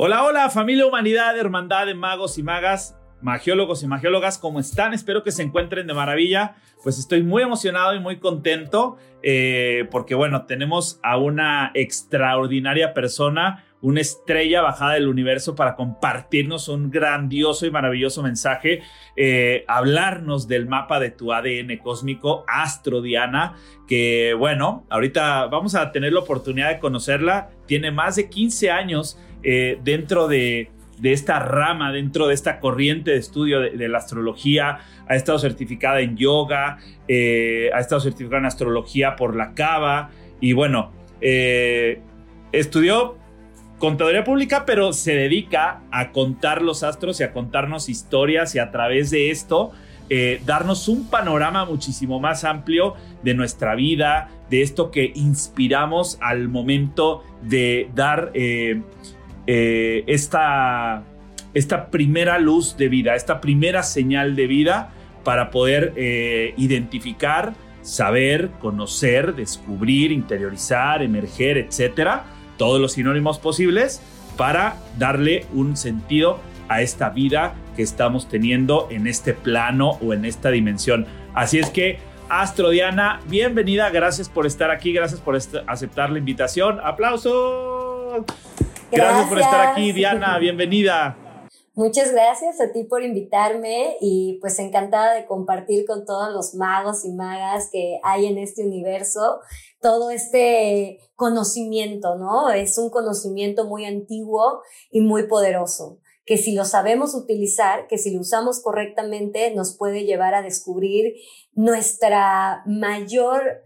Hola, 0.00 0.22
hola, 0.22 0.48
familia 0.48 0.86
humanidad, 0.86 1.36
hermandad 1.36 1.86
de 1.86 1.94
magos 1.96 2.38
y 2.38 2.44
magas, 2.44 2.96
magiólogos 3.20 3.82
y 3.82 3.88
magiólogas, 3.88 4.38
¿cómo 4.38 4.60
están? 4.60 4.94
Espero 4.94 5.24
que 5.24 5.32
se 5.32 5.42
encuentren 5.42 5.88
de 5.88 5.92
maravilla. 5.92 6.54
Pues 6.84 7.00
estoy 7.00 7.24
muy 7.24 7.42
emocionado 7.42 7.96
y 7.96 7.98
muy 7.98 8.20
contento 8.20 8.96
eh, 9.24 9.88
porque, 9.90 10.14
bueno, 10.14 10.46
tenemos 10.46 11.00
a 11.02 11.16
una 11.16 11.72
extraordinaria 11.74 12.94
persona, 12.94 13.64
una 13.80 14.00
estrella 14.00 14.62
bajada 14.62 14.94
del 14.94 15.08
universo 15.08 15.56
para 15.56 15.74
compartirnos 15.74 16.68
un 16.68 16.92
grandioso 16.92 17.66
y 17.66 17.72
maravilloso 17.72 18.22
mensaje, 18.22 18.82
eh, 19.16 19.64
hablarnos 19.66 20.46
del 20.46 20.68
mapa 20.68 21.00
de 21.00 21.10
tu 21.10 21.32
ADN 21.32 21.76
cósmico, 21.78 22.44
Astro 22.46 23.02
Diana, 23.02 23.56
que, 23.88 24.32
bueno, 24.38 24.86
ahorita 24.90 25.46
vamos 25.46 25.74
a 25.74 25.90
tener 25.90 26.12
la 26.12 26.20
oportunidad 26.20 26.68
de 26.68 26.78
conocerla. 26.78 27.50
Tiene 27.66 27.90
más 27.90 28.14
de 28.14 28.28
15 28.28 28.70
años 28.70 29.18
eh, 29.42 29.78
dentro 29.84 30.26
de, 30.28 30.70
esta 31.02 31.38
rama, 31.38 31.92
dentro 31.92 32.26
de 32.26 32.34
esta 32.34 32.58
corriente 32.58 33.12
de 33.12 33.18
estudio 33.18 33.60
de, 33.60 33.88
la 33.88 33.98
astrología. 33.98 34.80
Ha 35.08 35.14
estado 35.14 35.38
certificada 35.38 36.00
en 36.00 36.16
yoga, 36.16 36.78
eh, 37.06 37.70
ha 37.72 37.80
estado 37.80 38.00
certificada 38.00 38.40
en 38.40 38.46
astrología 38.46 39.16
por 39.16 39.36
la 39.36 39.54
Cava 39.54 40.10
y 40.40 40.52
bueno, 40.52 40.92
eh, 41.20 42.00
estudió 42.52 43.16
contaduría 43.78 44.24
pública, 44.24 44.64
pero 44.66 44.92
se 44.92 45.14
dedica 45.14 45.82
a 45.92 46.10
contar 46.10 46.62
los 46.62 46.82
astros 46.82 47.20
y 47.20 47.22
a 47.22 47.32
contarnos 47.32 47.88
historias 47.88 48.54
y 48.56 48.58
a 48.58 48.70
través 48.70 49.10
de 49.10 49.30
esto 49.30 49.72
darnos 50.46 50.88
un 50.88 51.10
panorama 51.10 51.66
muchísimo 51.66 52.18
más 52.18 52.42
amplio 52.42 52.94
de 53.22 53.34
nuestra 53.34 53.74
vida, 53.74 54.30
de 54.48 54.62
esto 54.62 54.90
que 54.90 55.12
inspiramos 55.14 56.16
al 56.22 56.48
momento 56.48 57.22
de 57.42 57.90
dar 57.94 58.32
esta, 59.50 61.02
esta 61.54 61.90
primera 61.90 62.38
luz 62.38 62.76
de 62.76 62.88
vida, 62.88 63.14
esta 63.14 63.40
primera 63.40 63.82
señal 63.82 64.36
de 64.36 64.46
vida 64.46 64.90
para 65.24 65.50
poder 65.50 65.92
eh, 65.96 66.54
identificar, 66.56 67.54
saber, 67.82 68.50
conocer, 68.60 69.34
descubrir, 69.34 70.12
interiorizar, 70.12 71.02
emerger, 71.02 71.58
etcétera, 71.58 72.24
todos 72.56 72.80
los 72.80 72.92
sinónimos 72.92 73.38
posibles 73.38 74.02
para 74.36 74.76
darle 74.98 75.46
un 75.52 75.76
sentido 75.76 76.40
a 76.68 76.82
esta 76.82 77.10
vida 77.10 77.54
que 77.76 77.82
estamos 77.82 78.28
teniendo 78.28 78.88
en 78.90 79.06
este 79.06 79.32
plano 79.32 79.98
o 80.02 80.12
en 80.12 80.24
esta 80.24 80.50
dimensión. 80.50 81.06
Así 81.34 81.58
es 81.58 81.70
que, 81.70 81.98
Astro 82.28 82.70
Diana, 82.70 83.20
bienvenida, 83.28 83.90
gracias 83.90 84.28
por 84.28 84.46
estar 84.46 84.70
aquí, 84.70 84.92
gracias 84.92 85.20
por 85.20 85.36
aceptar 85.66 86.10
la 86.10 86.18
invitación. 86.18 86.78
¡Aplausos! 86.82 87.97
Gracias. 88.90 89.28
por 89.28 89.38
estar 89.38 89.68
aquí, 89.68 89.92
Diana, 89.92 90.38
bienvenida. 90.38 91.16
Muchas 91.74 92.10
gracias 92.10 92.60
a 92.60 92.72
ti 92.72 92.84
por 92.84 93.04
invitarme 93.04 93.96
y 94.00 94.38
pues 94.40 94.58
encantada 94.58 95.14
de 95.14 95.26
compartir 95.26 95.86
con 95.86 96.04
todos 96.04 96.32
los 96.32 96.54
magos 96.54 97.04
y 97.04 97.12
magas 97.12 97.68
que 97.70 98.00
hay 98.02 98.26
en 98.26 98.36
este 98.36 98.66
universo 98.66 99.38
todo 99.80 100.10
este 100.10 100.98
conocimiento, 101.14 102.16
¿no? 102.16 102.50
Es 102.50 102.78
un 102.78 102.90
conocimiento 102.90 103.64
muy 103.64 103.84
antiguo 103.84 104.62
y 104.90 105.02
muy 105.02 105.28
poderoso 105.28 106.00
que 106.28 106.36
si 106.36 106.52
lo 106.52 106.66
sabemos 106.66 107.14
utilizar, 107.14 107.86
que 107.86 107.96
si 107.96 108.12
lo 108.12 108.20
usamos 108.20 108.60
correctamente, 108.60 109.54
nos 109.54 109.76
puede 109.78 110.04
llevar 110.04 110.34
a 110.34 110.42
descubrir 110.42 111.14
nuestra 111.54 112.62
mayor 112.66 113.62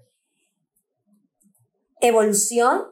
evolución 2.01 2.92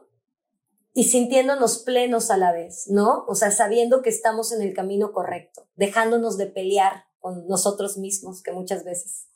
y 0.93 1.05
sintiéndonos 1.05 1.79
plenos 1.79 2.31
a 2.31 2.37
la 2.37 2.51
vez, 2.51 2.87
¿no? 2.89 3.25
O 3.27 3.35
sea, 3.35 3.51
sabiendo 3.51 4.01
que 4.01 4.09
estamos 4.09 4.51
en 4.51 4.61
el 4.61 4.73
camino 4.73 5.11
correcto, 5.13 5.67
dejándonos 5.75 6.37
de 6.37 6.47
pelear 6.47 7.05
con 7.19 7.47
nosotros 7.47 7.97
mismos, 7.97 8.43
que 8.43 8.51
muchas 8.51 8.83
veces 8.83 9.27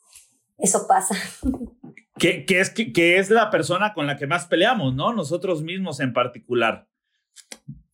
eso 0.58 0.86
pasa. 0.86 1.14
Que, 2.18 2.46
es, 2.48 2.70
que, 2.70 3.18
es 3.18 3.28
la 3.28 3.50
persona 3.50 3.92
con 3.92 4.06
la 4.06 4.16
que 4.16 4.26
más 4.26 4.46
peleamos, 4.46 4.94
¿no? 4.94 5.12
Nosotros 5.12 5.62
mismos 5.62 6.00
en 6.00 6.14
particular. 6.14 6.88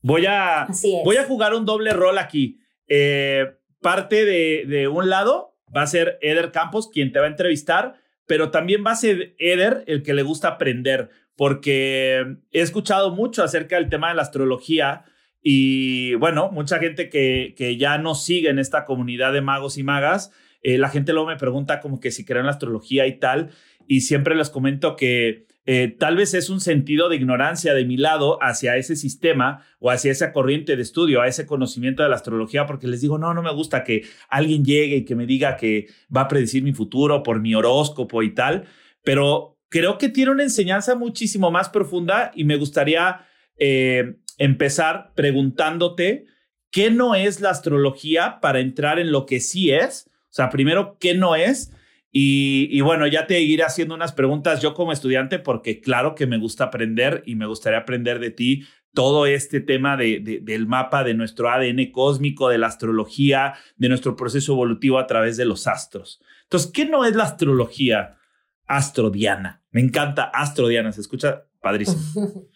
Voy 0.01 0.27
a, 0.27 0.69
voy 1.05 1.17
a 1.17 1.25
jugar 1.25 1.55
un 1.55 1.67
doble 1.67 1.93
rol 1.93 2.19
aquí. 2.19 2.61
Eh, 2.87 3.47
parte 3.81 4.25
de, 4.25 4.65
de 4.69 4.87
un 4.87 5.11
lado 5.11 5.57
va 5.77 5.83
a 5.83 5.89
ser 5.89 6.21
Eder 6.23 6.53
Campos, 6.53 6.89
quien 6.89 7.11
te 7.11 7.19
va 7.19 7.25
a 7.25 7.31
entrevistar, 7.31 8.01
pero 8.27 8.51
también 8.51 8.85
va 8.87 8.93
a 8.93 8.97
ser 8.97 9.35
Eder 9.39 9.85
el 9.87 10.03
que 10.03 10.15
le 10.15 10.23
gusta 10.23 10.49
aprender 10.49 11.11
porque 11.37 12.37
he 12.51 12.61
escuchado 12.61 13.15
mucho 13.15 13.43
acerca 13.43 13.77
del 13.77 13.89
tema 13.89 14.09
de 14.09 14.15
la 14.15 14.23
astrología 14.23 15.05
y 15.43 16.15
bueno, 16.15 16.51
mucha 16.53 16.79
gente 16.79 17.11
que, 17.11 17.55
que 17.57 17.77
ya 17.77 17.99
no 17.99 18.15
sigue 18.15 18.51
en 18.51 18.59
esta 18.59 18.85
comunidad 18.85 19.33
de 19.33 19.41
magos 19.41 19.77
y 19.77 19.83
magas, 19.83 20.31
eh, 20.63 20.79
la 20.79 20.89
gente 20.89 21.13
luego 21.13 21.29
me 21.29 21.37
pregunta 21.37 21.81
como 21.81 21.99
que 21.99 22.13
si 22.13 22.25
creen 22.25 22.41
en 22.41 22.47
la 22.47 22.53
astrología 22.53 23.07
y 23.07 23.19
tal, 23.19 23.51
y 23.89 24.03
siempre 24.03 24.37
les 24.37 24.51
comento 24.51 24.95
que 24.95 25.47
eh, 25.65 25.95
tal 25.97 26.17
vez 26.17 26.35
es 26.35 26.51
un 26.51 26.61
sentido 26.61 27.09
de 27.09 27.17
ignorancia 27.17 27.73
de 27.73 27.85
mi 27.85 27.97
lado 27.97 28.39
hacia 28.43 28.77
ese 28.77 28.97
sistema 28.97 29.65
o 29.79 29.91
hacia 29.91 30.11
esa 30.11 30.33
corriente 30.33 30.75
de 30.75 30.83
estudio, 30.83 31.21
a 31.21 31.29
ese 31.29 31.47
conocimiento 31.47 32.03
de 32.03 32.09
la 32.09 32.17
astrología, 32.17 32.67
porque 32.67 32.89
les 32.89 33.01
digo, 33.01 33.17
no, 33.19 33.33
no 33.33 33.43
me 33.43 33.53
gusta 33.53 33.85
que 33.85 34.05
alguien 34.29 34.65
llegue 34.65 34.97
y 34.97 35.05
que 35.05 35.15
me 35.15 35.27
diga 35.27 35.57
que 35.57 35.87
va 36.15 36.23
a 36.23 36.29
predecir 36.29 36.65
mi 36.65 36.73
futuro 36.73 37.23
por 37.23 37.41
mi 37.41 37.55
horóscopo 37.55 38.23
y 38.23 38.35
tal, 38.35 38.65
pero 39.05 39.59
creo 39.69 39.99
que 39.99 40.09
tiene 40.09 40.33
una 40.33 40.43
enseñanza 40.43 40.97
muchísimo 40.97 41.51
más 41.51 41.69
profunda 41.69 42.33
y 42.35 42.45
me 42.45 42.57
gustaría 42.57 43.27
eh, 43.57 44.17
empezar 44.39 45.13
preguntándote 45.15 46.27
qué 46.73 46.91
no 46.91 47.15
es 47.15 47.41
la 47.41 47.51
astrología 47.51 48.41
para 48.41 48.59
entrar 48.59 48.99
en 48.99 49.13
lo 49.13 49.27
que 49.27 49.39
sí 49.39 49.71
es. 49.71 50.11
O 50.25 50.35
sea, 50.35 50.51
primero, 50.51 50.97
¿qué 50.99 51.15
no 51.15 51.37
es? 51.37 51.73
Y, 52.15 52.79
bueno, 52.83 53.07
ya 53.07 53.27
te 53.27 53.41
iré 53.41 53.63
haciendo 53.63 53.95
unas 53.95 54.13
preguntas 54.13 54.61
yo 54.61 54.75
como 54.75 54.93
estudiante 54.93 55.39
porque 55.39 55.81
claro 55.81 56.15
que 56.15 56.27
me 56.27 56.39
gusta 56.39 56.65
aprender 56.65 57.23
y 57.25 57.37
me 57.37 57.47
gustaría 57.47 57.79
aprender 57.79 58.19
de 58.19 58.31
ti 58.31 58.65
todo 58.93 59.25
este 59.25 59.61
tema 59.61 59.97
de, 59.97 60.41
del 60.43 60.67
mapa 60.67 61.05
de 61.05 61.15
nuestro 61.15 61.49
ADN 61.49 61.91
cósmico, 61.91 62.51
de 62.51 62.59
la 62.59 62.67
astrología, 62.67 63.55
de 63.77 63.89
nuestro 63.89 64.15
proceso 64.15 64.53
evolutivo 64.53 64.99
a 64.99 65.07
través 65.07 65.39
de 65.39 65.47
los 65.47 65.67
astros. 65.67 66.21
Entonces, 66.43 66.71
¿qué 66.71 66.85
no 66.85 67.07
es 67.07 67.17
la 67.17 67.25
astrología? 67.25 68.19
Astrodiana. 68.67 69.65
Me 69.71 69.81
encanta 69.81 70.25
Astrodiana, 70.25 70.93
se 70.93 71.01
escucha 71.01 71.47
padrísimo. 71.63 72.03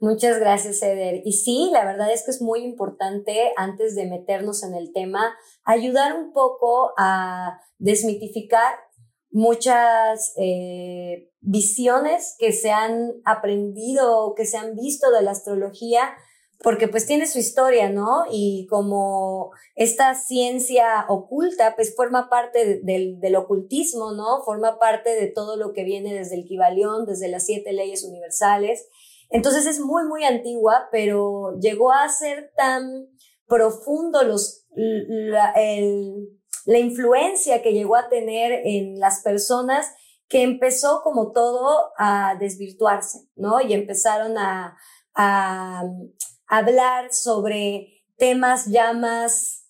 Muchas 0.00 0.38
gracias, 0.38 0.82
Eder. 0.82 1.22
Y 1.24 1.32
sí, 1.32 1.70
la 1.72 1.84
verdad 1.84 2.12
es 2.12 2.24
que 2.24 2.32
es 2.32 2.42
muy 2.42 2.60
importante, 2.60 3.52
antes 3.56 3.94
de 3.94 4.06
meternos 4.06 4.62
en 4.62 4.74
el 4.74 4.92
tema, 4.92 5.34
ayudar 5.64 6.18
un 6.18 6.32
poco 6.32 6.92
a 6.98 7.60
desmitificar 7.78 8.74
muchas 9.30 10.32
eh, 10.36 11.30
visiones 11.40 12.36
que 12.38 12.52
se 12.52 12.70
han 12.70 13.12
aprendido 13.24 14.18
o 14.18 14.34
que 14.34 14.46
se 14.46 14.56
han 14.56 14.74
visto 14.74 15.10
de 15.10 15.22
la 15.22 15.30
astrología 15.32 16.10
porque 16.62 16.88
pues 16.88 17.06
tiene 17.06 17.26
su 17.26 17.38
historia, 17.38 17.88
¿no? 17.88 18.24
Y 18.30 18.66
como 18.68 19.50
esta 19.76 20.14
ciencia 20.14 21.06
oculta, 21.08 21.74
pues 21.74 21.94
forma 21.96 22.28
parte 22.28 22.80
del, 22.82 23.36
ocultismo, 23.36 24.12
¿no? 24.12 24.42
Forma 24.44 24.78
parte 24.78 25.10
de 25.10 25.28
todo 25.28 25.56
lo 25.56 25.72
que 25.72 25.84
viene 25.84 26.12
desde 26.12 26.36
el 26.36 26.44
Kibalión, 26.44 27.06
desde 27.06 27.28
las 27.28 27.46
siete 27.46 27.72
leyes 27.72 28.04
universales. 28.04 28.88
Entonces 29.30 29.66
es 29.66 29.80
muy, 29.80 30.04
muy 30.04 30.24
antigua, 30.24 30.88
pero 30.92 31.58
llegó 31.60 31.92
a 31.92 32.08
ser 32.10 32.52
tan 32.56 33.08
profundo 33.46 34.22
los, 34.22 34.66
la, 34.74 35.54
la 36.70 36.78
influencia 36.78 37.62
que 37.62 37.72
llegó 37.72 37.96
a 37.96 38.08
tener 38.08 38.52
en 38.64 39.00
las 39.00 39.22
personas 39.22 39.92
que 40.28 40.44
empezó 40.44 41.02
como 41.02 41.32
todo 41.32 41.90
a 41.98 42.36
desvirtuarse, 42.38 43.26
¿no? 43.34 43.60
Y 43.60 43.72
empezaron 43.72 44.38
a, 44.38 44.78
a 45.16 45.82
hablar 46.46 47.12
sobre 47.12 48.04
temas 48.18 48.66
ya 48.66 48.92
más 48.92 49.66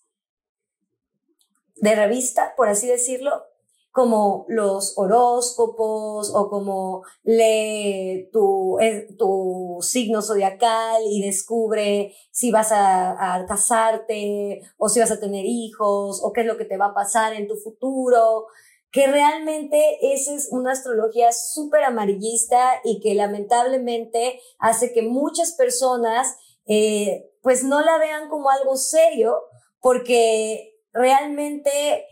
de 1.77 1.95
revista, 1.95 2.53
por 2.55 2.69
así 2.69 2.87
decirlo, 2.87 3.45
como 3.91 4.45
los 4.49 4.97
horóscopos 4.97 6.33
o 6.35 6.49
como 6.49 7.03
lee 7.25 8.29
tu, 8.33 8.79
tu 9.19 9.79
signo 9.81 10.23
zodiacal 10.23 11.03
y 11.11 11.23
descubre 11.23 12.15
si 12.31 12.51
vas 12.51 12.73
a, 12.73 13.35
a, 13.35 13.47
casarte 13.47 14.63
o 14.77 14.89
si 14.89 15.01
vas 15.01 15.11
a 15.11 15.21
tener 15.21 15.45
hijos 15.45 16.21
o 16.23 16.33
qué 16.33 16.43
es 16.43 16.47
lo 16.47 16.57
que 16.57 16.65
te 16.65 16.77
va 16.77 16.87
a 16.87 16.95
pasar 16.95 17.35
en 17.35 17.49
tu 17.49 17.57
futuro, 17.57 18.47
que 18.93 19.07
realmente 19.07 19.99
esa 20.13 20.35
es 20.35 20.49
una 20.51 20.73
astrología 20.73 21.33
súper 21.33 21.85
amarillista 21.85 22.81
y 22.85 23.01
que 23.01 23.15
lamentablemente 23.15 24.41
hace 24.59 24.93
que 24.93 25.03
muchas 25.03 25.53
personas 25.53 26.37
eh, 26.67 27.31
pues 27.43 27.65
no 27.65 27.81
la 27.81 27.99
vean 27.99 28.29
como 28.29 28.51
algo 28.51 28.77
serio, 28.77 29.43
porque 29.81 30.79
realmente, 30.93 32.07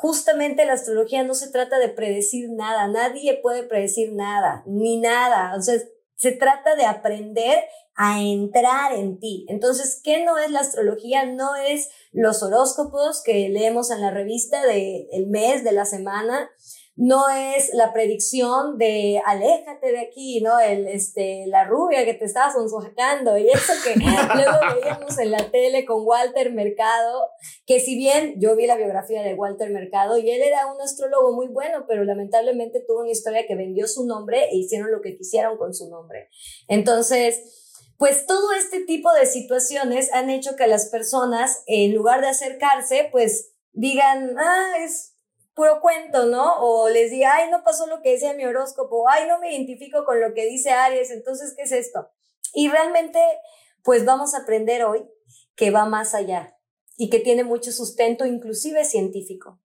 justamente 0.00 0.64
la 0.64 0.74
astrología 0.74 1.24
no 1.24 1.34
se 1.34 1.50
trata 1.50 1.78
de 1.78 1.88
predecir 1.88 2.50
nada, 2.50 2.86
nadie 2.86 3.40
puede 3.42 3.64
predecir 3.64 4.12
nada, 4.12 4.62
ni 4.64 5.00
nada. 5.00 5.56
O 5.56 5.60
sea, 5.60 5.74
se 6.14 6.32
trata 6.32 6.76
de 6.76 6.86
aprender 6.86 7.64
a 7.96 8.22
entrar 8.22 8.92
en 8.92 9.18
ti. 9.18 9.44
Entonces, 9.48 10.00
¿qué 10.04 10.24
no 10.24 10.38
es 10.38 10.52
la 10.52 10.60
astrología? 10.60 11.26
No 11.26 11.56
es 11.56 11.90
los 12.12 12.44
horóscopos 12.44 13.22
que 13.24 13.48
leemos 13.48 13.90
en 13.90 14.00
la 14.00 14.12
revista 14.12 14.64
del 14.64 15.08
el 15.10 15.26
mes, 15.26 15.64
de 15.64 15.72
la 15.72 15.84
semana, 15.84 16.48
no 16.98 17.28
es 17.28 17.70
la 17.74 17.92
predicción 17.92 18.76
de 18.76 19.22
aléjate 19.24 19.92
de 19.92 20.00
aquí, 20.00 20.40
¿no? 20.40 20.58
El, 20.58 20.88
este, 20.88 21.44
la 21.46 21.64
rubia 21.64 22.04
que 22.04 22.14
te 22.14 22.24
estaba 22.24 22.52
sonsojando 22.52 23.38
y 23.38 23.48
eso 23.48 23.72
que 23.84 23.94
luego 24.34 24.58
veíamos 24.74 25.16
en 25.18 25.30
la 25.30 25.48
tele 25.48 25.84
con 25.84 26.04
Walter 26.04 26.52
Mercado, 26.52 27.30
que 27.66 27.78
si 27.78 27.96
bien 27.96 28.34
yo 28.40 28.56
vi 28.56 28.66
la 28.66 28.76
biografía 28.76 29.22
de 29.22 29.34
Walter 29.34 29.70
Mercado 29.70 30.18
y 30.18 30.28
él 30.28 30.42
era 30.42 30.66
un 30.66 30.80
astrólogo 30.80 31.36
muy 31.36 31.46
bueno, 31.46 31.84
pero 31.86 32.02
lamentablemente 32.02 32.84
tuvo 32.84 33.02
una 33.02 33.12
historia 33.12 33.46
que 33.46 33.54
vendió 33.54 33.86
su 33.86 34.04
nombre 34.04 34.48
e 34.50 34.56
hicieron 34.56 34.90
lo 34.90 35.00
que 35.00 35.16
quisieron 35.16 35.56
con 35.56 35.74
su 35.74 35.88
nombre. 35.88 36.30
Entonces, 36.66 37.94
pues 37.96 38.26
todo 38.26 38.52
este 38.54 38.80
tipo 38.80 39.12
de 39.12 39.26
situaciones 39.26 40.12
han 40.12 40.30
hecho 40.30 40.56
que 40.56 40.66
las 40.66 40.88
personas, 40.88 41.62
en 41.66 41.94
lugar 41.94 42.22
de 42.22 42.28
acercarse, 42.28 43.08
pues 43.12 43.52
digan, 43.70 44.36
ah, 44.36 44.72
es 44.84 45.14
puro 45.58 45.80
cuento, 45.80 46.26
¿no? 46.26 46.54
O 46.60 46.88
les 46.88 47.10
diga, 47.10 47.34
ay, 47.34 47.50
no 47.50 47.64
pasó 47.64 47.88
lo 47.88 48.00
que 48.00 48.12
decía 48.12 48.32
mi 48.32 48.44
horóscopo, 48.44 49.08
ay, 49.10 49.24
no 49.26 49.40
me 49.40 49.52
identifico 49.52 50.04
con 50.04 50.20
lo 50.20 50.32
que 50.32 50.46
dice 50.46 50.70
Aries, 50.70 51.10
entonces, 51.10 51.52
¿qué 51.56 51.64
es 51.64 51.72
esto? 51.72 52.10
Y 52.54 52.68
realmente, 52.68 53.18
pues 53.82 54.04
vamos 54.04 54.34
a 54.34 54.42
aprender 54.42 54.84
hoy 54.84 55.02
que 55.56 55.72
va 55.72 55.84
más 55.86 56.14
allá 56.14 56.54
y 56.96 57.10
que 57.10 57.18
tiene 57.18 57.42
mucho 57.42 57.72
sustento, 57.72 58.24
inclusive 58.24 58.84
científico. 58.84 59.58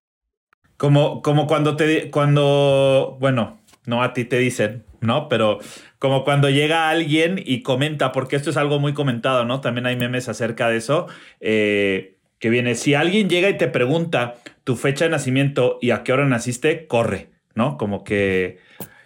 Como, 0.78 1.22
como 1.22 1.46
cuando 1.46 1.76
te, 1.76 2.10
cuando, 2.10 3.16
bueno, 3.20 3.62
no 3.86 4.02
a 4.02 4.14
ti 4.14 4.26
te 4.26 4.40
dicen, 4.40 4.86
¿no? 5.00 5.30
Pero 5.30 5.60
como 6.00 6.24
cuando 6.24 6.50
llega 6.50 6.90
alguien 6.90 7.40
y 7.44 7.62
comenta, 7.62 8.12
porque 8.12 8.36
esto 8.36 8.50
es 8.50 8.58
algo 8.58 8.80
muy 8.80 8.96
comentado, 8.96 9.46
¿no? 9.46 9.62
También 9.62 9.86
hay 9.86 9.96
memes 9.96 10.28
acerca 10.28 10.70
de 10.70 10.78
eso, 10.78 11.06
eh, 11.40 12.13
que 12.44 12.50
viene, 12.50 12.76
si 12.76 12.94
alguien 12.94 13.30
llega 13.30 13.48
y 13.48 13.58
te 13.58 13.70
pregunta, 13.70 14.36
tu 14.66 14.76
fecha 14.76 15.06
de 15.06 15.12
nacimiento 15.12 15.80
y 15.82 15.92
a 15.92 16.04
qué 16.04 16.12
hora 16.12 16.26
naciste, 16.26 16.88
corre, 16.88 17.30
¿no? 17.56 17.78
Como 17.78 18.04
que 18.04 18.58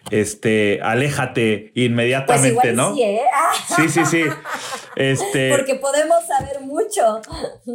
este, 0.09 0.79
aléjate 0.81 1.71
inmediatamente, 1.75 2.59
pues 2.59 2.73
¿no? 2.73 2.95
Sí, 2.95 3.03
¿eh? 3.03 3.21
sí, 3.75 3.89
sí, 3.89 4.05
sí. 4.07 4.23
Este, 4.95 5.51
Porque 5.55 5.75
podemos 5.75 6.25
saber 6.25 6.61
mucho. 6.61 7.21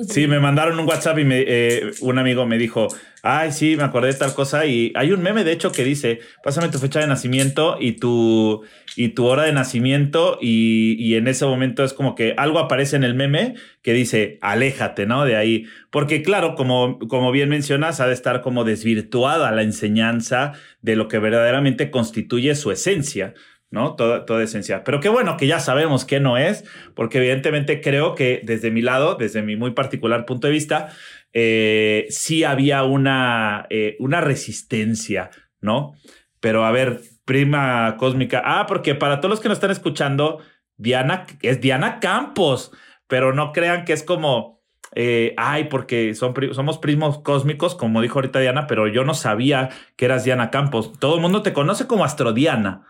Sí, 0.09 0.27
me 0.27 0.41
mandaron 0.41 0.81
un 0.81 0.89
WhatsApp 0.89 1.21
y 1.21 1.25
me, 1.25 1.45
eh, 1.47 1.93
un 2.01 2.19
amigo 2.19 2.45
me 2.45 2.59
dijo, 2.59 2.89
ay, 3.23 3.53
sí, 3.53 3.77
me 3.77 3.85
acordé 3.85 4.09
de 4.09 4.19
tal 4.19 4.35
cosa. 4.35 4.67
Y 4.67 4.93
hay 4.97 5.13
un 5.13 5.23
meme, 5.23 5.45
de 5.45 5.53
hecho, 5.53 5.73
que 5.73 5.85
dice, 5.85 6.21
pásame 6.43 6.69
tu 6.69 6.79
fecha 6.79 7.01
de 7.01 7.07
nacimiento 7.07 7.77
y 7.81 7.93
tu, 7.93 8.63
y 8.97 9.11
tu 9.11 9.27
hora 9.27 9.45
de 9.45 9.53
nacimiento. 9.53 10.39
Y, 10.41 10.97
y 10.99 11.15
en 11.15 11.29
ese 11.29 11.47
momento 11.47 11.85
es 11.85 11.95
como 11.95 12.15
que 12.15 12.35
algo 12.37 12.59
aparece 12.59 12.97
en 12.97 13.05
el 13.05 13.15
meme 13.15 13.55
que 13.83 13.93
dice, 13.93 14.39
aléjate, 14.43 15.07
¿no? 15.07 15.25
De 15.25 15.37
ahí. 15.37 15.67
Porque 15.91 16.23
claro, 16.23 16.55
como, 16.57 16.99
como 16.99 17.31
bien 17.33 17.49
mencionas, 17.49 18.01
ha 18.01 18.09
de 18.09 18.15
estar 18.15 18.43
como 18.43 18.65
desvirtuada 18.65 19.51
la 19.53 19.63
enseñanza 19.63 20.53
de 20.81 20.97
lo 20.97 21.09
que 21.09 21.19
verdaderamente 21.19 21.91
constituye 21.91 22.55
su 22.55 22.71
esencia. 22.73 23.35
¿No? 23.73 23.97
Toda, 23.97 24.25
toda 24.27 24.45
esencia. 24.45 24.85
Pero 24.85 25.01
qué 25.01 25.09
bueno 25.09 25.37
que 25.37 25.49
ya 25.49 25.59
sabemos 25.59 26.05
qué 26.05 26.21
no 26.21 26.37
es, 26.37 26.65
porque 26.95 27.19
evidentemente 27.19 27.81
creo 27.81 28.15
que 28.15 28.43
desde 28.45 28.71
mi 28.71 28.83
lado, 28.83 29.17
desde 29.17 29.43
mi 29.43 29.57
muy 29.57 29.73
particular 29.73 30.27
punto 30.27 30.47
de 30.47 30.53
vista, 30.53 30.91
eh, 31.33 32.07
sí 32.11 32.45
había 32.45 32.85
una, 32.85 33.67
eh, 33.71 33.97
una 33.99 34.21
resistencia, 34.21 35.31
¿no? 35.61 35.95
Pero 36.39 36.67
a 36.67 36.71
ver, 36.71 37.01
prima 37.25 37.97
cósmica. 37.99 38.43
Ah, 38.45 38.67
porque 38.69 38.95
para 38.95 39.21
todos 39.21 39.31
los 39.31 39.41
que 39.41 39.49
nos 39.49 39.57
están 39.57 39.71
escuchando, 39.71 40.41
Diana 40.77 41.27
es 41.41 41.61
Diana 41.63 41.99
Campos, 41.99 42.73
pero 43.07 43.33
no 43.33 43.53
crean 43.53 43.87
que 43.87 43.95
es 43.95 44.03
como, 44.03 44.61
eh, 44.95 45.35
ay, 45.39 45.65
porque 45.65 46.15
somos 46.15 46.79
primos 46.79 47.21
cósmicos, 47.21 47.75
como 47.75 48.03
dijo 48.03 48.19
ahorita 48.19 48.41
Diana, 48.41 48.67
pero 48.67 48.87
yo 48.87 49.05
no 49.05 49.15
sabía 49.15 49.71
que 49.97 50.05
eras 50.05 50.25
Diana 50.25 50.51
Campos. 50.51 50.93
Todo 50.99 51.15
el 51.15 51.23
mundo 51.23 51.43
te 51.43 51.55
conoce 51.55 51.87
como 51.87 52.05
Astrodiana. 52.05 52.87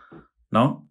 ¿No? 0.53 0.87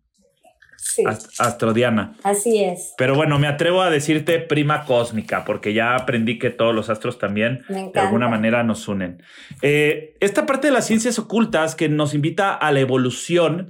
Sí. 0.76 1.04
Astrodiana. 1.38 2.16
Así 2.24 2.62
es. 2.62 2.94
Pero 2.98 3.14
bueno, 3.14 3.38
me 3.38 3.46
atrevo 3.46 3.82
a 3.82 3.88
decirte 3.88 4.40
prima 4.40 4.84
cósmica, 4.84 5.44
porque 5.44 5.72
ya 5.72 5.94
aprendí 5.94 6.40
que 6.40 6.50
todos 6.50 6.74
los 6.74 6.90
astros 6.90 7.18
también 7.18 7.64
de 7.68 8.00
alguna 8.00 8.28
manera 8.28 8.64
nos 8.64 8.88
unen. 8.88 9.22
Eh, 9.62 10.16
esta 10.18 10.44
parte 10.44 10.66
de 10.66 10.72
las 10.72 10.86
ciencias 10.86 11.20
ocultas 11.20 11.76
que 11.76 11.88
nos 11.88 12.14
invita 12.14 12.52
a 12.52 12.72
la 12.72 12.80
evolución, 12.80 13.68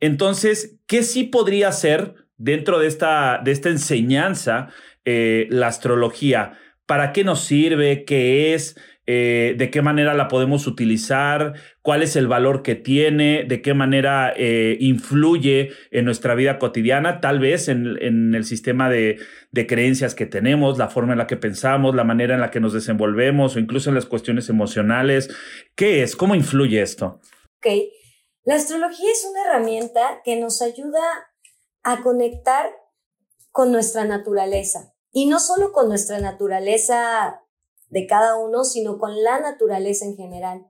entonces, 0.00 0.78
¿qué 0.86 1.02
sí 1.02 1.24
podría 1.24 1.70
ser 1.72 2.14
dentro 2.38 2.78
de 2.78 2.86
esta, 2.86 3.40
de 3.44 3.52
esta 3.52 3.68
enseñanza 3.68 4.68
eh, 5.04 5.46
la 5.50 5.66
astrología? 5.66 6.58
¿Para 6.86 7.12
qué 7.12 7.22
nos 7.22 7.44
sirve? 7.44 8.04
¿Qué 8.04 8.54
es? 8.54 8.76
Eh, 9.08 9.54
de 9.56 9.70
qué 9.70 9.82
manera 9.82 10.14
la 10.14 10.26
podemos 10.26 10.66
utilizar, 10.66 11.54
cuál 11.80 12.02
es 12.02 12.16
el 12.16 12.26
valor 12.26 12.64
que 12.64 12.74
tiene, 12.74 13.44
de 13.44 13.62
qué 13.62 13.72
manera 13.72 14.32
eh, 14.36 14.76
influye 14.80 15.70
en 15.92 16.04
nuestra 16.04 16.34
vida 16.34 16.58
cotidiana, 16.58 17.20
tal 17.20 17.38
vez 17.38 17.68
en, 17.68 18.34
el 18.34 18.44
sistema 18.44 18.90
de, 18.90 19.18
creencias 19.68 20.16
que 20.16 20.26
tenemos, 20.26 20.76
la 20.76 20.88
forma 20.88 21.12
en 21.12 21.18
la 21.18 21.28
que 21.28 21.36
pensamos, 21.36 21.94
la 21.94 22.02
manera 22.02 22.34
en 22.34 22.40
la 22.40 22.50
que 22.50 22.58
nos 22.58 22.72
desenvolvemos 22.72 23.54
o 23.54 23.60
incluso 23.60 23.90
en 23.90 23.94
las 23.94 24.06
cuestiones 24.06 24.48
emocionales. 24.48 25.30
¿Qué 25.76 26.02
es? 26.02 26.16
¿Cómo 26.16 26.34
influye 26.34 26.82
esto? 26.82 27.20
Ok, 27.58 27.72
la 28.42 28.56
astrología 28.56 29.10
es 29.10 29.24
una 29.30 29.44
herramienta 29.44 30.20
que 30.24 30.34
nos 30.34 30.62
ayuda 30.62 31.00
a 31.84 32.02
conectar 32.02 32.66
con 33.52 33.70
nuestra 33.70 34.04
naturaleza. 34.04 34.94
Y 35.12 35.26
no 35.26 35.38
solo 35.38 35.72
con 35.72 35.88
nuestra 35.88 36.18
naturaleza 36.18 37.40
de 37.88 38.06
cada 38.06 38.36
uno, 38.36 38.64
sino 38.64 38.98
con 38.98 39.22
la 39.22 39.40
naturaleza 39.40 40.04
en 40.04 40.16
general. 40.16 40.66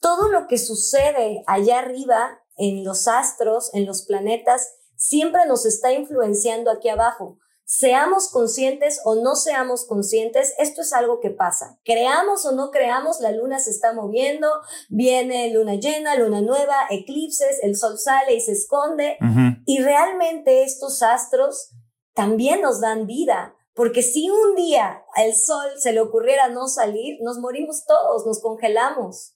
Todo 0.00 0.28
lo 0.28 0.46
que 0.46 0.58
sucede 0.58 1.42
allá 1.46 1.78
arriba, 1.78 2.40
en 2.56 2.84
los 2.84 3.08
astros, 3.08 3.70
en 3.74 3.86
los 3.86 4.02
planetas, 4.02 4.74
siempre 4.96 5.46
nos 5.46 5.66
está 5.66 5.92
influenciando 5.92 6.70
aquí 6.70 6.88
abajo. 6.88 7.38
Seamos 7.66 8.28
conscientes 8.28 9.00
o 9.04 9.14
no 9.14 9.36
seamos 9.36 9.86
conscientes, 9.86 10.52
esto 10.58 10.82
es 10.82 10.92
algo 10.92 11.20
que 11.20 11.30
pasa. 11.30 11.78
Creamos 11.82 12.44
o 12.44 12.52
no 12.52 12.70
creamos, 12.70 13.20
la 13.20 13.32
luna 13.32 13.58
se 13.58 13.70
está 13.70 13.94
moviendo, 13.94 14.48
viene 14.90 15.50
luna 15.50 15.76
llena, 15.76 16.14
luna 16.14 16.42
nueva, 16.42 16.74
eclipses, 16.90 17.60
el 17.62 17.74
sol 17.74 17.98
sale 17.98 18.34
y 18.34 18.40
se 18.42 18.52
esconde. 18.52 19.16
Y 19.64 19.82
realmente 19.82 20.62
estos 20.62 21.02
astros 21.02 21.70
también 22.12 22.60
nos 22.60 22.82
dan 22.82 23.06
vida. 23.06 23.56
Porque 23.74 24.02
si 24.02 24.30
un 24.30 24.54
día 24.54 25.04
al 25.14 25.34
sol 25.34 25.72
se 25.78 25.92
le 25.92 26.00
ocurriera 26.00 26.48
no 26.48 26.68
salir, 26.68 27.18
nos 27.22 27.38
morimos 27.38 27.84
todos, 27.86 28.24
nos 28.24 28.40
congelamos. 28.40 29.34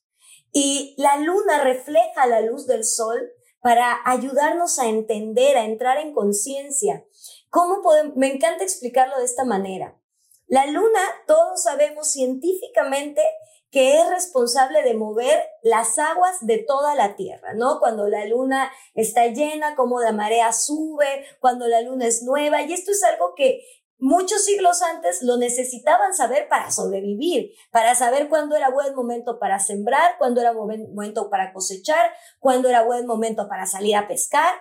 Y 0.53 0.95
la 0.97 1.17
luna 1.19 1.62
refleja 1.65 2.27
la 2.27 2.41
luz 2.41 2.67
del 2.67 2.85
sol 2.85 3.33
para 3.61 3.99
ayudarnos 4.05 4.79
a 4.79 4.87
entender, 4.89 5.57
a 5.57 5.65
entrar 5.65 5.99
en 5.99 6.15
conciencia. 6.15 7.05
¿Cómo 7.51 7.83
podemos? 7.83 8.17
Me 8.17 8.33
encanta 8.33 8.62
explicarlo 8.62 9.19
de 9.19 9.25
esta 9.25 9.45
manera. 9.45 10.01
La 10.47 10.67
luna, 10.67 11.01
todos 11.27 11.62
sabemos 11.65 12.11
científicamente 12.11 13.23
que 13.71 14.01
es 14.01 14.09
responsable 14.09 14.83
de 14.83 14.95
mover 14.95 15.45
las 15.62 15.99
aguas 15.99 16.37
de 16.41 16.59
toda 16.59 16.95
la 16.95 17.17
Tierra, 17.17 17.53
¿no? 17.55 17.81
Cuando 17.81 18.09
la 18.09 18.25
luna 18.25 18.73
está 18.95 19.27
llena, 19.27 19.77
como 19.77 20.01
la 20.01 20.12
marea 20.12 20.53
sube, 20.53 21.27
cuando 21.41 21.67
la 21.67 21.83
luna 21.83 22.07
es 22.07 22.23
nueva, 22.23 22.62
y 22.62 22.73
esto 22.73 22.93
es 22.93 23.05
algo 23.05 23.35
que 23.35 23.62
muchos 23.99 24.45
siglos 24.45 24.83
antes 24.83 25.23
lo 25.23 25.37
necesitaban 25.37 26.14
saber 26.14 26.49
para 26.49 26.71
sobrevivir, 26.71 27.52
para 27.71 27.95
saber 27.95 28.28
cuándo 28.28 28.57
era 28.57 28.71
buen 28.71 28.95
momento 28.95 29.38
para 29.38 29.59
sembrar, 29.59 30.17
cuándo 30.19 30.40
era 30.40 30.52
buen 30.52 30.95
momento 30.95 31.31
para 31.31 31.52
cosechar, 31.52 32.11
cuándo 32.38 32.69
era 32.69 32.85
buen 32.85 33.07
momento 33.07 33.49
para 33.49 33.67
salir 33.67 33.97
a 33.97 34.09
pescar. 34.09 34.55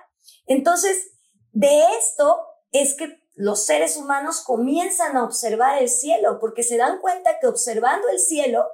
Entonces, 0.45 1.11
de 1.51 1.83
esto 1.99 2.39
es 2.71 2.95
que 2.95 3.21
los 3.35 3.65
seres 3.65 3.97
humanos 3.97 4.41
comienzan 4.41 5.15
a 5.15 5.23
observar 5.23 5.81
el 5.81 5.89
cielo, 5.89 6.39
porque 6.39 6.63
se 6.63 6.77
dan 6.77 6.99
cuenta 6.99 7.39
que 7.39 7.47
observando 7.47 8.09
el 8.09 8.19
cielo 8.19 8.65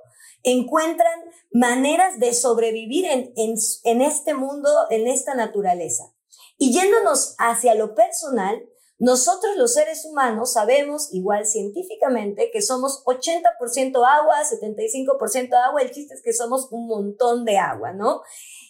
encuentran 0.44 1.20
maneras 1.52 2.20
de 2.20 2.34
sobrevivir 2.34 3.06
en, 3.06 3.34
en, 3.36 3.56
en 3.84 4.02
este 4.02 4.34
mundo, 4.34 4.70
en 4.90 5.08
esta 5.08 5.36
naturaleza. 5.36 6.14
Y 6.58 6.74
yéndonos 6.74 7.36
hacia 7.40 7.76
lo 7.76 7.94
personal, 7.96 8.64
nosotros 9.00 9.58
los 9.58 9.74
seres 9.74 10.06
humanos 10.06 10.54
sabemos, 10.54 11.10
igual 11.14 11.46
científicamente, 11.46 12.52
que 12.52 12.62
somos 12.62 13.04
80% 13.06 13.96
agua, 13.96 14.36
75% 14.44 15.54
agua, 15.56 15.82
el 15.82 15.92
chiste 15.92 16.14
es 16.14 16.22
que 16.24 16.34
somos 16.34 16.68
un 16.72 16.88
montón 16.88 17.44
de 17.44 17.58
agua, 17.58 17.92
¿no? 17.94 18.22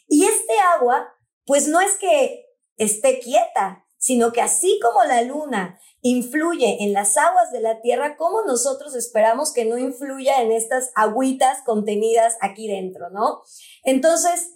Y 0.07 0.23
este 0.23 0.53
agua, 0.75 1.13
pues 1.45 1.67
no 1.67 1.79
es 1.81 1.97
que 1.97 2.45
esté 2.77 3.19
quieta, 3.19 3.85
sino 3.97 4.31
que 4.31 4.41
así 4.41 4.79
como 4.81 5.03
la 5.05 5.21
luna 5.21 5.79
influye 6.01 6.83
en 6.83 6.91
las 6.91 7.15
aguas 7.15 7.51
de 7.51 7.61
la 7.61 7.81
Tierra, 7.81 8.17
como 8.17 8.43
nosotros 8.43 8.95
esperamos 8.95 9.53
que 9.53 9.63
no 9.63 9.77
influya 9.77 10.41
en 10.41 10.51
estas 10.51 10.91
agüitas 10.95 11.59
contenidas 11.65 12.35
aquí 12.41 12.67
dentro, 12.67 13.09
¿no? 13.09 13.41
Entonces, 13.83 14.51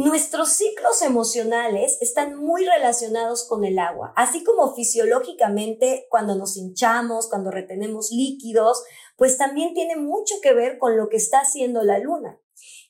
Nuestros 0.00 0.50
ciclos 0.50 1.02
emocionales 1.02 1.98
están 2.00 2.36
muy 2.36 2.64
relacionados 2.64 3.44
con 3.48 3.64
el 3.64 3.80
agua, 3.80 4.12
así 4.14 4.44
como 4.44 4.76
fisiológicamente 4.76 6.06
cuando 6.08 6.36
nos 6.36 6.56
hinchamos, 6.56 7.28
cuando 7.28 7.50
retenemos 7.50 8.12
líquidos, 8.12 8.84
pues 9.16 9.36
también 9.38 9.74
tiene 9.74 9.96
mucho 9.96 10.36
que 10.40 10.52
ver 10.52 10.78
con 10.78 10.96
lo 10.96 11.08
que 11.08 11.16
está 11.16 11.40
haciendo 11.40 11.82
la 11.82 11.98
luna. 11.98 12.38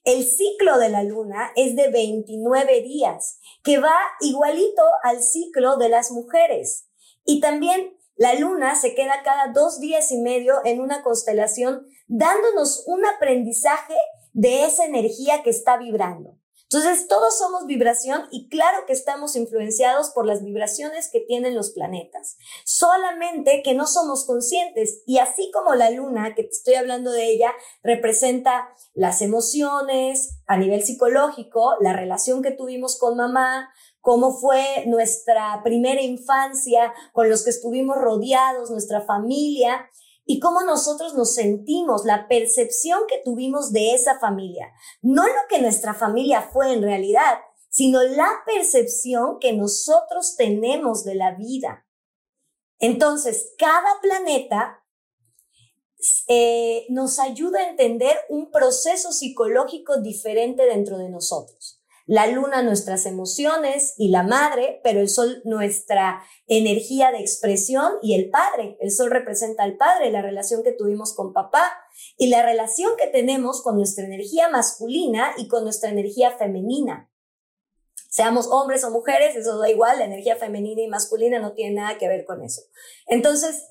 El 0.04 0.22
ciclo 0.22 0.76
de 0.76 0.90
la 0.90 1.02
luna 1.02 1.50
es 1.56 1.76
de 1.76 1.88
29 1.88 2.82
días, 2.82 3.38
que 3.64 3.78
va 3.78 3.96
igualito 4.20 4.82
al 5.02 5.22
ciclo 5.22 5.78
de 5.78 5.88
las 5.88 6.10
mujeres. 6.10 6.90
Y 7.24 7.40
también 7.40 7.96
la 8.16 8.34
luna 8.34 8.76
se 8.76 8.94
queda 8.94 9.22
cada 9.24 9.50
dos 9.54 9.80
días 9.80 10.12
y 10.12 10.18
medio 10.18 10.56
en 10.62 10.78
una 10.78 11.02
constelación, 11.02 11.86
dándonos 12.06 12.84
un 12.86 13.06
aprendizaje 13.06 13.96
de 14.34 14.66
esa 14.66 14.84
energía 14.84 15.42
que 15.42 15.48
está 15.48 15.78
vibrando. 15.78 16.37
Entonces, 16.70 17.08
todos 17.08 17.38
somos 17.38 17.64
vibración 17.64 18.28
y 18.30 18.50
claro 18.50 18.84
que 18.86 18.92
estamos 18.92 19.36
influenciados 19.36 20.10
por 20.10 20.26
las 20.26 20.44
vibraciones 20.44 21.08
que 21.10 21.20
tienen 21.20 21.54
los 21.54 21.70
planetas. 21.70 22.36
Solamente 22.64 23.62
que 23.64 23.72
no 23.72 23.86
somos 23.86 24.26
conscientes. 24.26 25.02
Y 25.06 25.16
así 25.18 25.50
como 25.50 25.74
la 25.74 25.90
luna, 25.90 26.34
que 26.34 26.42
te 26.42 26.50
estoy 26.50 26.74
hablando 26.74 27.10
de 27.10 27.30
ella, 27.30 27.52
representa 27.82 28.68
las 28.92 29.22
emociones 29.22 30.40
a 30.46 30.58
nivel 30.58 30.82
psicológico, 30.82 31.76
la 31.80 31.94
relación 31.94 32.42
que 32.42 32.50
tuvimos 32.50 32.98
con 32.98 33.16
mamá, 33.16 33.70
cómo 34.02 34.32
fue 34.32 34.84
nuestra 34.86 35.62
primera 35.64 36.02
infancia, 36.02 36.92
con 37.14 37.30
los 37.30 37.44
que 37.44 37.50
estuvimos 37.50 37.96
rodeados, 37.96 38.70
nuestra 38.70 39.00
familia, 39.00 39.88
y 40.30 40.40
cómo 40.40 40.62
nosotros 40.62 41.14
nos 41.14 41.34
sentimos, 41.34 42.04
la 42.04 42.28
percepción 42.28 43.00
que 43.08 43.22
tuvimos 43.24 43.72
de 43.72 43.94
esa 43.94 44.18
familia. 44.18 44.70
No 45.00 45.26
lo 45.26 45.40
que 45.48 45.62
nuestra 45.62 45.94
familia 45.94 46.42
fue 46.52 46.74
en 46.74 46.82
realidad, 46.82 47.38
sino 47.70 48.02
la 48.02 48.28
percepción 48.44 49.38
que 49.40 49.54
nosotros 49.54 50.36
tenemos 50.36 51.02
de 51.04 51.14
la 51.14 51.34
vida. 51.34 51.86
Entonces, 52.78 53.54
cada 53.56 54.00
planeta 54.02 54.84
eh, 56.26 56.84
nos 56.90 57.18
ayuda 57.18 57.60
a 57.60 57.70
entender 57.70 58.14
un 58.28 58.50
proceso 58.50 59.12
psicológico 59.12 59.96
diferente 60.02 60.64
dentro 60.66 60.98
de 60.98 61.08
nosotros 61.08 61.77
la 62.08 62.26
luna 62.26 62.62
nuestras 62.62 63.04
emociones 63.04 63.92
y 63.98 64.08
la 64.08 64.22
madre, 64.22 64.80
pero 64.82 65.00
el 65.00 65.10
sol 65.10 65.42
nuestra 65.44 66.24
energía 66.46 67.12
de 67.12 67.20
expresión 67.20 67.92
y 68.00 68.14
el 68.14 68.30
padre. 68.30 68.78
El 68.80 68.90
sol 68.90 69.10
representa 69.10 69.62
al 69.62 69.76
padre, 69.76 70.10
la 70.10 70.22
relación 70.22 70.62
que 70.62 70.72
tuvimos 70.72 71.14
con 71.14 71.34
papá 71.34 71.70
y 72.16 72.28
la 72.28 72.42
relación 72.42 72.92
que 72.96 73.08
tenemos 73.08 73.62
con 73.62 73.76
nuestra 73.76 74.06
energía 74.06 74.48
masculina 74.48 75.34
y 75.36 75.48
con 75.48 75.64
nuestra 75.64 75.90
energía 75.90 76.30
femenina. 76.30 77.12
Seamos 78.08 78.48
hombres 78.50 78.84
o 78.84 78.90
mujeres, 78.90 79.36
eso 79.36 79.58
da 79.58 79.68
igual, 79.68 79.98
la 79.98 80.06
energía 80.06 80.36
femenina 80.36 80.80
y 80.80 80.88
masculina 80.88 81.40
no 81.40 81.52
tiene 81.52 81.74
nada 81.74 81.98
que 81.98 82.08
ver 82.08 82.24
con 82.24 82.42
eso. 82.42 82.62
Entonces, 83.06 83.66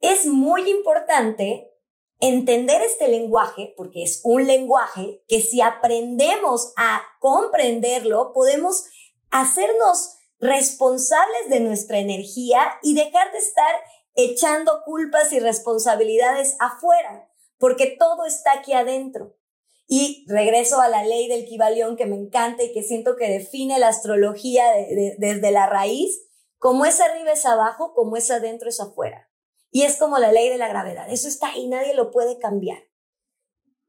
es 0.00 0.24
muy 0.24 0.70
importante 0.70 1.73
entender 2.20 2.80
este 2.82 3.08
lenguaje, 3.08 3.74
porque 3.76 4.02
es 4.02 4.20
un 4.24 4.46
lenguaje 4.46 5.22
que 5.28 5.40
si 5.40 5.60
aprendemos 5.60 6.72
a 6.76 7.02
comprenderlo, 7.20 8.32
podemos 8.32 8.84
hacernos 9.30 10.16
responsables 10.38 11.48
de 11.48 11.60
nuestra 11.60 11.98
energía 11.98 12.78
y 12.82 12.94
dejar 12.94 13.32
de 13.32 13.38
estar 13.38 13.74
echando 14.14 14.82
culpas 14.84 15.32
y 15.32 15.40
responsabilidades 15.40 16.56
afuera, 16.60 17.28
porque 17.58 17.96
todo 17.98 18.26
está 18.26 18.52
aquí 18.52 18.72
adentro. 18.72 19.36
Y 19.86 20.24
regreso 20.28 20.80
a 20.80 20.88
la 20.88 21.04
ley 21.04 21.28
del 21.28 21.44
Kibalión 21.44 21.96
que 21.96 22.06
me 22.06 22.16
encanta 22.16 22.62
y 22.62 22.72
que 22.72 22.82
siento 22.82 23.16
que 23.16 23.28
define 23.28 23.78
la 23.78 23.88
astrología 23.88 24.64
desde 25.18 25.50
la 25.50 25.66
raíz, 25.66 26.22
como 26.58 26.86
es 26.86 27.00
arriba 27.00 27.32
es 27.32 27.44
abajo, 27.44 27.92
como 27.92 28.16
es 28.16 28.30
adentro 28.30 28.70
es 28.70 28.80
afuera. 28.80 29.28
Y 29.74 29.82
es 29.82 29.96
como 29.96 30.18
la 30.18 30.30
ley 30.30 30.50
de 30.50 30.56
la 30.56 30.68
gravedad. 30.68 31.10
Eso 31.10 31.26
está 31.26 31.48
ahí, 31.48 31.66
nadie 31.66 31.94
lo 31.94 32.12
puede 32.12 32.38
cambiar. 32.38 32.78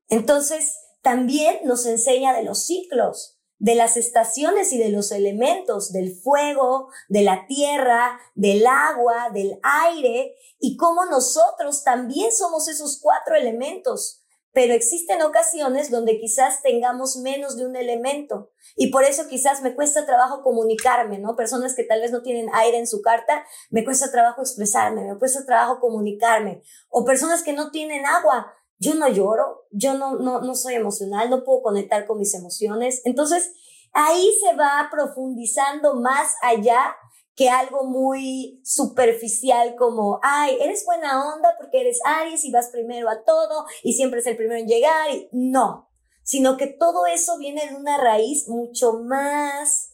Entonces, 0.08 0.80
también 1.04 1.60
nos 1.64 1.86
enseña 1.86 2.34
de 2.34 2.42
los 2.42 2.66
ciclos, 2.66 3.40
de 3.60 3.76
las 3.76 3.96
estaciones 3.96 4.74
y 4.74 4.80
de 4.80 4.90
los 4.90 5.12
elementos, 5.12 5.92
del 5.92 6.16
fuego, 6.16 6.90
de 7.08 7.22
la 7.22 7.46
tierra, 7.46 8.20
del 8.34 8.66
agua, 8.66 9.30
del 9.32 9.60
aire, 9.62 10.34
y 10.58 10.76
cómo 10.76 11.06
nosotros 11.06 11.84
también 11.84 12.32
somos 12.32 12.68
esos 12.68 13.00
cuatro 13.00 13.36
elementos 13.36 14.24
pero 14.56 14.74
existen 14.74 15.22
ocasiones 15.22 15.92
donde 15.92 16.18
quizás 16.18 16.62
tengamos 16.64 17.18
menos 17.18 17.58
de 17.58 17.66
un 17.66 17.76
elemento 17.76 18.52
y 18.76 18.88
por 18.92 19.04
eso 19.04 19.28
quizás 19.28 19.62
me 19.62 19.74
cuesta 19.74 20.06
trabajo 20.06 20.44
comunicarme, 20.44 21.18
¿no? 21.20 21.36
Personas 21.36 21.76
que 21.76 21.84
tal 21.84 22.02
vez 22.02 22.12
no 22.12 22.22
tienen 22.22 22.50
aire 22.54 22.78
en 22.78 22.88
su 22.88 23.02
carta, 23.02 23.46
me 23.70 23.84
cuesta 23.84 24.12
trabajo 24.12 24.42
expresarme, 24.42 25.06
me 25.06 25.18
cuesta 25.18 25.46
trabajo 25.46 25.80
comunicarme, 25.80 26.62
o 26.90 27.06
personas 27.06 27.44
que 27.44 27.54
no 27.54 27.72
tienen 27.72 28.06
agua, 28.06 28.54
yo 28.78 28.94
no 28.96 29.08
lloro, 29.08 29.66
yo 29.72 29.94
no, 29.94 30.18
no, 30.18 30.42
no 30.42 30.56
soy 30.56 30.76
emocional, 30.76 31.30
no 31.30 31.44
puedo 31.44 31.62
conectar 31.62 32.06
con 32.06 32.18
mis 32.18 32.34
emociones. 32.34 33.02
Entonces, 33.06 33.54
ahí 33.94 34.30
se 34.42 34.56
va 34.56 34.90
profundizando 34.92 35.96
más 35.96 36.36
allá 36.42 36.96
que 37.36 37.50
algo 37.50 37.86
muy 37.86 38.62
superficial 38.64 39.76
como, 39.76 40.20
ay, 40.24 40.58
eres 40.62 40.86
buena 40.86 41.34
onda 41.34 41.50
porque 41.60 41.82
eres 41.82 42.00
Aries 42.06 42.46
y 42.46 42.52
vas 42.52 42.70
primero 42.70 43.10
a 43.10 43.24
todo 43.24 43.66
y 43.84 43.94
siempre 43.94 44.20
es 44.20 44.28
el 44.28 44.38
primero 44.38 44.60
en 44.60 44.68
llegar. 44.68 45.12
Y 45.12 45.30
no, 45.32 45.90
sino 46.26 46.58
que 46.58 46.66
todo 46.68 47.06
eso 47.06 47.38
viene 47.38 47.68
de 47.70 47.76
una 47.76 47.98
raíz 47.98 48.50
mucho 48.50 49.00
más 49.08 49.94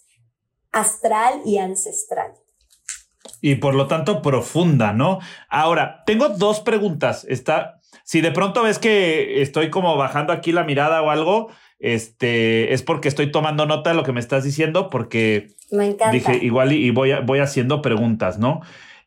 astral 0.72 1.42
y 1.46 1.58
ancestral. 1.58 2.32
Y 3.42 3.56
por 3.56 3.76
lo 3.76 3.88
tanto 3.88 4.22
profunda, 4.22 4.94
¿no? 4.94 5.20
Ahora, 5.50 6.04
tengo 6.06 6.30
dos 6.30 6.62
preguntas. 6.62 7.26
Está, 7.28 7.82
si 8.06 8.22
de 8.22 8.32
pronto 8.32 8.64
ves 8.64 8.80
que 8.80 9.42
estoy 9.42 9.70
como 9.70 9.98
bajando 9.98 10.32
aquí 10.32 10.54
la 10.54 10.64
mirada 10.64 11.02
o 11.02 11.10
algo, 11.10 11.50
este, 11.80 12.74
es 12.74 12.82
porque 12.82 13.10
estoy 13.10 13.30
tomando 13.30 13.66
nota 13.66 13.90
de 13.90 13.98
lo 13.98 14.04
que 14.04 14.14
me 14.14 14.22
estás 14.22 14.46
diciendo, 14.46 14.90
porque 14.90 15.50
me 15.70 15.88
encanta. 15.88 16.12
dije 16.12 16.40
igual 16.42 16.72
y, 16.72 16.92
voy, 16.92 17.12
voy 17.26 17.40
haciendo 17.40 17.82
preguntas, 17.82 18.40
¿no? 18.40 18.62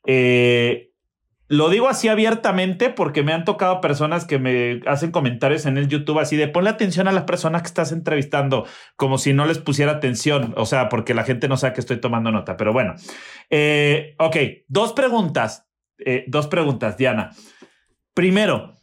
Eh, 0.07 0.91
lo 1.49 1.69
digo 1.69 1.89
así 1.89 2.09
abiertamente 2.09 2.91
porque 2.91 3.23
me 3.23 3.33
han 3.33 3.45
tocado 3.45 3.81
personas 3.81 4.25
que 4.25 4.39
me 4.39 4.81
hacen 4.87 5.11
comentarios 5.11 5.67
en 5.67 5.77
el 5.77 5.89
YouTube 5.89 6.19
así 6.19 6.37
de 6.37 6.49
ponle 6.49 6.71
atención 6.71 7.07
a 7.07 7.13
las 7.13 7.25
personas 7.25 7.63
que 7.63 7.69
estás 7.69 7.93
entrevistando, 7.93 8.67
como 8.97 9.19
si 9.19 9.35
no 9.35 9.45
les 9.45 9.59
pusiera 9.59 9.93
atención, 9.93 10.55
o 10.57 10.65
sea, 10.65 10.89
porque 10.89 11.15
la 11.15 11.25
gente 11.25 11.49
no 11.49 11.57
sabe 11.57 11.75
que 11.75 11.81
estoy 11.81 12.01
tomando 12.01 12.33
nota, 12.33 12.57
pero 12.57 12.73
bueno. 12.73 12.95
Eh, 13.51 14.15
ok, 14.19 14.37
dos 14.69 14.93
preguntas, 14.95 15.69
eh, 15.99 16.25
dos 16.29 16.47
preguntas, 16.47 16.97
Diana. 16.97 17.31
Primero, 18.15 18.77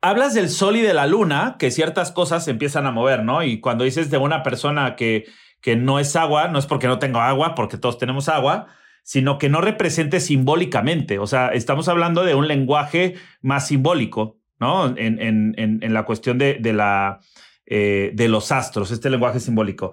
hablas 0.00 0.34
del 0.34 0.50
sol 0.50 0.76
y 0.76 0.82
de 0.82 0.94
la 0.94 1.06
luna, 1.06 1.56
que 1.58 1.70
ciertas 1.70 2.12
cosas 2.12 2.44
se 2.44 2.50
empiezan 2.50 2.86
a 2.86 2.90
mover, 2.90 3.22
¿no? 3.22 3.42
Y 3.42 3.60
cuando 3.60 3.84
dices 3.84 4.10
de 4.10 4.18
una 4.18 4.42
persona 4.42 4.94
que, 4.96 5.24
que 5.60 5.76
no 5.76 5.98
es 5.98 6.16
agua, 6.16 6.48
no 6.48 6.58
es 6.58 6.66
porque 6.66 6.86
no 6.86 6.98
tengo 6.98 7.20
agua, 7.20 7.54
porque 7.54 7.78
todos 7.78 7.98
tenemos 7.98 8.28
agua, 8.28 8.66
sino 9.06 9.38
que 9.38 9.48
no 9.48 9.60
represente 9.60 10.18
simbólicamente. 10.18 11.20
O 11.20 11.28
sea, 11.28 11.50
estamos 11.50 11.86
hablando 11.86 12.24
de 12.24 12.34
un 12.34 12.48
lenguaje 12.48 13.14
más 13.40 13.68
simbólico, 13.68 14.40
¿no? 14.58 14.96
En, 14.98 15.22
en, 15.22 15.54
en, 15.56 15.94
la 15.94 16.04
cuestión 16.04 16.38
de, 16.38 16.54
de 16.54 16.72
la, 16.72 17.20
eh, 17.66 18.10
de 18.14 18.28
los 18.28 18.50
astros, 18.50 18.90
este 18.90 19.08
lenguaje 19.08 19.38
simbólico. 19.38 19.92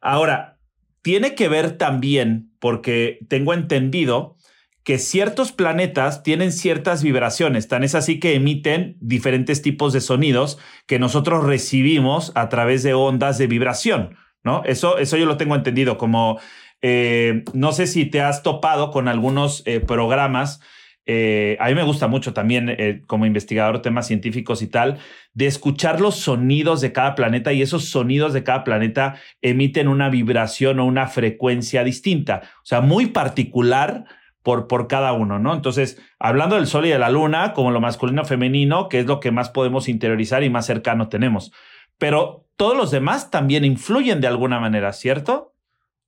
Ahora, 0.00 0.56
tiene 1.02 1.34
que 1.34 1.48
ver 1.48 1.72
también, 1.72 2.54
porque 2.58 3.18
tengo 3.28 3.52
entendido 3.52 4.36
que 4.82 4.96
ciertos 4.96 5.52
planetas 5.52 6.22
tienen 6.22 6.50
ciertas 6.50 7.02
vibraciones, 7.02 7.68
tan 7.68 7.84
es 7.84 7.94
así 7.94 8.18
que 8.18 8.34
emiten 8.34 8.96
diferentes 8.98 9.60
tipos 9.60 9.92
de 9.92 10.00
sonidos 10.00 10.58
que 10.86 10.98
nosotros 10.98 11.44
recibimos 11.44 12.32
a 12.34 12.48
través 12.48 12.82
de 12.82 12.94
ondas 12.94 13.36
de 13.36 13.46
vibración, 13.46 14.16
¿no? 14.42 14.62
Eso, 14.64 14.96
eso 14.96 15.18
yo 15.18 15.26
lo 15.26 15.36
tengo 15.36 15.54
entendido, 15.54 15.98
como 15.98 16.40
eh, 16.86 17.44
no 17.54 17.72
sé 17.72 17.86
si 17.86 18.04
te 18.04 18.20
has 18.20 18.42
topado 18.42 18.90
con 18.90 19.08
algunos 19.08 19.62
eh, 19.64 19.80
programas, 19.80 20.60
eh, 21.06 21.56
a 21.58 21.68
mí 21.68 21.74
me 21.74 21.82
gusta 21.82 22.08
mucho 22.08 22.34
también 22.34 23.02
como 23.06 23.24
investigador 23.24 23.80
temas 23.80 24.06
científicos 24.06 24.60
y 24.60 24.66
tal, 24.66 24.98
de 25.32 25.46
escuchar 25.46 26.02
los 26.02 26.16
sonidos 26.16 26.82
de 26.82 26.92
cada 26.92 27.14
planeta 27.14 27.54
y 27.54 27.62
esos 27.62 27.86
sonidos 27.86 28.34
de 28.34 28.44
cada 28.44 28.64
planeta 28.64 29.14
emiten 29.40 29.88
una 29.88 30.10
vibración 30.10 30.78
o 30.78 30.84
una 30.84 31.06
frecuencia 31.06 31.84
distinta, 31.84 32.42
o 32.56 32.66
sea, 32.66 32.82
muy 32.82 33.06
particular 33.06 34.04
por, 34.42 34.66
por 34.66 34.86
cada 34.86 35.14
uno, 35.14 35.38
¿no? 35.38 35.54
Entonces, 35.54 35.98
hablando 36.18 36.56
del 36.56 36.66
sol 36.66 36.84
y 36.84 36.90
de 36.90 36.98
la 36.98 37.08
luna, 37.08 37.54
como 37.54 37.70
lo 37.70 37.80
masculino 37.80 38.26
femenino, 38.26 38.90
que 38.90 39.00
es 39.00 39.06
lo 39.06 39.20
que 39.20 39.30
más 39.30 39.48
podemos 39.48 39.88
interiorizar 39.88 40.42
y 40.42 40.50
más 40.50 40.66
cercano 40.66 41.08
tenemos. 41.08 41.50
Pero 41.96 42.46
todos 42.56 42.76
los 42.76 42.90
demás 42.90 43.30
también 43.30 43.64
influyen 43.64 44.20
de 44.20 44.26
alguna 44.26 44.60
manera, 44.60 44.92
¿cierto? 44.92 45.53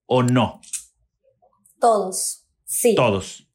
¿O 0.07 0.23
no? 0.23 0.61
Todos, 1.81 2.47
sí. 2.65 2.95
Todos. 2.95 3.49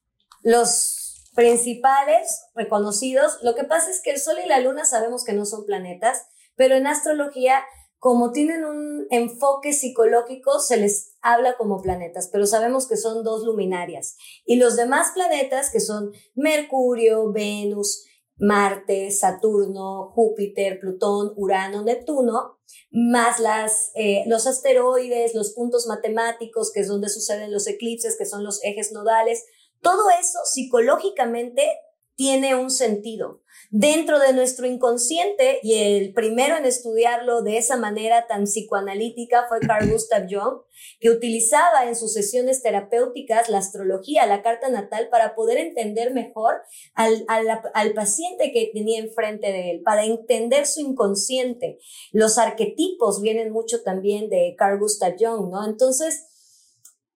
Los 0.44 1.30
principales 1.34 2.44
reconocidos, 2.56 3.40
lo 3.42 3.56
que 3.56 3.64
pasa 3.64 3.90
es 3.90 4.02
que 4.02 4.12
el 4.12 4.20
sol 4.20 4.38
y 4.44 4.48
la 4.48 4.60
luna 4.60 4.86
sabemos 4.86 5.24
que 5.24 5.34
no 5.34 5.46
son 5.46 5.66
planetas, 5.66 6.28
pero 6.56 6.76
en 6.76 6.88
astrología 6.88 7.64
como 8.02 8.32
tienen 8.32 8.66
un 8.66 9.06
enfoque 9.12 9.74
psicológico, 9.74 10.60
se 10.60 10.78
les 10.78 11.14
habla 11.22 11.56
como 11.56 11.84
planetas, 11.84 12.30
pero 12.32 12.48
sabemos 12.48 12.88
que 12.88 12.98
son 12.98 13.24
dos 13.24 13.44
luminarias. 13.44 14.18
Y 14.44 14.56
los 14.56 14.76
demás 14.76 15.12
planetas, 15.14 15.70
que 15.70 15.80
son 15.80 16.12
Mercurio, 16.34 17.32
Venus, 17.32 18.04
Marte, 18.42 19.12
Saturno, 19.12 20.10
Júpiter, 20.16 20.80
Plutón, 20.80 21.32
Urano, 21.36 21.84
Neptuno, 21.84 22.58
más 22.90 23.40
las, 23.40 23.92
eh, 23.94 24.24
los 24.26 24.48
asteroides, 24.48 25.36
los 25.36 25.52
puntos 25.54 25.86
matemáticos, 25.86 26.72
que 26.74 26.80
es 26.80 26.88
donde 26.88 27.10
suceden 27.10 27.52
los 27.52 27.68
eclipses, 27.68 28.18
que 28.18 28.26
son 28.26 28.44
los 28.44 28.64
ejes 28.64 28.92
nodales, 28.92 29.46
todo 29.82 30.10
eso 30.10 30.40
psicológicamente 30.46 31.68
tiene 32.16 32.56
un 32.56 32.72
sentido 32.72 33.44
dentro 33.74 34.20
de 34.20 34.34
nuestro 34.34 34.68
inconsciente 34.68 35.60
y 35.64 35.76
el 35.76 36.14
primero 36.14 36.58
en 36.58 36.66
estudiarlo 36.66 37.42
de 37.42 37.58
esa 37.58 37.78
manera 37.78 38.28
tan 38.28 38.44
psicoanalítica 38.44 39.46
fue 39.48 39.62
Carl 39.62 39.90
Gustav 39.92 40.28
Jung, 40.30 40.64
que 41.00 41.10
utilizaba 41.10 41.86
en 41.88 41.96
sus 41.96 42.12
sesiones 42.14 42.62
terapéuticas 42.62 43.48
la 43.48 43.60
astrología, 43.60 44.26
la 44.26 44.44
carta 44.44 44.68
natal, 44.68 45.08
para 45.10 45.36
poder 45.36 45.58
entender 45.58 46.14
mejor 46.14 46.62
al, 46.96 47.26
al 47.28 47.94
paciente 47.94 48.52
que 48.52 48.72
tenía 48.74 49.00
enfrente 49.00 49.48
de 49.48 49.72
él, 49.72 49.82
para 49.84 50.04
entender 50.04 50.68
su 50.68 50.82
inconsciente. 50.82 51.80
Los 52.12 52.38
arquetipos 52.38 53.22
vienen 53.22 53.54
mucho 53.54 53.84
también 53.84 54.30
de 54.30 54.54
Carl 54.58 54.80
Gustav 54.80 55.14
Jung, 55.18 55.50
¿no? 55.50 55.66
Entonces, 55.66 56.28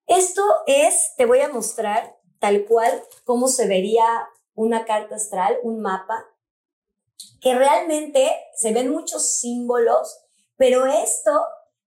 esto 0.07 0.41
es, 0.67 1.11
te 1.17 1.25
voy 1.25 1.39
a 1.39 1.49
mostrar 1.49 2.15
tal 2.39 2.63
cual 2.63 3.03
cómo 3.25 3.49
se 3.49 3.67
vería 3.67 4.05
una 4.53 4.85
carta 4.85 5.15
astral, 5.15 5.57
un 5.61 5.81
mapa 5.81 6.25
que 7.41 7.53
realmente 7.53 8.29
se 8.55 8.73
ven 8.73 8.89
muchos 8.89 9.39
símbolos, 9.39 10.19
pero 10.57 10.85
esto 10.87 11.31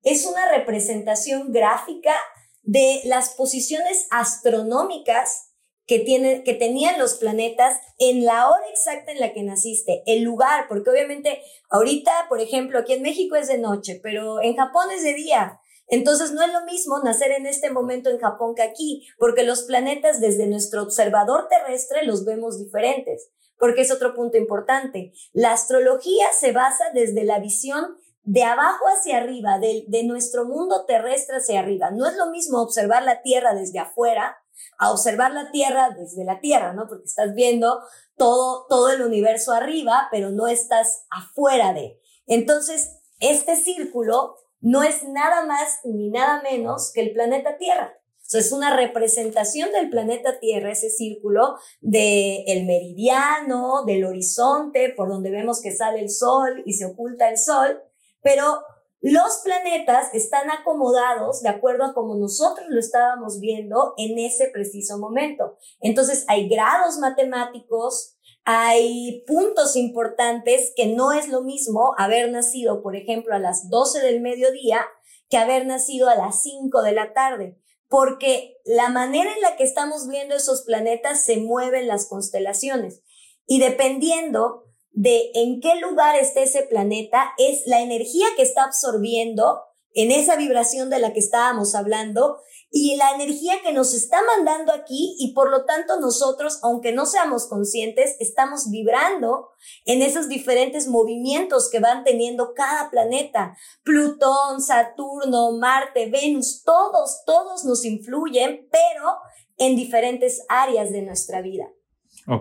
es 0.02 0.24
una 0.26 0.48
representación 0.50 1.52
gráfica 1.52 2.14
de 2.62 3.00
las 3.04 3.30
posiciones 3.30 4.06
astronómicas 4.10 5.48
que, 5.86 6.00
tienen, 6.00 6.44
que 6.44 6.54
tenían 6.54 6.98
los 6.98 7.14
planetas 7.14 7.78
en 7.98 8.24
la 8.24 8.48
hora 8.48 8.68
exacta 8.70 9.10
en 9.10 9.20
la 9.20 9.32
que 9.32 9.42
naciste, 9.42 10.02
el 10.06 10.22
lugar, 10.22 10.66
porque 10.68 10.90
obviamente 10.90 11.42
ahorita, 11.70 12.26
por 12.28 12.40
ejemplo, 12.40 12.78
aquí 12.78 12.92
en 12.92 13.02
México 13.02 13.36
es 13.36 13.48
de 13.48 13.58
noche, 13.58 13.98
pero 14.02 14.42
en 14.42 14.54
Japón 14.54 14.90
es 14.92 15.02
de 15.02 15.14
día. 15.14 15.60
Entonces 15.88 16.32
no 16.32 16.42
es 16.42 16.52
lo 16.52 16.66
mismo 16.66 16.98
nacer 16.98 17.30
en 17.32 17.46
este 17.46 17.70
momento 17.70 18.10
en 18.10 18.18
Japón 18.18 18.54
que 18.54 18.62
aquí, 18.62 19.08
porque 19.18 19.42
los 19.42 19.62
planetas 19.62 20.20
desde 20.20 20.46
nuestro 20.46 20.82
observador 20.82 21.48
terrestre 21.48 22.04
los 22.04 22.26
vemos 22.26 22.58
diferentes 22.58 23.30
porque 23.58 23.82
es 23.82 23.92
otro 23.92 24.14
punto 24.14 24.36
importante. 24.36 25.12
La 25.32 25.52
astrología 25.52 26.26
se 26.38 26.52
basa 26.52 26.84
desde 26.94 27.24
la 27.24 27.38
visión 27.38 27.96
de 28.22 28.44
abajo 28.44 28.84
hacia 28.86 29.18
arriba, 29.18 29.58
de, 29.58 29.84
de, 29.88 30.04
nuestro 30.04 30.44
mundo 30.44 30.84
terrestre 30.86 31.36
hacia 31.36 31.60
arriba. 31.60 31.90
No 31.90 32.06
es 32.06 32.14
lo 32.16 32.30
mismo 32.30 32.60
observar 32.60 33.02
la 33.02 33.22
Tierra 33.22 33.54
desde 33.54 33.78
afuera 33.78 34.36
a 34.78 34.92
observar 34.92 35.32
la 35.32 35.50
Tierra 35.50 35.90
desde 35.96 36.24
la 36.24 36.40
Tierra, 36.40 36.74
¿no? 36.74 36.86
Porque 36.88 37.04
estás 37.04 37.34
viendo 37.34 37.80
todo, 38.16 38.66
todo 38.68 38.90
el 38.90 39.02
universo 39.02 39.52
arriba, 39.52 40.08
pero 40.10 40.30
no 40.30 40.46
estás 40.46 41.06
afuera 41.10 41.72
de. 41.72 41.98
Entonces, 42.26 43.00
este 43.18 43.56
círculo 43.56 44.36
no 44.60 44.82
es 44.82 45.04
nada 45.04 45.46
más 45.46 45.80
ni 45.84 46.10
nada 46.10 46.42
menos 46.42 46.92
que 46.92 47.00
el 47.00 47.12
planeta 47.12 47.56
Tierra 47.56 47.97
es 48.36 48.52
una 48.52 48.76
representación 48.76 49.72
del 49.72 49.88
planeta 49.88 50.38
Tierra, 50.38 50.70
ese 50.70 50.90
círculo 50.90 51.56
del 51.80 52.42
el 52.46 52.66
meridiano, 52.66 53.84
del 53.86 54.04
horizonte, 54.04 54.92
por 54.94 55.08
donde 55.08 55.30
vemos 55.30 55.62
que 55.62 55.74
sale 55.74 56.00
el 56.00 56.10
sol 56.10 56.62
y 56.66 56.74
se 56.74 56.84
oculta 56.84 57.30
el 57.30 57.38
sol, 57.38 57.82
pero 58.20 58.60
los 59.00 59.40
planetas 59.44 60.12
están 60.12 60.50
acomodados 60.50 61.40
de 61.40 61.48
acuerdo 61.48 61.84
a 61.84 61.94
como 61.94 62.16
nosotros 62.16 62.66
lo 62.68 62.80
estábamos 62.80 63.38
viendo 63.38 63.94
en 63.96 64.18
ese 64.18 64.48
preciso 64.48 64.98
momento. 64.98 65.56
Entonces 65.80 66.24
hay 66.26 66.48
grados 66.48 66.98
matemáticos, 66.98 68.16
hay 68.44 69.24
puntos 69.26 69.76
importantes 69.76 70.72
que 70.74 70.86
no 70.86 71.12
es 71.12 71.28
lo 71.28 71.42
mismo 71.42 71.94
haber 71.96 72.30
nacido, 72.30 72.82
por 72.82 72.96
ejemplo, 72.96 73.34
a 73.34 73.38
las 73.38 73.70
12 73.70 74.00
del 74.00 74.20
mediodía 74.20 74.84
que 75.30 75.38
haber 75.38 75.66
nacido 75.66 76.08
a 76.08 76.16
las 76.16 76.42
5 76.42 76.82
de 76.82 76.92
la 76.92 77.12
tarde 77.12 77.56
porque 77.88 78.56
la 78.64 78.90
manera 78.90 79.32
en 79.34 79.40
la 79.40 79.56
que 79.56 79.64
estamos 79.64 80.08
viendo 80.08 80.36
esos 80.36 80.62
planetas 80.62 81.24
se 81.24 81.38
mueven 81.38 81.88
las 81.88 82.06
constelaciones. 82.06 83.02
Y 83.46 83.60
dependiendo 83.60 84.64
de 84.92 85.30
en 85.34 85.60
qué 85.60 85.76
lugar 85.76 86.16
esté 86.16 86.42
ese 86.42 86.62
planeta 86.62 87.32
es 87.38 87.62
la 87.66 87.80
energía 87.80 88.26
que 88.36 88.42
está 88.42 88.64
absorbiendo 88.64 89.62
en 89.94 90.10
esa 90.10 90.36
vibración 90.36 90.90
de 90.90 90.98
la 90.98 91.12
que 91.12 91.20
estábamos 91.20 91.74
hablando 91.74 92.38
y 92.70 92.96
la 92.96 93.12
energía 93.12 93.54
que 93.62 93.72
nos 93.72 93.94
está 93.94 94.18
mandando 94.22 94.72
aquí 94.72 95.16
y 95.18 95.32
por 95.32 95.50
lo 95.50 95.64
tanto 95.64 95.98
nosotros, 96.00 96.58
aunque 96.62 96.92
no 96.92 97.06
seamos 97.06 97.46
conscientes, 97.46 98.16
estamos 98.20 98.70
vibrando 98.70 99.48
en 99.84 100.02
esos 100.02 100.28
diferentes 100.28 100.86
movimientos 100.86 101.70
que 101.70 101.80
van 101.80 102.04
teniendo 102.04 102.52
cada 102.54 102.90
planeta. 102.90 103.56
Plutón, 103.82 104.60
Saturno, 104.60 105.52
Marte, 105.52 106.10
Venus, 106.10 106.62
todos, 106.64 107.22
todos 107.24 107.64
nos 107.64 107.84
influyen, 107.84 108.68
pero 108.70 109.16
en 109.56 109.74
diferentes 109.74 110.44
áreas 110.48 110.92
de 110.92 111.02
nuestra 111.02 111.40
vida. 111.40 111.72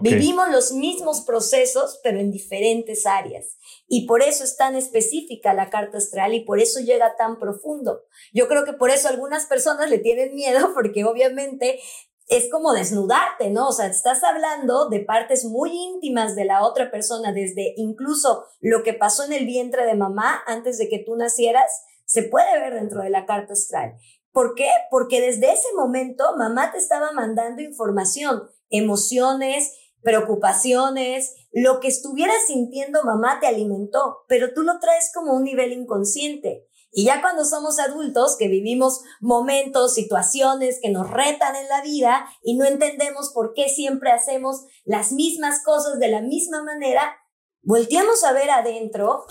Vivimos 0.02 0.50
los 0.50 0.74
mismos 0.74 1.22
procesos, 1.22 2.00
pero 2.04 2.20
en 2.20 2.32
diferentes 2.32 3.06
áreas. 3.06 3.58
Y 3.88 4.06
por 4.06 4.22
eso 4.22 4.44
es 4.44 4.58
tan 4.58 4.76
específica 4.76 5.54
la 5.54 5.70
carta 5.70 5.98
astral 5.98 6.34
y 6.34 6.44
por 6.44 6.60
eso 6.60 6.82
llega 6.82 7.16
tan 7.16 7.40
profundo. 7.40 8.02
Yo 8.34 8.48
creo 8.48 8.66
que 8.66 8.74
por 8.74 8.90
eso 8.90 9.08
algunas 9.08 9.46
personas 9.46 9.90
le 9.90 10.00
tienen 10.00 10.36
miedo, 10.36 10.72
porque 10.76 11.06
obviamente 11.06 11.80
es 12.28 12.50
como 12.52 12.74
desnudarte, 12.74 13.50
¿no? 13.50 13.70
O 13.70 13.72
sea, 13.72 13.88
estás 13.88 14.24
hablando 14.24 14.90
de 14.90 15.00
partes 15.00 15.46
muy 15.46 15.72
íntimas 15.72 16.36
de 16.36 16.44
la 16.44 16.66
otra 16.66 16.92
persona, 16.92 17.32
desde 17.32 17.74
incluso 17.78 18.44
lo 18.60 18.84
que 18.84 18.94
pasó 18.94 19.24
en 19.24 19.32
el 19.32 19.46
vientre 19.46 19.86
de 19.86 19.96
mamá 19.96 20.42
antes 20.46 20.78
de 20.78 20.90
que 20.90 21.00
tú 21.00 21.16
nacieras, 21.16 21.72
se 22.06 22.24
puede 22.24 22.60
ver 22.60 22.74
dentro 22.74 23.02
de 23.02 23.10
la 23.10 23.26
carta 23.26 23.54
astral. 23.54 23.96
¿Por 24.38 24.54
qué? 24.54 24.70
Porque 24.92 25.20
desde 25.20 25.52
ese 25.52 25.68
momento 25.76 26.38
mamá 26.38 26.72
te 26.72 26.78
estaba 26.78 27.12
mandando 27.12 27.64
información 27.64 28.44
emociones, 28.70 29.74
preocupaciones, 30.04 31.34
lo 31.52 31.80
que 31.80 31.88
estuvieras 31.88 32.46
sintiendo 32.46 33.02
mamá 33.04 33.40
te 33.40 33.48
alimentó, 33.48 34.26
pero 34.28 34.54
tú 34.54 34.62
lo 34.62 34.78
traes 34.78 35.10
como 35.12 35.34
un 35.34 35.44
nivel 35.44 35.72
inconsciente. 35.72 36.68
Y 36.92 37.06
ya 37.06 37.20
cuando 37.20 37.46
somos 37.46 37.80
adultos, 37.80 38.38
que 38.38 38.48
vivimos 38.48 39.02
momentos, 39.22 39.96
situaciones 39.96 40.78
que 40.84 40.92
nos 40.92 41.10
retan 41.10 41.56
en 41.56 41.68
la 41.68 41.82
vida 41.82 42.30
y 42.44 42.58
no 42.58 42.66
entendemos 42.66 43.32
por 43.34 43.56
qué 43.56 43.70
siempre 43.70 44.12
hacemos 44.12 44.68
las 44.86 45.14
mismas 45.14 45.64
cosas 45.64 45.98
de 45.98 46.10
la 46.10 46.22
misma 46.22 46.62
manera, 46.62 47.18
volteamos 47.64 48.24
a 48.24 48.34
ver 48.34 48.52
adentro, 48.52 49.26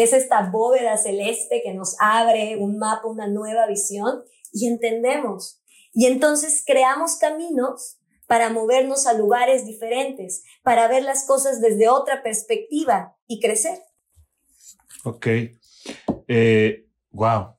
que 0.00 0.04
es 0.04 0.14
esta 0.14 0.48
bóveda 0.48 0.96
celeste 0.96 1.60
que 1.62 1.74
nos 1.74 1.94
abre 2.00 2.56
un 2.56 2.78
mapa, 2.78 3.06
una 3.06 3.28
nueva 3.28 3.66
visión, 3.66 4.22
y 4.50 4.66
entendemos. 4.66 5.60
Y 5.92 6.06
entonces 6.06 6.64
creamos 6.66 7.16
caminos 7.16 7.98
para 8.26 8.48
movernos 8.48 9.06
a 9.06 9.12
lugares 9.12 9.66
diferentes, 9.66 10.42
para 10.62 10.88
ver 10.88 11.02
las 11.02 11.26
cosas 11.26 11.60
desde 11.60 11.90
otra 11.90 12.22
perspectiva 12.22 13.14
y 13.26 13.40
crecer. 13.40 13.76
Ok. 15.04 15.26
Eh, 16.28 16.86
wow. 17.10 17.56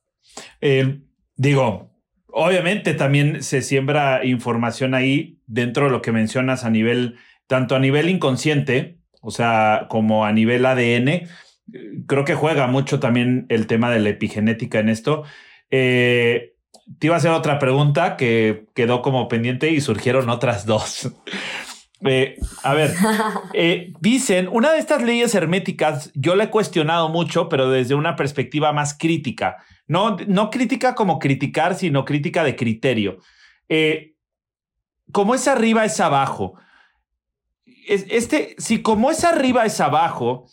Eh, 0.61 0.99
digo, 1.35 1.91
obviamente 2.25 2.95
también 2.95 3.43
se 3.43 3.61
siembra 3.61 4.25
información 4.25 4.95
ahí 4.95 5.39
dentro 5.45 5.85
de 5.85 5.91
lo 5.91 6.01
que 6.01 6.11
mencionas 6.11 6.63
a 6.63 6.71
nivel, 6.71 7.19
tanto 7.45 7.75
a 7.75 7.79
nivel 7.79 8.09
inconsciente, 8.09 8.97
o 9.21 9.29
sea, 9.29 9.85
como 9.91 10.25
a 10.25 10.31
nivel 10.31 10.65
ADN. 10.65 11.29
Creo 12.07 12.25
que 12.25 12.35
juega 12.35 12.67
mucho 12.67 12.99
también 12.99 13.45
el 13.49 13.67
tema 13.67 13.91
de 13.91 13.99
la 13.99 14.09
epigenética 14.09 14.79
en 14.79 14.89
esto. 14.89 15.23
Eh, 15.69 16.53
te 16.99 17.07
iba 17.07 17.15
a 17.15 17.19
hacer 17.19 17.31
otra 17.31 17.59
pregunta 17.59 18.17
que 18.17 18.65
quedó 18.73 19.01
como 19.01 19.27
pendiente 19.27 19.71
y 19.71 19.81
surgieron 19.81 20.29
otras 20.29 20.65
dos. 20.65 21.11
Eh, 22.03 22.39
a 22.63 22.73
ver, 22.73 22.95
eh, 23.53 23.93
dicen, 23.99 24.49
una 24.51 24.71
de 24.71 24.79
estas 24.79 25.03
leyes 25.03 25.35
herméticas 25.35 26.11
yo 26.15 26.35
la 26.35 26.45
he 26.45 26.49
cuestionado 26.49 27.09
mucho, 27.09 27.47
pero 27.47 27.69
desde 27.69 27.93
una 27.93 28.15
perspectiva 28.15 28.73
más 28.73 28.97
crítica. 28.97 29.57
No, 29.87 30.17
no 30.27 30.49
crítica 30.49 30.95
como 30.95 31.19
criticar, 31.19 31.75
sino 31.75 32.03
crítica 32.03 32.43
de 32.43 32.55
criterio. 32.55 33.19
Eh, 33.69 34.15
como 35.11 35.35
es 35.35 35.47
arriba, 35.47 35.85
es 35.85 35.99
abajo. 35.99 36.55
Este, 37.87 38.55
si 38.57 38.81
como 38.81 39.11
es 39.11 39.23
arriba, 39.23 39.65
es 39.65 39.79
abajo, 39.79 40.47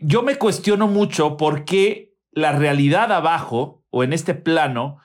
yo 0.00 0.22
me 0.22 0.36
cuestiono 0.36 0.86
mucho 0.86 1.36
por 1.36 1.64
qué 1.64 2.16
la 2.32 2.52
realidad 2.52 3.12
abajo 3.12 3.84
o 3.90 4.04
en 4.04 4.12
este 4.12 4.34
plano 4.34 4.98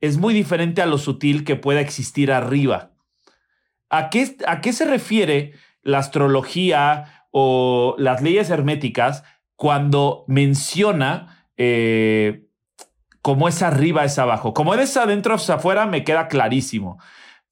es 0.00 0.16
muy 0.16 0.34
diferente 0.34 0.82
a 0.82 0.86
lo 0.86 0.98
sutil 0.98 1.44
que 1.44 1.56
pueda 1.56 1.80
existir 1.80 2.32
arriba. 2.32 2.90
¿A 3.88 4.10
qué, 4.10 4.72
se 4.72 4.84
refiere 4.84 5.52
la 5.82 5.98
astrología 5.98 7.26
o 7.30 7.94
las 7.98 8.22
leyes 8.22 8.50
herméticas 8.50 9.22
cuando 9.54 10.24
menciona 10.26 11.46
eh, 11.56 12.46
cómo 13.22 13.48
es 13.48 13.62
arriba 13.62 14.04
es 14.04 14.18
abajo. 14.18 14.52
Como 14.52 14.74
es 14.74 14.96
adentro 14.96 15.36
es 15.36 15.48
afuera, 15.48 15.86
me 15.86 16.04
queda 16.04 16.28
clarísimo. 16.28 16.98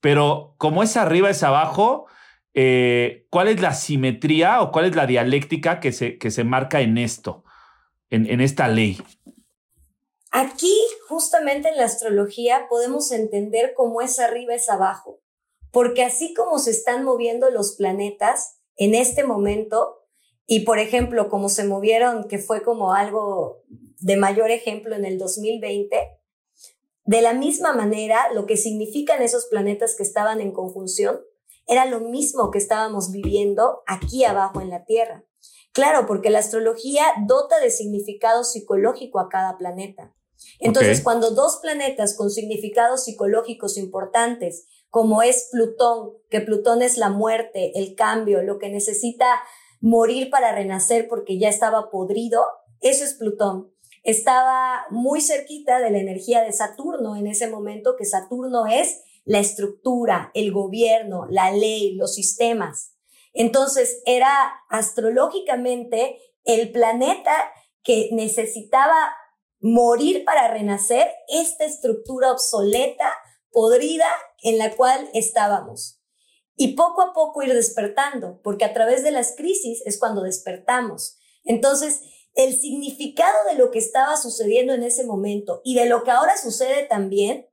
Pero 0.01 0.55
como 0.59 0.83
es 0.83 0.97
arriba 0.97 1.31
es 1.31 1.43
abajo, 1.43 2.07
eh, 2.55 3.27
¿cuál 3.31 3.49
es 3.49 3.61
la 3.61 3.75
simetría 3.75 4.63
o 4.63 4.73
cuál 4.73 4.87
es 4.87 4.97
la 4.97 5.07
dialéctica 5.07 5.81
que 5.81 5.93
se, 5.93 6.19
que 6.19 6.31
se 6.31 6.45
marca 6.45 6.81
en 6.81 6.99
esto, 6.99 7.45
en, 8.11 8.27
en 8.27 8.41
esta 8.41 8.69
ley? 8.69 8.99
Aquí, 10.33 10.77
justamente 11.09 11.69
en 11.69 11.77
la 11.77 11.85
astrología, 11.85 12.67
podemos 12.69 13.11
entender 13.13 13.75
cómo 13.77 14.01
es 14.01 14.19
arriba 14.21 14.55
es 14.55 14.69
abajo. 14.69 15.21
Porque 15.73 16.03
así 16.03 16.35
como 16.35 16.59
se 16.59 16.71
están 16.71 17.05
moviendo 17.05 17.51
los 17.51 17.77
planetas 17.77 18.61
en 18.77 18.95
este 18.95 19.25
momento, 19.25 20.07
y 20.47 20.61
por 20.61 20.79
ejemplo, 20.79 21.29
como 21.29 21.49
se 21.49 21.65
movieron, 21.65 22.27
que 22.27 22.39
fue 22.39 22.63
como 22.63 22.93
algo 22.93 23.63
de 23.99 24.17
mayor 24.17 24.51
ejemplo 24.51 24.97
en 24.97 25.05
el 25.05 25.19
2020, 25.19 25.97
de 27.05 27.23
la 27.23 27.33
misma 27.35 27.73
manera, 27.73 28.33
lo 28.35 28.47
que 28.47 28.57
significan 28.57 29.23
esos 29.23 29.47
planetas 29.47 29.95
que 29.97 30.03
estaban 30.03 30.41
en 30.41 30.53
conjunción 30.53 31.21
era 31.67 31.85
lo 31.85 32.01
mismo 32.01 32.51
que 32.51 32.59
estábamos 32.59 33.11
viviendo 33.11 33.83
aquí 33.87 34.25
abajo 34.25 34.61
en 34.61 34.71
la 34.71 34.85
Tierra. 34.85 35.25
Claro, 35.73 36.07
porque 36.07 36.31
la 36.31 36.41
astrología 36.41 37.05
dota 37.27 37.61
de 37.61 37.71
significado 37.71 38.45
psicológico 38.45 39.21
a 39.21 39.29
cada 39.29 39.57
planeta. 39.57 40.15
Entonces, 40.59 41.03
cuando 41.03 41.31
dos 41.31 41.59
planetas 41.63 42.17
con 42.17 42.31
significados 42.31 43.05
psicológicos 43.05 43.77
importantes, 43.77 44.67
como 44.89 45.23
es 45.23 45.49
Plutón, 45.53 46.15
que 46.29 46.41
Plutón 46.41 46.83
es 46.83 46.97
la 46.97 47.11
muerte, 47.11 47.79
el 47.79 47.95
cambio, 47.95 48.43
lo 48.43 48.59
que 48.59 48.71
necesita 48.71 49.27
morir 49.81 50.31
para 50.31 50.53
renacer 50.53 51.09
porque 51.09 51.39
ya 51.39 51.49
estaba 51.49 51.91
podrido, 51.91 52.45
eso 52.81 53.05
es 53.05 53.15
Plutón. 53.15 53.73
Estaba 54.03 54.87
muy 54.91 55.21
cerquita 55.21 55.79
de 55.79 55.91
la 55.91 55.99
energía 55.99 56.43
de 56.43 56.53
Saturno 56.53 57.17
en 57.17 57.27
ese 57.27 57.49
momento, 57.49 57.97
que 57.97 58.07
Saturno 58.07 58.67
es 58.67 59.03
la 59.25 59.39
estructura, 59.39 60.31
el 60.35 60.53
gobierno, 60.53 61.27
la 61.29 61.53
ley, 61.53 61.95
los 61.95 62.15
sistemas. 62.15 62.95
Entonces 63.33 64.03
era 64.07 64.53
astrológicamente 64.69 66.19
el 66.45 66.73
planeta 66.73 67.53
que 67.83 68.11
necesitaba 68.13 69.15
morir 69.61 70.25
para 70.25 70.49
renacer 70.49 71.11
esta 71.29 71.65
estructura 71.65 72.33
obsoleta, 72.33 73.13
podrida 73.51 74.09
en 74.43 74.59
la 74.59 74.75
cual 74.77 75.11
estábamos 75.13 76.01
y 76.57 76.75
poco 76.75 77.03
a 77.03 77.13
poco 77.15 77.43
ir 77.43 77.55
despertando, 77.55 78.41
porque 78.43 78.67
a 78.67 78.75
través 78.75 79.03
de 79.03 79.11
las 79.11 79.35
crisis 79.35 79.83
es 79.87 79.99
cuando 79.99 80.23
despertamos. 80.23 81.19
Entonces, 81.43 82.03
el 82.35 82.53
significado 82.59 83.39
de 83.51 83.57
lo 83.57 83.71
que 83.71 83.79
estaba 83.79 84.17
sucediendo 84.17 84.75
en 84.75 84.83
ese 84.83 85.05
momento 85.05 85.63
y 85.65 85.75
de 85.75 85.87
lo 85.87 86.05
que 86.05 86.11
ahora 86.11 86.37
sucede 86.37 86.85
también 86.85 87.50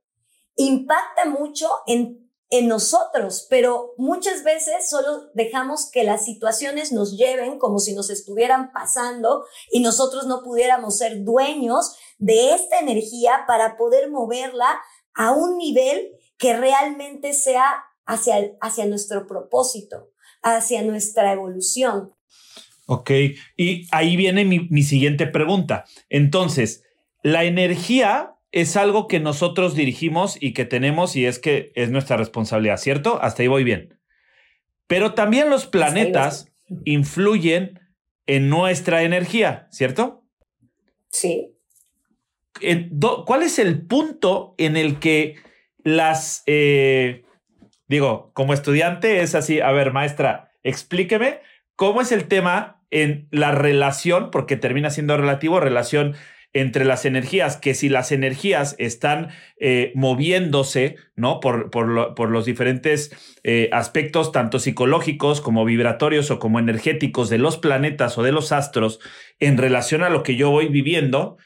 impacta 0.58 1.24
mucho 1.24 1.68
en, 1.86 2.30
en 2.50 2.68
nosotros, 2.68 3.46
pero 3.48 3.94
muchas 3.96 4.44
veces 4.44 4.90
solo 4.90 5.30
dejamos 5.34 5.90
que 5.90 6.04
las 6.04 6.24
situaciones 6.24 6.92
nos 6.92 7.16
lleven 7.16 7.58
como 7.58 7.78
si 7.78 7.94
nos 7.94 8.10
estuvieran 8.10 8.72
pasando 8.72 9.44
y 9.70 9.80
nosotros 9.80 10.26
no 10.26 10.42
pudiéramos 10.42 10.98
ser 10.98 11.24
dueños 11.24 11.96
de 12.18 12.54
esta 12.54 12.80
energía 12.80 13.44
para 13.46 13.76
poder 13.76 14.10
moverla 14.10 14.80
a 15.14 15.30
un 15.32 15.56
nivel 15.56 16.10
que 16.36 16.56
realmente 16.56 17.32
sea 17.32 17.84
hacia, 18.04 18.52
hacia 18.60 18.86
nuestro 18.86 19.26
propósito, 19.26 20.10
hacia 20.42 20.82
nuestra 20.82 21.32
evolución. 21.32 22.14
Ok, 22.86 23.10
y 23.56 23.86
ahí 23.90 24.16
viene 24.16 24.44
mi, 24.44 24.66
mi 24.70 24.82
siguiente 24.82 25.26
pregunta. 25.26 25.84
Entonces, 26.08 26.82
la 27.22 27.44
energía 27.44 28.37
es 28.52 28.76
algo 28.76 29.08
que 29.08 29.20
nosotros 29.20 29.74
dirigimos 29.74 30.36
y 30.40 30.52
que 30.52 30.64
tenemos 30.64 31.16
y 31.16 31.26
es 31.26 31.38
que 31.38 31.72
es 31.74 31.90
nuestra 31.90 32.16
responsabilidad, 32.16 32.78
¿cierto? 32.78 33.20
Hasta 33.22 33.42
ahí 33.42 33.48
voy 33.48 33.64
bien. 33.64 33.98
Pero 34.86 35.14
también 35.14 35.50
los 35.50 35.66
planetas 35.66 36.50
influyen 36.84 37.80
en 38.26 38.48
nuestra 38.48 39.02
energía, 39.02 39.68
¿cierto? 39.70 40.24
Sí. 41.10 41.54
¿Cuál 43.26 43.42
es 43.42 43.58
el 43.58 43.82
punto 43.82 44.54
en 44.58 44.76
el 44.76 44.98
que 44.98 45.36
las, 45.84 46.42
eh, 46.46 47.24
digo, 47.86 48.30
como 48.34 48.54
estudiante 48.54 49.20
es 49.20 49.34
así, 49.34 49.60
a 49.60 49.70
ver, 49.72 49.92
maestra, 49.92 50.52
explíqueme 50.62 51.40
cómo 51.76 52.00
es 52.00 52.12
el 52.12 52.26
tema 52.26 52.82
en 52.90 53.28
la 53.30 53.52
relación, 53.52 54.30
porque 54.30 54.56
termina 54.56 54.90
siendo 54.90 55.16
relativo, 55.16 55.60
relación 55.60 56.16
entre 56.52 56.84
las 56.84 57.04
energías, 57.04 57.56
que 57.56 57.74
si 57.74 57.88
las 57.88 58.10
energías 58.10 58.74
están 58.78 59.28
eh, 59.60 59.92
moviéndose, 59.94 60.96
¿no? 61.14 61.40
Por, 61.40 61.70
por, 61.70 62.30
los 62.30 62.44
diferentes 62.44 63.10
eh, 63.44 63.68
aspectos, 63.72 64.32
tanto 64.32 64.58
psicológicos 64.58 65.40
como 65.40 65.64
vibratorios 65.64 66.30
o 66.30 66.38
como 66.38 66.58
energéticos 66.58 67.30
de 67.30 67.38
los 67.38 67.58
planetas 67.58 68.18
o 68.18 68.22
de 68.22 68.32
los 68.32 68.52
astros, 68.52 69.00
en 69.38 69.58
relación 69.58 70.02
a 70.02 70.10
lo 70.10 70.22
que 70.22 70.36
yo 70.36 70.50
voy 70.50 70.68
viviendo, 70.68 71.36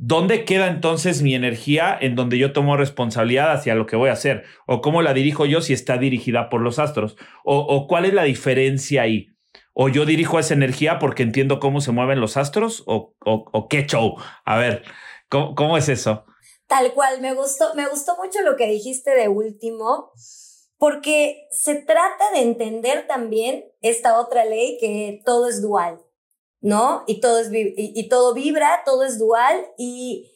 ¿Dónde 0.00 0.44
queda 0.44 0.68
entonces 0.68 1.22
mi 1.22 1.34
energía 1.34 1.98
en 2.00 2.14
donde 2.14 2.38
yo 2.38 2.52
tomo 2.52 2.76
responsabilidad 2.76 3.50
hacia 3.50 3.74
lo 3.74 3.86
que 3.86 3.96
voy 3.96 4.10
a 4.10 4.12
hacer? 4.12 4.44
¿O 4.64 4.80
cómo 4.80 5.02
la 5.02 5.12
dirijo 5.12 5.44
yo 5.44 5.60
si 5.60 5.72
está 5.72 5.98
dirigida 5.98 6.50
por 6.50 6.60
los 6.60 6.78
astros? 6.78 7.16
¿O, 7.44 7.88
cuál 7.88 8.04
es 8.04 8.14
la 8.14 8.22
diferencia 8.22 9.02
ahí? 9.02 9.32
¿O 9.80 9.88
yo 9.88 10.04
dirijo 10.04 10.40
esa 10.40 10.54
energía 10.54 10.98
porque 10.98 11.22
entiendo 11.22 11.60
cómo 11.60 11.80
se 11.80 11.92
mueven 11.92 12.20
los 12.20 12.36
astros? 12.36 12.82
¿O, 12.86 13.14
o 13.24 13.68
qué 13.68 13.86
show? 13.86 14.16
A 14.44 14.58
ver, 14.58 14.82
¿cómo, 15.30 15.54
¿cómo, 15.54 15.78
es 15.78 15.88
eso? 15.88 16.24
Tal 16.66 16.92
cual, 16.94 17.20
me 17.20 17.32
gustó, 17.32 17.76
me 17.76 17.86
gustó 17.86 18.16
mucho 18.16 18.42
lo 18.42 18.56
que 18.56 18.66
dijiste 18.66 19.12
de 19.12 19.28
último, 19.28 20.10
porque 20.78 21.46
se 21.52 21.76
trata 21.76 22.32
de 22.34 22.40
entender 22.40 23.06
también 23.06 23.66
esta 23.80 24.18
otra 24.18 24.44
ley 24.44 24.78
que 24.80 25.22
todo 25.24 25.48
es 25.48 25.62
dual. 25.62 26.00
¿no? 26.60 27.04
Y 27.06 27.20
todo, 27.20 27.38
es, 27.38 27.50
y, 27.52 28.08
todo 28.08 28.34
vibra, 28.34 28.82
todo 28.84 29.04
es 29.04 29.16
dual 29.16 29.64
y 29.78 30.28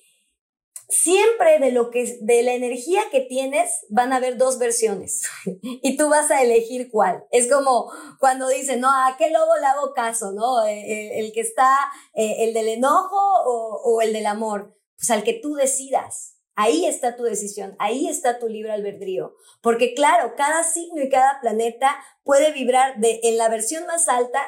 siempre 0.93 1.59
de 1.59 1.73
lo 1.73 1.91
que 1.91 2.19
de 2.21 2.43
la 2.43 2.53
energía 2.53 3.01
que 3.11 3.21
tienes 3.21 3.87
van 3.89 4.13
a 4.13 4.17
haber 4.17 4.37
dos 4.37 4.59
versiones 4.59 5.23
y 5.63 5.97
tú 5.97 6.11
vas 6.11 6.31
a 6.31 6.43
elegir 6.43 6.91
cuál. 6.91 7.25
Es 7.31 7.51
como 7.51 7.91
cuando 8.21 8.49
dicen, 8.49 8.81
no, 8.81 8.91
¿a 8.91 9.17
qué 9.17 9.31
lobo 9.31 9.57
le 9.59 9.67
hago 9.67 9.95
caso? 9.95 10.33
¿No? 10.33 10.65
Eh, 10.65 10.81
eh, 10.81 11.21
el, 11.21 11.33
que 11.33 11.41
está, 11.41 11.75
eh, 12.15 12.45
el 12.45 12.55
del 12.55 12.69
enojo 12.69 13.17
o, 13.17 13.81
o 13.85 14.03
el 14.03 14.13
del 14.13 14.27
amor. 14.27 14.77
Pues 14.97 15.11
al 15.11 15.25
que 15.25 15.35
tú 15.35 15.55
decidas. 15.55 16.37
Ahí 16.55 16.85
está 16.85 17.17
tu 17.17 17.23
decisión, 17.23 17.75
ahí 17.79 18.09
está 18.09 18.39
tu 18.39 18.47
libre 18.47 18.73
albedrío. 18.73 19.35
Porque 19.63 19.95
claro, 19.95 20.35
cada 20.37 20.63
signo 20.65 21.03
y 21.03 21.09
cada 21.09 21.41
planeta 21.41 21.97
puede 22.25 22.53
vibrar 22.53 23.01
de, 23.01 23.21
en 23.23 23.39
la 23.39 23.49
versión 23.49 23.87
más 23.87 24.07
alta. 24.09 24.41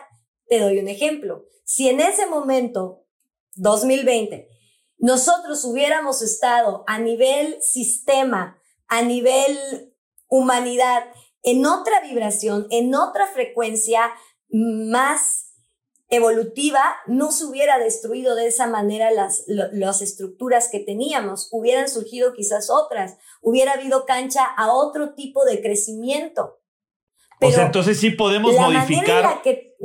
Te 0.47 0.61
doy 0.61 0.79
un 0.79 0.89
ejemplo. 0.89 1.47
Si 1.65 1.89
en 1.89 2.01
ese 2.01 2.27
momento, 2.27 3.07
2020, 3.57 4.54
nosotros 5.05 5.63
hubiéramos 5.67 6.23
estado 6.23 6.83
a 6.87 6.99
nivel 6.99 7.59
sistema, 7.61 8.59
a 8.89 9.03
nivel 9.03 9.93
humanidad, 10.29 11.05
en 11.43 11.67
otra 11.67 12.01
vibración, 12.01 12.67
en 12.71 12.95
otra 12.95 13.27
frecuencia 13.27 14.15
más 14.49 15.53
evolutiva, 16.09 16.81
no 17.07 17.33
se 17.33 17.45
hubiera 17.45 17.79
destruido 17.79 18.35
de 18.35 18.47
esa 18.47 18.67
manera 18.67 19.11
las, 19.11 19.45
las 19.47 20.01
estructuras 20.01 20.71
que 20.71 20.81
teníamos, 20.81 21.51
hubieran 21.53 21.91
surgido 21.91 22.33
quizás 22.33 22.71
otras, 22.71 23.19
hubiera 23.43 23.73
habido 23.73 24.07
cancha 24.07 24.47
a 24.57 24.73
otro 24.73 25.13
tipo 25.13 25.45
de 25.45 25.61
crecimiento. 25.61 26.63
o 27.43 27.51
sea, 27.51 27.67
entonces 27.67 28.01
sí 28.01 28.09
podemos 28.09 28.55
modificar. 28.57 29.43
que, 29.43 29.77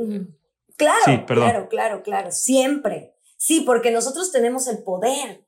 Claro, 0.76 1.26
claro, 1.26 1.68
claro, 1.68 2.02
claro, 2.02 2.32
siempre. 2.32 3.14
Sí, 3.42 3.62
porque 3.62 3.90
nosotros 3.90 4.32
tenemos 4.32 4.66
el 4.66 4.82
poder, 4.82 5.46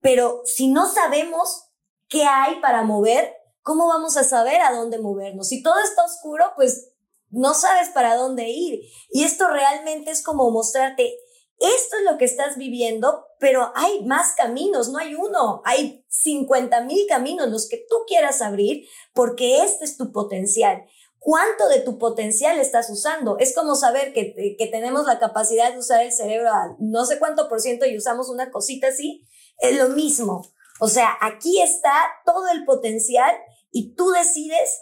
pero 0.00 0.42
si 0.44 0.66
no 0.66 0.92
sabemos 0.92 1.70
qué 2.08 2.24
hay 2.24 2.60
para 2.60 2.82
mover, 2.82 3.32
¿cómo 3.62 3.86
vamos 3.86 4.16
a 4.16 4.24
saber 4.24 4.60
a 4.60 4.72
dónde 4.72 4.98
movernos? 4.98 5.46
Si 5.46 5.62
todo 5.62 5.78
está 5.78 6.04
oscuro, 6.04 6.46
pues 6.56 6.94
no 7.30 7.54
sabes 7.54 7.90
para 7.90 8.16
dónde 8.16 8.48
ir. 8.48 8.80
Y 9.10 9.22
esto 9.22 9.46
realmente 9.46 10.10
es 10.10 10.24
como 10.24 10.50
mostrarte, 10.50 11.16
esto 11.60 11.98
es 11.98 12.10
lo 12.10 12.18
que 12.18 12.24
estás 12.24 12.56
viviendo, 12.56 13.24
pero 13.38 13.70
hay 13.76 14.04
más 14.04 14.32
caminos, 14.32 14.88
no 14.88 14.98
hay 14.98 15.14
uno, 15.14 15.62
hay 15.64 16.04
50 16.08 16.80
mil 16.86 17.06
caminos 17.06 17.50
los 17.50 17.68
que 17.68 17.86
tú 17.88 17.98
quieras 18.08 18.42
abrir 18.42 18.88
porque 19.14 19.62
este 19.62 19.84
es 19.84 19.96
tu 19.96 20.10
potencial 20.10 20.82
cuánto 21.28 21.68
de 21.68 21.80
tu 21.80 21.98
potencial 21.98 22.58
estás 22.58 22.88
usando. 22.88 23.36
Es 23.38 23.54
como 23.54 23.74
saber 23.74 24.14
que, 24.14 24.56
que, 24.56 24.66
tenemos 24.68 25.04
la 25.04 25.18
capacidad 25.18 25.70
de 25.70 25.78
usar 25.78 26.02
el 26.02 26.10
cerebro 26.10 26.48
a 26.48 26.74
no 26.78 27.04
sé 27.04 27.18
cuánto 27.18 27.50
por 27.50 27.60
ciento 27.60 27.84
y 27.84 27.98
usamos 27.98 28.30
una 28.30 28.50
cosita 28.50 28.88
así. 28.88 29.26
Es 29.58 29.76
lo 29.76 29.90
mismo. 29.90 30.50
O 30.80 30.88
sea, 30.88 31.18
aquí 31.20 31.60
está 31.60 31.92
todo 32.24 32.48
el 32.48 32.64
potencial 32.64 33.36
y 33.70 33.94
tú 33.94 34.08
decides 34.08 34.80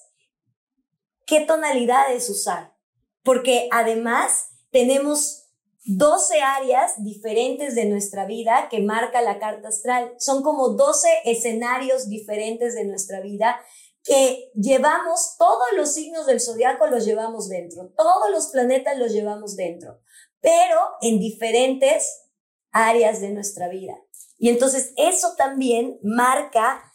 qué 1.26 1.40
tonalidades 1.40 2.30
usar. 2.30 2.76
Porque 3.24 3.68
además 3.72 4.50
tenemos 4.70 5.46
12 5.86 6.42
áreas 6.42 7.02
diferentes 7.02 7.74
de 7.74 7.86
nuestra 7.86 8.24
vida 8.24 8.68
que 8.70 8.82
marca 8.82 9.20
la 9.20 9.40
carta 9.40 9.66
astral. 9.66 10.14
Son 10.18 10.44
como 10.44 10.68
12 10.68 11.08
escenarios 11.24 12.08
diferentes 12.08 12.76
de 12.76 12.84
nuestra 12.84 13.20
vida 13.20 13.60
que 14.06 14.52
llevamos, 14.54 15.36
todos 15.36 15.66
los 15.76 15.92
signos 15.92 16.26
del 16.26 16.40
zodiaco 16.40 16.86
los 16.86 17.04
llevamos 17.04 17.48
dentro, 17.48 17.92
todos 17.96 18.30
los 18.30 18.48
planetas 18.48 18.96
los 18.98 19.12
llevamos 19.12 19.56
dentro, 19.56 20.00
pero 20.40 20.80
en 21.00 21.18
diferentes 21.18 22.22
áreas 22.70 23.20
de 23.20 23.30
nuestra 23.30 23.68
vida. 23.68 23.94
Y 24.38 24.48
entonces 24.48 24.92
eso 24.96 25.34
también 25.36 25.98
marca 26.02 26.92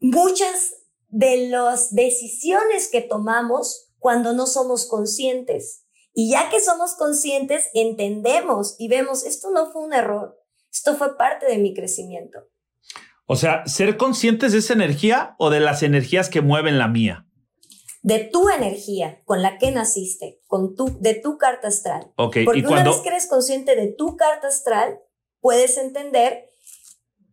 muchas 0.00 0.74
de 1.08 1.48
las 1.48 1.94
decisiones 1.94 2.88
que 2.88 3.00
tomamos 3.00 3.92
cuando 3.98 4.32
no 4.32 4.46
somos 4.46 4.86
conscientes. 4.86 5.84
Y 6.12 6.30
ya 6.30 6.50
que 6.50 6.60
somos 6.60 6.94
conscientes, 6.94 7.68
entendemos 7.72 8.74
y 8.78 8.88
vemos, 8.88 9.24
esto 9.24 9.50
no 9.50 9.70
fue 9.70 9.82
un 9.82 9.92
error, 9.92 10.38
esto 10.72 10.96
fue 10.96 11.16
parte 11.16 11.46
de 11.46 11.58
mi 11.58 11.72
crecimiento. 11.72 12.48
O 13.32 13.36
sea, 13.36 13.64
ser 13.64 13.96
conscientes 13.96 14.50
de 14.50 14.58
esa 14.58 14.72
energía 14.72 15.36
o 15.38 15.50
de 15.50 15.60
las 15.60 15.84
energías 15.84 16.28
que 16.28 16.40
mueven 16.40 16.78
la 16.78 16.88
mía. 16.88 17.28
De 18.02 18.18
tu 18.24 18.48
energía 18.48 19.22
con 19.24 19.40
la 19.40 19.56
que 19.56 19.70
naciste, 19.70 20.40
con 20.48 20.74
tu, 20.74 20.98
de 21.00 21.14
tu 21.14 21.38
carta 21.38 21.68
astral. 21.68 22.10
Okay. 22.16 22.44
Porque 22.44 22.66
una 22.66 22.82
vez 22.82 22.96
que 22.96 23.08
eres 23.10 23.28
consciente 23.28 23.76
de 23.76 23.86
tu 23.86 24.16
carta 24.16 24.48
astral, 24.48 24.98
puedes 25.38 25.78
entender 25.78 26.46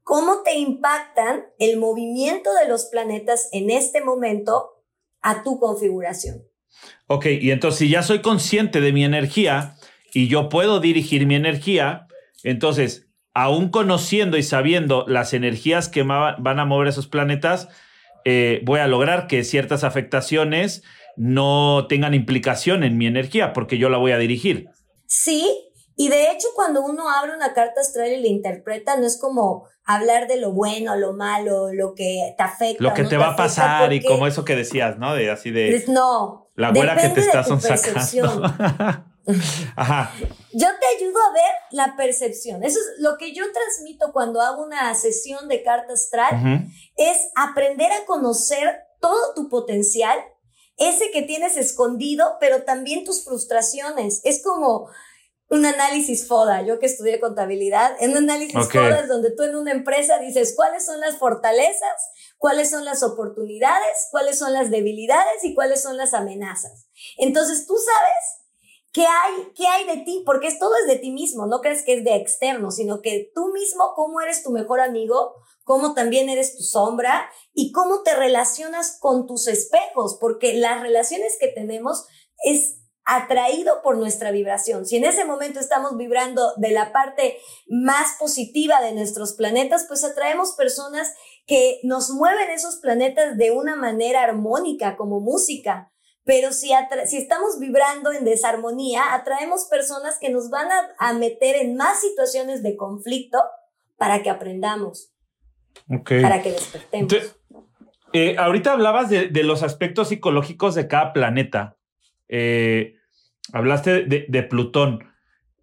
cómo 0.04 0.44
te 0.44 0.60
impactan 0.60 1.48
el 1.58 1.78
movimiento 1.78 2.54
de 2.54 2.70
los 2.70 2.86
planetas 2.86 3.50
en 3.52 3.72
este 3.72 4.02
momento 4.02 4.84
a 5.22 5.42
tu 5.42 5.60
configuración. 5.60 6.44
Ok, 7.08 7.26
y 7.42 7.50
entonces 7.50 7.80
si 7.80 7.90
ya 7.90 8.04
soy 8.04 8.22
consciente 8.22 8.82
de 8.82 8.94
mi 8.94 9.04
energía 9.04 9.78
y 10.14 10.28
yo 10.28 10.48
puedo 10.48 10.80
dirigir 10.80 11.26
mi 11.26 11.34
energía, 11.34 12.06
entonces, 12.44 13.07
aún 13.38 13.70
conociendo 13.70 14.36
y 14.38 14.42
sabiendo 14.42 15.06
las 15.08 15.32
energías 15.36 15.90
que 15.90 16.02
van 16.02 16.60
a 16.60 16.66
mover 16.66 16.88
esos 16.88 17.06
planetas, 17.06 17.70
eh, 18.26 18.62
voy 18.66 18.80
a 18.80 18.88
lograr 18.88 19.28
que 19.28 19.44
ciertas 19.44 19.84
afectaciones 19.84 20.82
no 21.18 21.86
tengan 21.88 22.16
implicación 22.16 22.84
en 22.84 22.98
mi 22.98 23.06
energía 23.06 23.54
porque 23.54 23.78
yo 23.78 23.90
la 23.90 24.00
voy 24.00 24.12
a 24.12 24.18
dirigir. 24.18 24.70
Sí, 25.06 25.48
y 25.96 26.10
de 26.10 26.32
hecho 26.32 26.48
cuando 26.56 26.82
uno 26.82 27.12
abre 27.12 27.36
una 27.36 27.54
carta 27.54 27.82
astral 27.82 28.12
y 28.12 28.22
la 28.22 28.28
interpreta, 28.28 28.98
no 28.98 29.06
es 29.06 29.20
como 29.22 29.68
hablar 29.86 30.28
de 30.28 30.38
lo 30.38 30.52
bueno, 30.52 30.96
lo 30.96 31.14
malo, 31.14 31.72
lo 31.72 31.94
que 31.94 32.34
te 32.36 32.44
afecta. 32.44 32.84
Lo 32.84 32.96
que 32.96 33.04
te, 33.04 33.18
va 33.18 33.34
a 33.34 33.36
pasar 33.36 33.94
y 33.94 34.02
como 34.02 34.26
eso 34.26 34.46
que 34.46 34.56
decías, 34.56 34.98
¿no? 34.98 35.14
De 35.14 35.30
así 35.30 35.52
de... 35.52 35.86
No. 35.90 36.50
La 36.56 36.72
güera 36.72 36.98
que 36.98 37.10
te 37.10 37.20
está. 37.20 37.46
Ajá. 39.76 40.14
Yo 40.54 40.68
te 40.80 40.98
ayudo 40.98 41.20
a 41.20 41.34
ver 41.34 41.52
la 41.72 41.96
percepción. 41.96 42.64
Eso 42.64 42.80
es 42.80 43.00
lo 43.00 43.18
que 43.18 43.34
yo 43.34 43.44
transmito 43.52 44.12
cuando 44.14 44.42
hago 44.42 44.64
una 44.64 44.94
sesión 44.96 45.48
de 45.48 45.64
carta 45.64 45.94
astral, 45.94 46.70
es 46.96 47.30
aprender 47.36 47.92
a 47.92 48.06
conocer 48.06 48.84
todo 49.00 49.34
tu 49.36 49.50
potencial, 49.50 50.18
ese 50.78 51.12
que 51.12 51.24
tienes 51.24 51.58
escondido, 51.58 52.38
pero 52.40 52.64
también 52.64 53.04
tus 53.04 53.24
frustraciones. 53.24 54.22
Es 54.24 54.42
como 54.44 54.90
un 55.50 55.66
análisis 55.66 56.28
FODA, 56.28 56.64
yo 56.64 56.80
que 56.80 56.88
estudié 56.88 57.20
contabilidad, 57.20 57.96
en 58.00 58.12
un 58.12 58.18
análisis 58.18 58.70
FODA 58.70 59.02
es 59.02 59.08
donde 59.08 59.32
tú 59.32 59.44
en 59.44 59.56
una 59.56 59.72
empresa 59.72 60.20
dices 60.20 60.54
cuáles 60.56 60.86
son 60.86 61.00
las 61.00 61.18
fortalezas, 61.18 62.12
cuáles 62.38 62.70
son 62.70 62.84
las 62.84 63.02
oportunidades, 63.02 64.08
cuáles 64.12 64.38
son 64.38 64.54
las 64.54 64.70
debilidades 64.70 65.44
y 65.44 65.56
cuáles 65.56 65.82
son 65.82 65.98
las 65.98 66.14
amenazas. 66.14 66.88
Entonces 67.18 67.66
tú 67.66 67.76
sabes 67.76 68.47
qué 68.98 69.06
hay, 69.06 69.52
qué 69.56 69.68
hay 69.68 69.86
de 69.86 70.04
ti, 70.04 70.24
porque 70.26 70.48
es, 70.48 70.58
todo 70.58 70.72
es 70.82 70.88
de 70.88 70.98
ti 70.98 71.12
mismo, 71.12 71.46
no 71.46 71.62
crees 71.62 71.84
que 71.84 71.94
es 71.94 72.04
de 72.04 72.16
externo, 72.16 72.72
sino 72.72 73.00
que 73.04 73.30
tú 73.36 73.50
mismo, 73.54 73.94
cómo 73.96 74.22
eres 74.22 74.42
tu 74.42 74.50
mejor 74.50 74.80
amigo, 74.80 75.36
cómo 75.64 75.94
también 75.94 76.30
eres 76.30 76.58
tu 76.58 76.64
sombra 76.64 77.30
y 77.54 77.72
cómo 77.72 78.02
te 78.02 78.16
relacionas 78.16 78.98
con 79.00 79.28
tus 79.28 79.48
espejos, 79.48 80.18
porque 80.20 80.56
las 80.56 80.82
relaciones 80.82 81.38
que 81.40 81.48
tenemos 81.48 82.08
es 82.44 82.80
atraído 83.06 83.84
por 83.84 83.98
nuestra 83.98 84.32
vibración. 84.32 84.88
Si 84.88 84.96
en 84.96 85.06
ese 85.06 85.26
momento 85.26 85.60
estamos 85.60 85.96
vibrando 85.96 86.54
de 86.58 86.72
la 86.72 86.92
parte 86.92 87.38
más 87.68 88.16
positiva 88.18 88.82
de 88.82 88.94
nuestros 88.94 89.34
planetas, 89.34 89.86
pues 89.88 90.04
atraemos 90.04 90.54
personas 90.54 91.14
que 91.46 91.82
nos 91.84 92.10
mueven 92.10 92.50
esos 92.50 92.78
planetas 92.78 93.38
de 93.38 93.52
una 93.52 93.76
manera 93.76 94.24
armónica, 94.24 94.98
como 94.98 95.20
música. 95.20 95.94
Pero 96.28 96.52
si, 96.52 96.72
si 97.06 97.18
estamos 97.18 97.58
vibrando 97.58 98.12
en 98.12 98.26
desarmonía, 98.26 99.14
atraemos 99.14 99.66
personas 99.72 100.20
que 100.20 100.30
nos 100.30 100.50
van 100.50 100.68
a, 101.00 101.14
meter 101.14 101.56
en 101.56 101.78
más 101.78 102.02
situaciones 102.02 102.62
de 102.62 102.76
conflicto 102.76 103.40
para 103.96 104.22
que 104.22 104.30
aprendamos. 104.30 105.14
Para 105.88 106.44
que 106.44 106.52
despertemos. 106.52 107.14
Eh, 108.12 108.36
ahorita 108.38 108.74
hablabas 108.74 109.10
de, 109.10 109.30
de, 109.30 109.44
los 109.44 109.64
aspectos 109.64 110.10
psicológicos 110.10 110.76
de 110.76 110.90
cada 110.90 111.14
planeta. 111.14 111.78
Eh, 112.28 112.96
hablaste 113.54 114.04
de, 114.04 114.44
Plutón. 114.44 115.14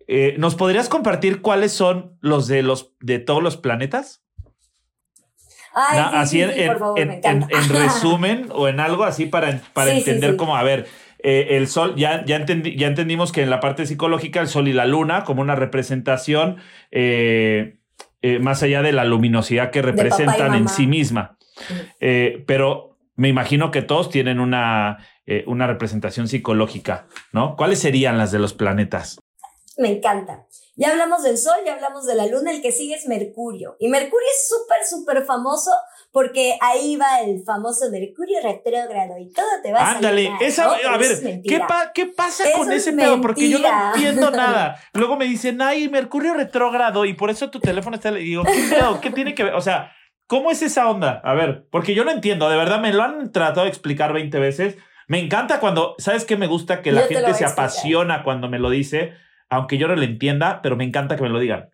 Eh, 0.06 0.34
¿Nos 0.38 0.54
podrías 0.54 0.88
compartir 0.88 1.42
cuáles 1.42 1.72
son 1.72 2.16
los 2.22 2.46
de 2.46 2.62
los 2.62 2.94
de 3.00 3.18
todos 3.18 3.42
los 3.42 3.58
planetas? 3.58 4.23
Así 5.74 6.40
en, 6.40 6.50
resumen 7.68 8.48
o 8.52 8.68
en 8.68 8.80
algo 8.80 9.04
así 9.04 9.26
para, 9.26 9.60
para 9.72 9.92
entender 9.92 10.36
cómo, 10.36 10.56
a 10.56 10.62
ver, 10.62 10.86
eh, 11.18 11.56
el 11.56 11.68
Sol, 11.68 11.94
ya, 11.96 12.24
ya, 12.24 12.44
ya 12.46 12.86
entendimos 12.86 13.32
que 13.32 13.42
en 13.42 13.50
la 13.50 13.60
parte 13.60 13.86
psicológica 13.86 14.40
el 14.40 14.48
Sol 14.48 14.68
y 14.68 14.72
la 14.72 14.86
Luna 14.86 15.24
como 15.24 15.42
una 15.42 15.54
representación 15.54 16.58
eh, 16.90 17.78
más 18.40 18.62
allá 18.62 18.82
de 18.82 18.92
la 18.92 19.04
luminosidad 19.04 19.70
que 19.70 19.82
representan 19.82 20.54
en 20.54 20.68
sí 20.68 20.86
misma. 20.86 21.36
pero 21.98 22.96
me 23.16 23.28
imagino 23.28 23.70
que 23.70 23.82
todos 23.82 24.10
tienen 24.10 24.40
una 24.40 24.98
eh, 25.26 25.42
una 25.46 25.66
representación 25.66 26.28
psicológica, 26.28 27.06
¿no? 27.32 27.56
¿Cuáles 27.56 27.78
serían 27.78 28.18
las 28.18 28.30
de 28.30 28.38
los 28.38 28.52
planetas? 28.52 29.18
Me 29.78 29.88
encanta. 29.88 30.44
Ya 30.76 30.90
hablamos 30.90 31.22
del 31.22 31.38
Sol, 31.38 31.54
ya 31.64 31.74
hablamos 31.74 32.04
de 32.04 32.16
la 32.16 32.26
Luna, 32.26 32.50
el 32.50 32.60
que 32.60 32.72
sigue 32.72 32.94
es 32.94 33.06
Mercurio. 33.06 33.76
Y 33.78 33.88
Mercurio 33.88 34.26
es 34.26 34.48
súper, 34.48 34.78
súper 34.84 35.24
famoso 35.24 35.70
porque 36.10 36.58
ahí 36.60 36.96
va 36.96 37.20
el 37.20 37.44
famoso 37.44 37.90
Mercurio 37.90 38.38
retrógrado 38.42 39.18
y 39.18 39.32
todo 39.32 39.46
te 39.62 39.72
va 39.72 39.80
a 39.80 39.90
Ándale, 39.92 40.32
esa, 40.40 40.64
a 40.64 40.96
ver, 40.96 41.42
¿qué, 41.42 42.06
pasa 42.06 42.44
con 42.56 42.72
ese 42.72 42.92
pedo? 42.92 43.20
Porque 43.20 43.48
yo 43.48 43.58
no 43.58 43.68
entiendo 43.94 44.30
nada. 44.32 44.80
Luego 44.92 45.16
me 45.16 45.26
dicen, 45.26 45.62
ay, 45.62 45.88
Mercurio 45.88 46.34
retrógrado 46.34 47.04
y 47.04 47.14
por 47.14 47.30
eso 47.30 47.50
tu 47.50 47.60
teléfono 47.60 47.96
está... 47.96 48.10
Y 48.18 48.24
digo, 48.24 48.44
¿qué 48.44 48.66
pedo? 48.68 49.00
¿Qué 49.00 49.10
tiene 49.10 49.34
que 49.34 49.44
ver? 49.44 49.54
O 49.54 49.60
sea, 49.60 49.92
¿cómo 50.26 50.50
es 50.50 50.62
esa 50.62 50.88
onda? 50.88 51.20
A 51.24 51.34
ver, 51.34 51.68
porque 51.70 51.94
yo 51.94 52.04
no 52.04 52.10
entiendo, 52.10 52.48
de 52.48 52.56
verdad, 52.56 52.80
me 52.80 52.92
lo 52.92 53.02
han 53.02 53.30
tratado 53.30 53.62
de 53.62 53.68
explicar 53.68 54.12
20 54.12 54.38
veces 54.38 54.76
me 55.06 55.18
encanta 55.18 55.60
cuando, 55.60 55.94
¿sabes 55.98 56.24
qué 56.24 56.36
me 56.36 56.46
gusta? 56.46 56.80
Que 56.80 56.92
la 56.92 57.02
gente 57.02 57.34
se 57.34 57.44
apasiona 57.44 58.22
cuando 58.22 58.48
me 58.48 58.58
lo 58.58 58.70
dice, 58.70 59.12
aunque 59.54 59.78
yo 59.78 59.88
no 59.88 59.96
lo 59.96 60.02
entienda, 60.02 60.60
pero 60.62 60.76
me 60.76 60.84
encanta 60.84 61.16
que 61.16 61.22
me 61.22 61.28
lo 61.28 61.38
digan. 61.38 61.70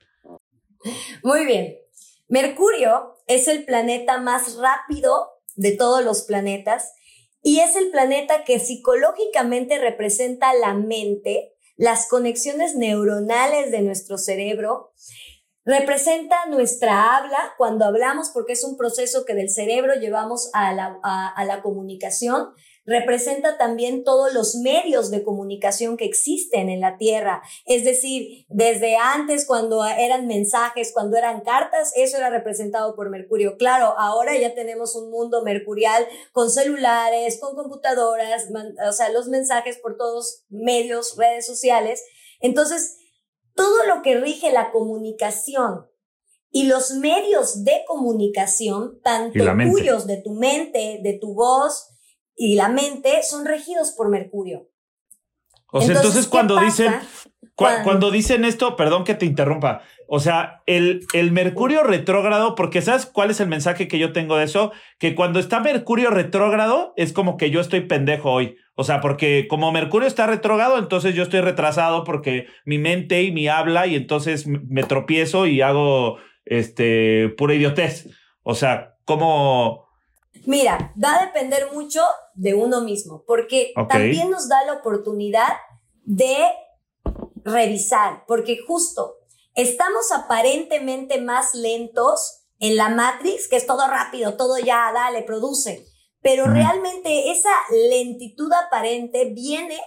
Muy 1.23 1.45
bien. 1.45 1.77
Mercurio 2.29 3.17
es 3.27 3.49
el 3.49 3.65
planeta 3.65 4.21
más 4.21 4.57
rápido 4.57 5.29
de 5.57 5.77
todos 5.77 6.05
los 6.05 6.23
planetas 6.23 6.93
y 7.43 7.61
es 7.61 7.77
el 7.77 7.91
planeta 7.91 8.45
que 8.45 8.59
psicológicamente 8.59 9.79
representa 9.79 10.53
la 10.55 10.75
mente, 10.75 11.55
las 11.77 12.09
conexiones 12.09 12.77
neuronales 12.77 13.71
de 13.71 13.83
nuestro 13.83 14.19
cerebro, 14.19 14.93
representa 15.65 16.47
nuestra 16.47 17.17
habla 17.17 17.55
cuando 17.57 17.85
hablamos 17.85 18.31
porque 18.31 18.53
es 18.53 18.65
un 18.65 18.77
proceso 18.77 19.25
que 19.25 19.35
del 19.35 19.51
cerebro 19.51 19.95
llevamos 19.95 20.51
a 20.53 20.73
la, 20.73 21.61
comunicación, 21.63 22.51
representa 22.85 23.59
también 23.59 24.05
todos 24.05 24.33
los 24.33 24.57
medios 24.57 25.11
de 25.11 25.23
comunicación 25.23 25.97
que 25.97 26.07
existen 26.07 26.69
en 26.69 26.81
la 26.81 26.97
Tierra. 26.97 27.43
Es 27.67 27.85
decir, 27.85 28.47
desde 28.49 28.97
antes, 28.97 29.47
cuando 29.47 29.85
eran 29.85 30.27
mensajes, 30.27 30.93
cuando 30.93 31.17
eran 31.17 31.43
cartas, 31.43 31.93
eso 31.95 32.17
era 32.17 32.31
representado 32.31 32.95
por 32.95 33.11
Mercurio. 33.11 33.57
Claro, 33.57 33.95
ahora 33.99 34.37
ya 34.37 34.55
tenemos 34.55 34.97
un 34.97 35.11
mundo 35.11 35.43
mercurial 35.43 36.07
con 36.33 36.51
celulares, 36.51 37.39
con 37.41 37.55
computadoras, 37.55 38.49
o 38.89 38.93
sea, 38.93 39.11
los 39.11 39.29
mensajes 39.29 39.79
por 39.79 39.97
todos 39.97 40.45
medios, 40.49 41.17
redes 41.17 41.47
sociales. 41.47 42.03
Entonces, 42.41 42.97
todo 43.55 43.85
lo 43.85 44.03
que 44.03 44.17
rige 44.17 44.53
la 44.53 44.71
comunicación 44.71 45.87
y 46.51 46.65
los 46.65 46.93
medios 46.93 47.65
de 47.65 47.85
comunicación, 47.87 49.01
tanto 49.03 49.45
tuyos, 49.71 50.07
de 50.07 50.17
tu 50.17 50.33
mente, 50.33 50.99
de 51.03 51.19
tu 51.21 51.35
voz, 51.35 51.90
y 52.41 52.55
la 52.55 52.71
mente 52.71 53.23
son 53.23 53.45
regidos 53.45 53.93
por 53.93 54.09
Mercurio. 54.09 54.67
O 55.71 55.83
sea, 55.83 55.95
entonces, 55.95 56.27
cuando 56.27 56.59
dicen, 56.59 56.91
cuando... 57.55 58.11
dicen 58.11 58.47
esto, 58.47 58.77
perdón 58.77 59.05
que 59.05 59.15
te 59.15 59.27
interrumpa, 59.27 59.83
o 60.09 60.21
sea, 60.21 60.63
el, 60.65 61.07
el 61.13 61.33
Mercurio 61.33 61.83
retrógrado, 61.83 62.55
porque 62.55 62.81
¿sabes 62.81 63.05
cuál 63.05 63.31
es 63.31 63.41
el 63.41 63.49
mensaje 63.49 63.89
que 63.89 63.99
yo 63.99 64.15
tengo 64.15 64.39
de 64.39 64.45
eso? 64.47 64.73
Que 64.99 65.15
cuando 65.15 65.39
está 65.39 65.61
Mercurio 65.61 66.09
retrógrado 66.09 66.95
es 66.97 67.13
como 67.13 67.37
que 67.37 67.51
yo 67.51 67.61
estoy 67.61 67.83
pendejo 67.83 68.33
hoy. 68.33 68.57
O 68.75 68.85
sea, 68.85 69.03
porque 69.03 69.47
como 69.47 69.71
Mercurio 69.71 70.09
está 70.09 70.27
retrógrado, 70.27 70.79
entonces 70.79 71.15
yo 71.15 71.23
estoy 71.23 71.43
retrasado 71.43 72.05
porque 72.05 72.47
mi 72.65 72.79
mente 72.79 73.23
y 73.23 73.33
mi 73.33 73.49
habla 73.49 73.87
y 73.87 73.97
entonces 73.97 74.47
me 74.47 74.83
tropiezo 74.83 75.47
y 75.47 75.61
hago 75.61 76.17
este 76.47 77.29
pura 77.37 77.53
idiotez. 77.53 78.09
O 78.43 78.55
sea, 78.55 78.97
como 79.05 79.90
Mira, 80.51 80.93
va 81.01 81.15
a 81.15 81.27
depender 81.27 81.71
mucho 81.73 82.01
de 82.35 82.55
uno 82.55 82.81
mismo, 82.81 83.23
porque 83.25 83.73
también 83.89 84.31
nos 84.31 84.49
da 84.49 84.65
la 84.65 84.73
oportunidad 84.73 85.53
de 86.03 86.45
revisar, 87.45 88.25
porque 88.27 88.59
justo 88.67 89.19
estamos 89.55 90.11
aparentemente 90.11 91.21
más 91.21 91.55
lentos 91.55 92.49
en 92.59 92.77
la 92.77 92.89
Matrix, 92.89 93.47
que 93.47 93.55
es 93.55 93.65
todo 93.65 93.87
rápido, 93.87 94.37
todo 94.37 94.59
ya, 94.59 94.91
dale, 94.93 95.23
produce. 95.23 95.87
Pero 96.21 96.47
realmente 96.47 97.31
esa 97.31 97.53
lentitud 97.89 98.53
aparente 98.53 99.27
viene 99.27 99.79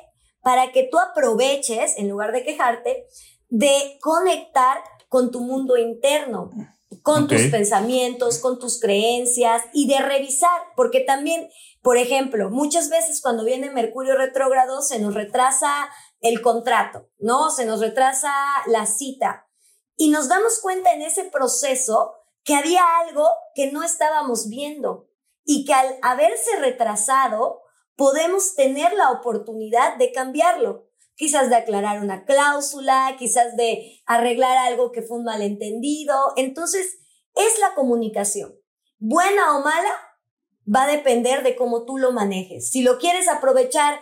para 0.41 0.71
que 0.71 0.87
tú 0.89 0.97
aproveches, 0.97 1.97
en 1.97 2.07
lugar 2.07 2.31
de 2.31 2.45
quejarte, 2.45 3.05
de 3.49 3.99
conectar 3.99 4.77
con 5.09 5.29
tu 5.29 5.41
mundo 5.41 5.75
interno 5.75 6.51
con 7.03 7.27
tus 7.27 7.41
pensamientos, 7.51 8.39
con 8.39 8.59
tus 8.59 8.79
creencias 8.79 9.61
y 9.73 9.87
de 9.87 9.99
revisar, 9.99 10.61
porque 10.75 11.01
también, 11.01 11.49
por 11.81 11.97
ejemplo, 11.97 12.49
muchas 12.49 12.89
veces 12.89 13.21
cuando 13.21 13.43
viene 13.43 13.69
Mercurio 13.69 14.17
retrógrado 14.17 14.81
se 14.81 14.99
nos 14.99 15.13
retrasa 15.13 15.89
el 16.21 16.41
contrato, 16.41 17.09
¿no? 17.19 17.51
Se 17.51 17.65
nos 17.65 17.81
retrasa 17.81 18.31
la 18.67 18.85
cita. 18.85 19.47
Y 19.97 20.09
nos 20.09 20.29
damos 20.29 20.59
cuenta 20.61 20.93
en 20.93 21.01
ese 21.01 21.25
proceso 21.25 22.15
que 22.45 22.55
había 22.55 22.81
algo 23.05 23.27
que 23.53 23.71
no 23.71 23.83
estábamos 23.83 24.47
viendo 24.47 25.09
y 25.43 25.65
que 25.65 25.73
al 25.73 25.97
haberse 26.01 26.55
retrasado 26.59 27.61
podemos 27.97 28.55
tener 28.55 28.93
la 28.93 29.11
oportunidad 29.11 29.97
de 29.97 30.13
cambiarlo 30.13 30.87
quizás 31.15 31.49
de 31.49 31.55
aclarar 31.55 32.01
una 32.01 32.25
cláusula, 32.25 33.15
quizás 33.17 33.55
de 33.55 34.01
arreglar 34.05 34.57
algo 34.57 34.91
que 34.91 35.01
fue 35.01 35.17
un 35.17 35.25
malentendido. 35.25 36.15
Entonces, 36.35 36.97
es 37.35 37.59
la 37.59 37.73
comunicación. 37.75 38.55
Buena 38.99 39.57
o 39.57 39.63
mala, 39.63 39.91
va 40.73 40.83
a 40.83 40.91
depender 40.91 41.43
de 41.43 41.55
cómo 41.55 41.85
tú 41.85 41.97
lo 41.97 42.11
manejes. 42.11 42.69
Si 42.69 42.81
lo 42.81 42.97
quieres 42.97 43.27
aprovechar 43.27 43.99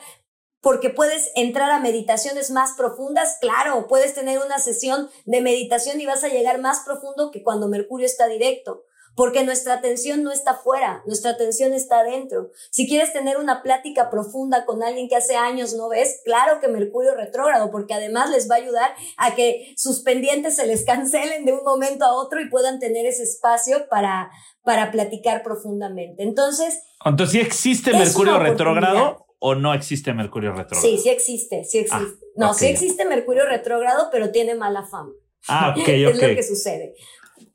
porque 0.61 0.91
puedes 0.91 1.31
entrar 1.35 1.71
a 1.71 1.79
meditaciones 1.79 2.51
más 2.51 2.73
profundas, 2.73 3.37
claro, 3.41 3.87
puedes 3.87 4.13
tener 4.13 4.39
una 4.39 4.59
sesión 4.59 5.09
de 5.25 5.41
meditación 5.41 5.99
y 5.99 6.05
vas 6.05 6.23
a 6.23 6.29
llegar 6.29 6.59
más 6.61 6.81
profundo 6.81 7.31
que 7.31 7.41
cuando 7.41 7.67
Mercurio 7.67 8.05
está 8.05 8.27
directo 8.27 8.83
porque 9.15 9.43
nuestra 9.43 9.75
atención 9.75 10.23
no 10.23 10.31
está 10.31 10.55
fuera, 10.55 11.03
nuestra 11.05 11.31
atención 11.31 11.73
está 11.73 11.99
adentro. 11.99 12.51
Si 12.69 12.87
quieres 12.87 13.13
tener 13.13 13.37
una 13.37 13.61
plática 13.61 14.09
profunda 14.09 14.65
con 14.65 14.83
alguien 14.83 15.09
que 15.09 15.15
hace 15.15 15.35
años 15.35 15.73
no 15.73 15.89
ves, 15.89 16.21
claro 16.23 16.59
que 16.59 16.67
Mercurio 16.67 17.15
retrógrado, 17.15 17.71
porque 17.71 17.93
además 17.93 18.29
les 18.29 18.49
va 18.49 18.55
a 18.55 18.59
ayudar 18.59 18.91
a 19.17 19.35
que 19.35 19.73
sus 19.75 20.01
pendientes 20.01 20.55
se 20.55 20.65
les 20.65 20.85
cancelen 20.85 21.45
de 21.45 21.53
un 21.53 21.63
momento 21.63 22.05
a 22.05 22.13
otro 22.13 22.41
y 22.41 22.49
puedan 22.49 22.79
tener 22.79 23.05
ese 23.05 23.23
espacio 23.23 23.87
para, 23.89 24.31
para 24.63 24.91
platicar 24.91 25.43
profundamente. 25.43 26.23
Entonces, 26.23 26.81
entonces, 27.05 27.31
¿sí 27.31 27.39
existe 27.39 27.93
Mercurio 27.93 28.37
retrógrado 28.37 29.25
o 29.39 29.55
no 29.55 29.73
existe 29.73 30.13
Mercurio 30.13 30.51
retrógrado? 30.51 30.81
Sí, 30.81 30.99
sí 30.99 31.09
existe, 31.09 31.63
sí 31.63 31.79
existe. 31.79 32.05
Ah, 32.05 32.27
no, 32.35 32.53
sí 32.53 32.67
existe 32.67 33.05
Mercurio 33.05 33.45
retrógrado, 33.45 34.09
pero 34.11 34.31
tiene 34.31 34.55
mala 34.55 34.85
fama. 34.85 35.11
Ah, 35.47 35.73
ok, 35.75 35.81
ok. 35.81 35.87
es 35.89 36.21
lo 36.21 36.35
que 36.35 36.43
sucede. 36.43 36.93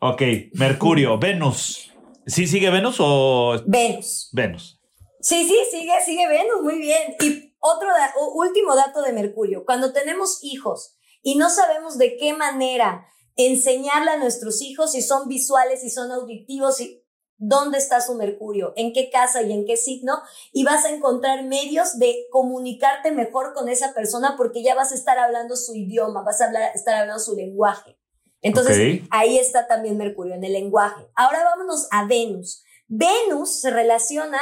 Ok, 0.00 0.22
Mercurio, 0.54 1.18
Venus. 1.20 1.92
¿Sí 2.26 2.46
sigue 2.46 2.70
Venus 2.70 2.96
o...? 2.98 3.56
Venus. 3.66 4.30
Venus. 4.32 4.80
Sí, 5.20 5.46
sí, 5.46 5.56
sigue, 5.70 5.92
sigue 6.04 6.28
Venus, 6.28 6.62
muy 6.62 6.78
bien. 6.78 7.16
Y 7.20 7.54
otro 7.60 7.88
último 8.34 8.74
dato 8.76 9.02
de 9.02 9.12
Mercurio. 9.12 9.64
Cuando 9.64 9.92
tenemos 9.92 10.40
hijos 10.42 10.96
y 11.22 11.36
no 11.36 11.50
sabemos 11.50 11.98
de 11.98 12.16
qué 12.16 12.32
manera 12.32 13.06
enseñarle 13.36 14.12
a 14.12 14.18
nuestros 14.18 14.62
hijos 14.62 14.92
si 14.92 15.02
son 15.02 15.28
visuales, 15.28 15.80
si 15.80 15.90
son 15.90 16.10
auditivos, 16.10 16.80
y 16.80 17.02
dónde 17.38 17.78
está 17.78 18.00
su 18.00 18.14
Mercurio, 18.14 18.72
en 18.76 18.92
qué 18.92 19.10
casa 19.10 19.42
y 19.42 19.52
en 19.52 19.66
qué 19.66 19.76
signo, 19.76 20.22
y 20.52 20.64
vas 20.64 20.84
a 20.84 20.90
encontrar 20.90 21.44
medios 21.44 21.98
de 21.98 22.26
comunicarte 22.30 23.12
mejor 23.12 23.52
con 23.52 23.68
esa 23.68 23.92
persona 23.92 24.34
porque 24.36 24.62
ya 24.62 24.74
vas 24.74 24.92
a 24.92 24.94
estar 24.94 25.18
hablando 25.18 25.56
su 25.56 25.74
idioma, 25.74 26.22
vas 26.22 26.40
a 26.40 26.46
hablar, 26.46 26.70
estar 26.74 26.94
hablando 26.94 27.20
su 27.20 27.34
lenguaje. 27.34 27.98
Entonces, 28.46 29.02
ahí 29.10 29.38
está 29.38 29.66
también 29.66 29.96
Mercurio 29.96 30.34
en 30.34 30.44
el 30.44 30.52
lenguaje. 30.52 31.04
Ahora 31.14 31.42
vámonos 31.44 31.88
a 31.90 32.06
Venus. 32.06 32.62
Venus 32.86 33.60
se 33.60 33.70
relaciona 33.70 34.38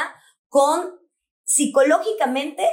con 0.47 0.99
psicológicamente 1.43 2.67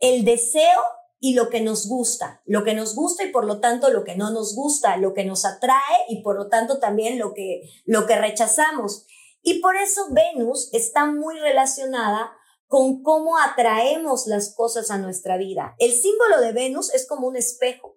el 0.00 0.24
deseo 0.24 0.82
y 1.20 1.34
lo 1.34 1.50
que 1.50 1.60
nos 1.60 1.86
gusta, 1.88 2.42
lo 2.44 2.64
que 2.64 2.74
nos 2.74 2.94
gusta 2.94 3.24
y 3.24 3.30
por 3.30 3.44
lo 3.44 3.60
tanto 3.60 3.90
lo 3.90 4.04
que 4.04 4.16
no 4.16 4.30
nos 4.30 4.54
gusta, 4.54 4.96
lo 4.96 5.14
que 5.14 5.24
nos 5.24 5.44
atrae 5.44 5.96
y 6.08 6.22
por 6.22 6.36
lo 6.36 6.48
tanto 6.48 6.78
también 6.78 7.18
lo 7.18 7.32
que, 7.32 7.62
lo 7.84 8.06
que 8.06 8.16
rechazamos. 8.16 9.06
Y 9.42 9.60
por 9.60 9.76
eso 9.76 10.08
Venus 10.10 10.68
está 10.72 11.06
muy 11.06 11.38
relacionada 11.38 12.32
con 12.66 13.04
cómo 13.04 13.38
atraemos 13.38 14.26
las 14.26 14.52
cosas 14.54 14.90
a 14.90 14.98
nuestra 14.98 15.36
vida. 15.36 15.76
El 15.78 15.92
símbolo 15.92 16.40
de 16.40 16.52
Venus 16.52 16.92
es 16.92 17.06
como 17.06 17.28
un 17.28 17.36
espejo. 17.36 17.95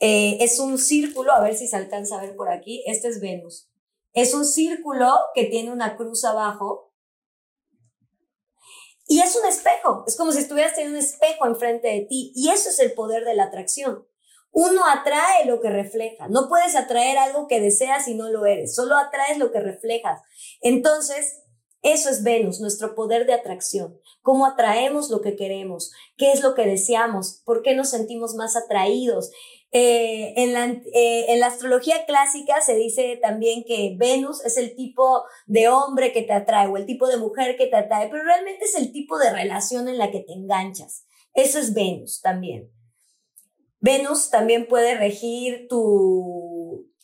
Eh, 0.00 0.38
es 0.40 0.60
un 0.60 0.78
círculo, 0.78 1.32
a 1.32 1.40
ver 1.40 1.56
si 1.56 1.66
se 1.66 1.76
alcanza 1.76 2.18
a 2.18 2.22
ver 2.22 2.36
por 2.36 2.50
aquí, 2.50 2.84
este 2.86 3.08
es 3.08 3.20
Venus. 3.20 3.68
Es 4.12 4.34
un 4.34 4.44
círculo 4.44 5.12
que 5.34 5.44
tiene 5.44 5.72
una 5.72 5.96
cruz 5.96 6.24
abajo 6.24 6.94
y 9.06 9.20
es 9.20 9.34
un 9.36 9.46
espejo, 9.46 10.04
es 10.06 10.16
como 10.16 10.32
si 10.32 10.40
estuvieras 10.40 10.74
teniendo 10.74 10.98
un 10.98 11.04
espejo 11.04 11.46
enfrente 11.46 11.88
de 11.88 12.00
ti 12.02 12.32
y 12.34 12.50
eso 12.50 12.68
es 12.68 12.78
el 12.78 12.92
poder 12.92 13.24
de 13.24 13.34
la 13.34 13.44
atracción. 13.44 14.06
Uno 14.50 14.82
atrae 14.86 15.44
lo 15.46 15.60
que 15.60 15.70
refleja, 15.70 16.28
no 16.28 16.48
puedes 16.48 16.76
atraer 16.76 17.18
algo 17.18 17.48
que 17.48 17.60
deseas 17.60 18.08
y 18.08 18.14
no 18.14 18.28
lo 18.28 18.46
eres, 18.46 18.74
solo 18.74 18.96
atraes 18.96 19.38
lo 19.38 19.50
que 19.50 19.60
reflejas. 19.60 20.20
Entonces, 20.60 21.42
eso 21.82 22.10
es 22.10 22.24
Venus, 22.24 22.60
nuestro 22.60 22.94
poder 22.94 23.24
de 23.24 23.34
atracción. 23.34 24.00
Cómo 24.20 24.46
atraemos 24.46 25.10
lo 25.10 25.20
que 25.20 25.36
queremos, 25.36 25.92
qué 26.16 26.32
es 26.32 26.42
lo 26.42 26.54
que 26.54 26.66
deseamos, 26.66 27.40
por 27.44 27.62
qué 27.62 27.74
nos 27.74 27.90
sentimos 27.90 28.34
más 28.34 28.56
atraídos. 28.56 29.30
Eh, 29.70 30.32
en, 30.36 30.54
la, 30.54 30.64
eh, 30.64 31.26
en, 31.28 31.40
la, 31.40 31.48
astrología 31.48 32.06
clásica 32.06 32.62
se 32.62 32.74
dice 32.74 33.18
también 33.20 33.64
que 33.64 33.94
Venus 33.98 34.42
es 34.46 34.56
el 34.56 34.74
tipo 34.74 35.24
de 35.46 35.68
hombre 35.68 36.10
que 36.12 36.22
te 36.22 36.32
atrae 36.32 36.68
o 36.68 36.78
el 36.78 36.86
tipo 36.86 37.06
de 37.06 37.18
mujer 37.18 37.58
que 37.58 37.66
te 37.66 37.76
atrae, 37.76 38.08
pero 38.08 38.24
realmente 38.24 38.64
es 38.64 38.74
el 38.76 38.92
tipo 38.92 39.18
de 39.18 39.30
relación 39.30 39.88
en 39.88 39.98
la 39.98 40.10
que 40.10 40.20
te 40.20 40.32
enganchas. 40.32 41.04
Eso 41.34 41.58
es 41.58 41.74
Venus 41.74 42.22
también. 42.22 42.70
Venus 43.80 44.30
también 44.30 44.66
puede 44.66 44.96
regir 44.96 45.68
tu 45.68 46.47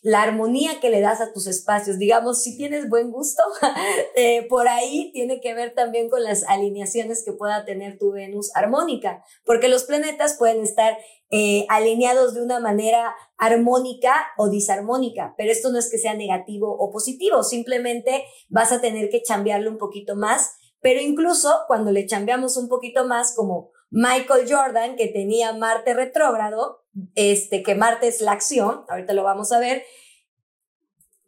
la 0.04 0.20
armonía 0.22 0.80
que 0.80 0.90
le 0.90 1.00
das 1.00 1.22
a 1.22 1.32
tus 1.32 1.46
espacios. 1.46 1.98
Digamos, 1.98 2.42
si 2.42 2.58
tienes 2.58 2.90
buen 2.90 3.10
gusto, 3.10 3.42
eh, 4.16 4.46
por 4.48 4.68
ahí 4.68 5.10
tiene 5.14 5.40
que 5.40 5.54
ver 5.54 5.74
también 5.74 6.10
con 6.10 6.22
las 6.22 6.44
alineaciones 6.44 7.24
que 7.24 7.32
pueda 7.32 7.64
tener 7.64 7.98
tu 7.98 8.12
Venus 8.12 8.54
armónica, 8.54 9.24
porque 9.46 9.68
los 9.68 9.84
planetas 9.84 10.36
pueden 10.38 10.62
estar 10.62 10.98
eh, 11.30 11.64
alineados 11.70 12.34
de 12.34 12.42
una 12.42 12.60
manera 12.60 13.14
armónica 13.38 14.26
o 14.36 14.50
disarmónica, 14.50 15.34
pero 15.38 15.50
esto 15.50 15.72
no 15.72 15.78
es 15.78 15.90
que 15.90 15.96
sea 15.96 16.12
negativo 16.12 16.70
o 16.78 16.92
positivo, 16.92 17.42
simplemente 17.42 18.26
vas 18.50 18.72
a 18.72 18.82
tener 18.82 19.08
que 19.08 19.22
chambearlo 19.22 19.70
un 19.70 19.78
poquito 19.78 20.16
más, 20.16 20.54
pero 20.80 21.00
incluso 21.00 21.50
cuando 21.66 21.92
le 21.92 22.04
chambeamos 22.04 22.58
un 22.58 22.68
poquito 22.68 23.06
más, 23.06 23.34
como 23.34 23.70
Michael 23.88 24.46
Jordan, 24.46 24.96
que 24.96 25.08
tenía 25.08 25.54
Marte 25.54 25.94
retrógrado, 25.94 26.83
este, 27.14 27.62
que 27.62 27.74
Marte 27.74 28.08
es 28.08 28.20
la 28.20 28.32
acción, 28.32 28.84
ahorita 28.88 29.12
lo 29.12 29.22
vamos 29.22 29.52
a 29.52 29.58
ver, 29.58 29.84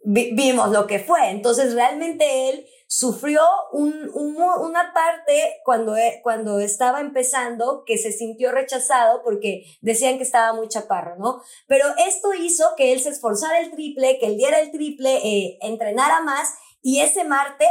vimos 0.05 0.71
lo 0.71 0.87
que 0.87 1.01
fue. 1.01 1.31
Entonces, 1.31 1.75
realmente 1.75 2.51
él 2.51 2.67
sufrió 2.89 3.43
una 3.73 4.93
parte 4.95 5.61
cuando, 5.65 5.97
e, 5.97 6.21
cuando 6.23 6.61
estaba 6.61 7.01
empezando 7.01 7.83
que 7.85 7.99
se 7.99 8.13
sintió 8.13 8.53
rechazado 8.53 9.23
porque 9.25 9.65
decían 9.81 10.19
que 10.19 10.23
estaba 10.23 10.53
muy 10.53 10.69
chaparro, 10.69 11.17
¿no? 11.17 11.43
Pero 11.67 11.87
esto 12.07 12.33
hizo 12.35 12.75
que 12.77 12.93
él 12.93 13.01
se 13.01 13.09
esforzara 13.09 13.59
el 13.59 13.73
triple, 13.73 14.19
que 14.21 14.27
él 14.27 14.37
diera 14.37 14.61
el 14.61 14.71
triple, 14.71 15.17
eh, 15.17 15.59
entrenara 15.63 16.21
más 16.21 16.55
y 16.81 17.01
ese 17.01 17.25
Marte 17.25 17.67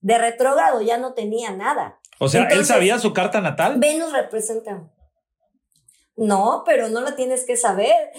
de 0.00 0.18
retrógrado 0.18 0.82
ya 0.82 0.98
no 0.98 1.14
tenía 1.14 1.52
nada. 1.52 2.00
O 2.18 2.28
sea, 2.28 2.44
¿él 2.48 2.64
sabía 2.64 2.98
su 2.98 3.12
carta 3.12 3.40
natal? 3.40 3.78
Venus 3.78 4.12
representa. 4.12 4.90
No, 6.16 6.62
pero 6.64 6.88
no 6.88 7.00
la 7.00 7.14
tienes 7.14 7.44
que 7.44 7.56
saber. 7.56 8.10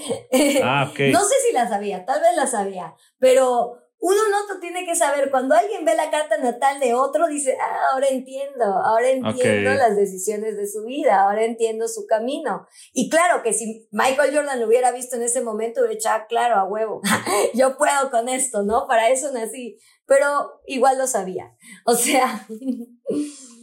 Ah, 0.64 0.92
no 1.12 1.20
sé 1.24 1.36
si 1.48 1.54
la 1.54 1.68
sabía, 1.68 2.06
tal 2.06 2.22
vez 2.22 2.36
la 2.36 2.48
sabía, 2.48 2.96
pero 3.20 3.80
uno 4.00 4.22
no 4.30 4.60
tiene 4.60 4.86
que 4.86 4.96
saber, 4.96 5.32
cuando 5.32 5.56
alguien 5.56 5.84
ve 5.84 5.96
la 5.96 6.12
carta 6.12 6.38
natal 6.38 6.80
de 6.80 6.94
otro, 6.94 7.28
dice, 7.28 7.58
ah, 7.60 7.80
ahora 7.92 8.08
entiendo, 8.08 8.64
ahora 8.64 9.10
entiendo 9.10 9.74
las 9.74 9.96
decisiones 9.96 10.56
de 10.56 10.68
su 10.68 10.84
vida, 10.86 11.24
ahora 11.24 11.44
entiendo 11.44 11.88
su 11.88 12.06
camino. 12.06 12.68
Y 12.94 13.10
claro 13.10 13.42
que 13.42 13.54
si 13.54 13.88
Michael 13.92 14.36
Jordan 14.36 14.60
lo 14.60 14.68
hubiera 14.68 14.92
visto 14.92 15.16
en 15.16 15.24
ese 15.24 15.42
momento, 15.42 15.82
hubiera 15.82 15.96
dicho, 15.96 16.10
ah, 16.10 16.26
claro, 16.30 16.56
a 16.58 16.66
huevo, 16.66 17.02
yo 17.56 17.78
puedo 17.78 18.12
con 18.12 18.30
esto, 18.30 18.64
¿no? 18.64 18.86
Para 18.88 19.10
eso 19.10 19.32
nací, 19.32 19.80
pero 20.06 20.62
igual 20.68 20.98
lo 20.98 21.08
sabía. 21.08 21.56
O 21.86 21.96
sea... 21.96 22.48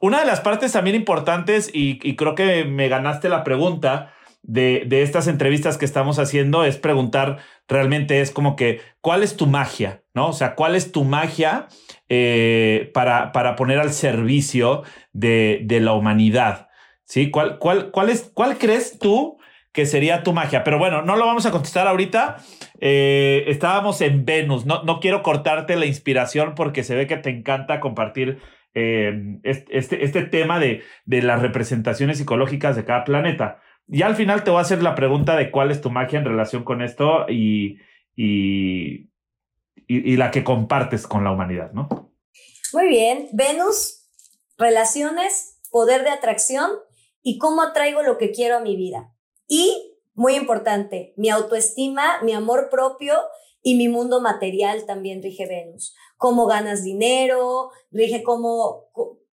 Una 0.00 0.20
de 0.20 0.26
las 0.26 0.40
partes 0.40 0.72
también 0.72 0.96
importantes, 0.96 1.70
y, 1.72 2.16
creo 2.16 2.34
que 2.34 2.64
me 2.64 2.88
ganaste 2.88 3.28
la 3.28 3.44
pregunta, 3.44 4.12
de, 4.42 4.86
estas 5.02 5.26
entrevistas 5.26 5.76
que 5.76 5.84
estamos 5.84 6.18
haciendo 6.18 6.64
es 6.64 6.76
preguntar 6.76 7.38
realmente 7.66 8.20
es 8.20 8.30
como 8.30 8.54
que, 8.54 8.80
¿cuál 9.00 9.22
es 9.22 9.36
tu 9.36 9.46
magia? 9.46 10.02
¿No? 10.14 10.28
O 10.28 10.32
sea, 10.32 10.54
¿cuál 10.54 10.76
es 10.76 10.92
tu 10.92 11.04
magia 11.04 11.66
eh, 12.08 12.90
para, 12.94 13.32
poner 13.56 13.80
al 13.80 13.92
servicio 13.92 14.84
de, 15.12 15.60
de 15.64 15.80
la 15.80 15.94
humanidad? 15.94 16.68
¿Sí? 17.04 17.30
¿Cuál, 17.30 17.58
cuál, 17.58 17.90
cuál, 17.90 18.08
es, 18.08 18.30
¿Cuál 18.34 18.58
crees 18.58 18.98
tú 18.98 19.38
que 19.72 19.86
sería 19.86 20.22
tu 20.22 20.32
magia? 20.32 20.64
Pero 20.64 20.78
bueno, 20.78 21.02
no 21.02 21.16
lo 21.16 21.26
vamos 21.26 21.46
a 21.46 21.50
contestar 21.50 21.88
ahorita. 21.88 22.36
Eh, 22.80 23.44
estábamos 23.48 24.00
en 24.00 24.24
Venus. 24.24 24.64
No, 24.66 24.82
no 24.84 25.00
quiero 25.00 25.22
cortarte 25.22 25.76
la 25.76 25.86
inspiración 25.86 26.54
porque 26.54 26.84
se 26.84 26.94
ve 26.94 27.06
que 27.06 27.16
te 27.16 27.30
encanta 27.30 27.80
compartir 27.80 28.38
eh, 28.78 29.40
este, 29.42 30.04
este 30.04 30.22
tema 30.24 30.60
de, 30.60 30.82
de 31.06 31.22
las 31.22 31.40
representaciones 31.40 32.18
psicológicas 32.18 32.76
de 32.76 32.84
cada 32.84 33.04
planeta. 33.04 33.62
Y 33.88 34.02
al 34.02 34.16
final 34.16 34.44
te 34.44 34.50
voy 34.50 34.58
a 34.58 34.62
hacer 34.62 34.82
la 34.82 34.94
pregunta 34.94 35.34
de 35.34 35.50
cuál 35.50 35.70
es 35.70 35.80
tu 35.80 35.88
magia 35.88 36.18
en 36.18 36.26
relación 36.26 36.62
con 36.62 36.82
esto 36.82 37.24
y, 37.26 37.78
y, 38.14 39.08
y, 39.86 40.16
la 40.18 40.30
que 40.30 40.44
compartes 40.44 41.06
con 41.06 41.24
la 41.24 41.32
humanidad, 41.32 41.72
¿no? 41.72 42.12
Muy 42.74 42.88
bien. 42.88 43.28
Venus, 43.32 44.10
relaciones, 44.58 45.58
poder 45.70 46.02
de 46.02 46.10
atracción 46.10 46.70
y 47.22 47.38
cómo 47.38 47.62
atraigo 47.62 48.02
lo 48.02 48.18
que 48.18 48.30
quiero 48.30 48.58
a 48.58 48.60
mi 48.60 48.76
vida. 48.76 49.10
Y, 49.48 49.74
muy 50.12 50.34
importante, 50.34 51.14
mi 51.16 51.30
autoestima, 51.30 52.20
mi 52.22 52.34
amor 52.34 52.68
propio 52.70 53.14
y 53.62 53.76
mi 53.76 53.88
mundo 53.88 54.20
material 54.20 54.84
también 54.84 55.22
rige 55.22 55.46
Venus. 55.46 55.94
Cómo 56.16 56.46
ganas 56.46 56.82
dinero, 56.82 57.70
rige 57.90 58.22
cómo, 58.22 58.84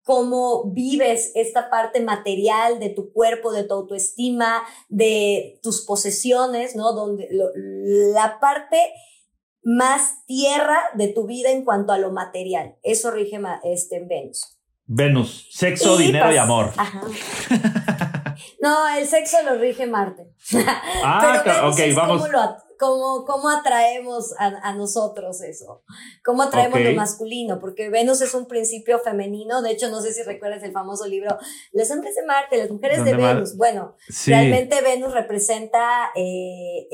cómo 0.03 0.71
vives 0.71 1.31
esta 1.35 1.69
parte 1.69 2.01
material 2.01 2.79
de 2.79 2.89
tu 2.89 3.11
cuerpo, 3.11 3.51
de 3.51 3.63
tu 3.63 3.73
autoestima, 3.73 4.63
de 4.89 5.59
tus 5.63 5.85
posesiones, 5.85 6.75
¿no? 6.75 6.93
Donde 6.93 7.27
la 8.13 8.39
parte 8.39 8.77
más 9.63 10.25
tierra 10.25 10.79
de 10.95 11.07
tu 11.07 11.25
vida 11.25 11.51
en 11.51 11.63
cuanto 11.63 11.93
a 11.93 11.97
lo 11.97 12.11
material. 12.11 12.75
Eso 12.83 13.11
rige 13.11 13.39
este, 13.63 14.05
Venus. 14.05 14.59
Venus, 14.85 15.47
sexo, 15.51 15.95
dinero 15.97 16.33
y 16.33 16.37
amor. 16.37 16.71
No, 18.63 18.87
el 18.95 19.05
sexo 19.09 19.43
lo 19.43 19.55
rige 19.55 19.87
Marte. 19.87 20.31
Ah, 21.03 21.69
ok, 21.69 21.79
vamos. 21.93 22.29
cómo, 22.79 23.25
cómo 23.25 23.49
atraemos 23.49 24.33
a, 24.39 24.73
nosotros 24.73 25.41
eso, 25.41 25.83
cómo 26.23 26.43
atraemos 26.43 26.79
lo 26.79 26.93
masculino, 26.93 27.59
porque 27.59 27.89
Venus 27.89 28.21
es 28.21 28.33
un 28.33 28.47
principio 28.47 28.99
femenino, 28.99 29.61
de 29.61 29.71
hecho 29.71 29.89
no 29.89 30.01
sé 30.01 30.13
si 30.13 30.23
recuerdas 30.23 30.63
el 30.63 30.71
famoso 30.71 31.07
libro 31.07 31.37
Los 31.73 31.91
hombres 31.91 32.15
de 32.15 32.25
Marte, 32.25 32.57
las 32.57 32.71
mujeres 32.71 33.03
de 33.03 33.13
Venus, 33.15 33.57
bueno, 33.57 33.97
realmente 34.27 34.81
Venus 34.81 35.13
representa 35.13 36.11
eh, 36.15 36.87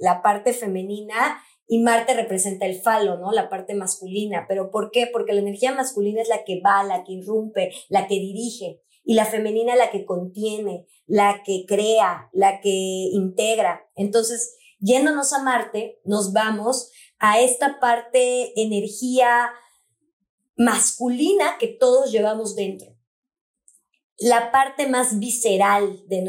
la 0.00 0.20
parte 0.20 0.52
femenina 0.52 1.40
y 1.68 1.80
Marte 1.80 2.14
representa 2.14 2.66
el 2.66 2.80
falo, 2.82 3.18
¿no? 3.18 3.30
La 3.30 3.48
parte 3.48 3.74
masculina, 3.74 4.46
pero 4.48 4.70
¿por 4.72 4.90
qué? 4.90 5.08
Porque 5.12 5.32
la 5.32 5.40
energía 5.40 5.72
masculina 5.72 6.22
es 6.22 6.28
la 6.28 6.42
que 6.44 6.60
va, 6.60 6.82
la 6.82 7.04
que 7.04 7.12
irrumpe, 7.12 7.70
la 7.88 8.08
que 8.08 8.14
dirige. 8.14 8.80
Y 9.06 9.14
la 9.14 9.26
femenina 9.26 9.76
la 9.76 9.90
que 9.90 10.06
contiene, 10.06 10.86
la 11.06 11.42
que 11.44 11.64
crea, 11.66 12.28
la 12.32 12.60
que 12.60 12.70
integra. 13.12 13.88
Entonces, 13.94 14.56
yéndonos 14.78 15.32
a 15.32 15.42
Marte, 15.42 16.00
nos 16.04 16.32
vamos 16.32 16.90
a 17.18 17.40
esta 17.40 17.80
parte 17.80 18.60
energía 18.60 19.52
masculina 20.56 21.56
que 21.58 21.68
todos 21.68 22.12
llevamos 22.12 22.54
dentro. 22.54 22.88
La 24.18 24.52
parte 24.52 24.86
más 24.86 25.18
visceral 25.18 26.04
de, 26.06 26.20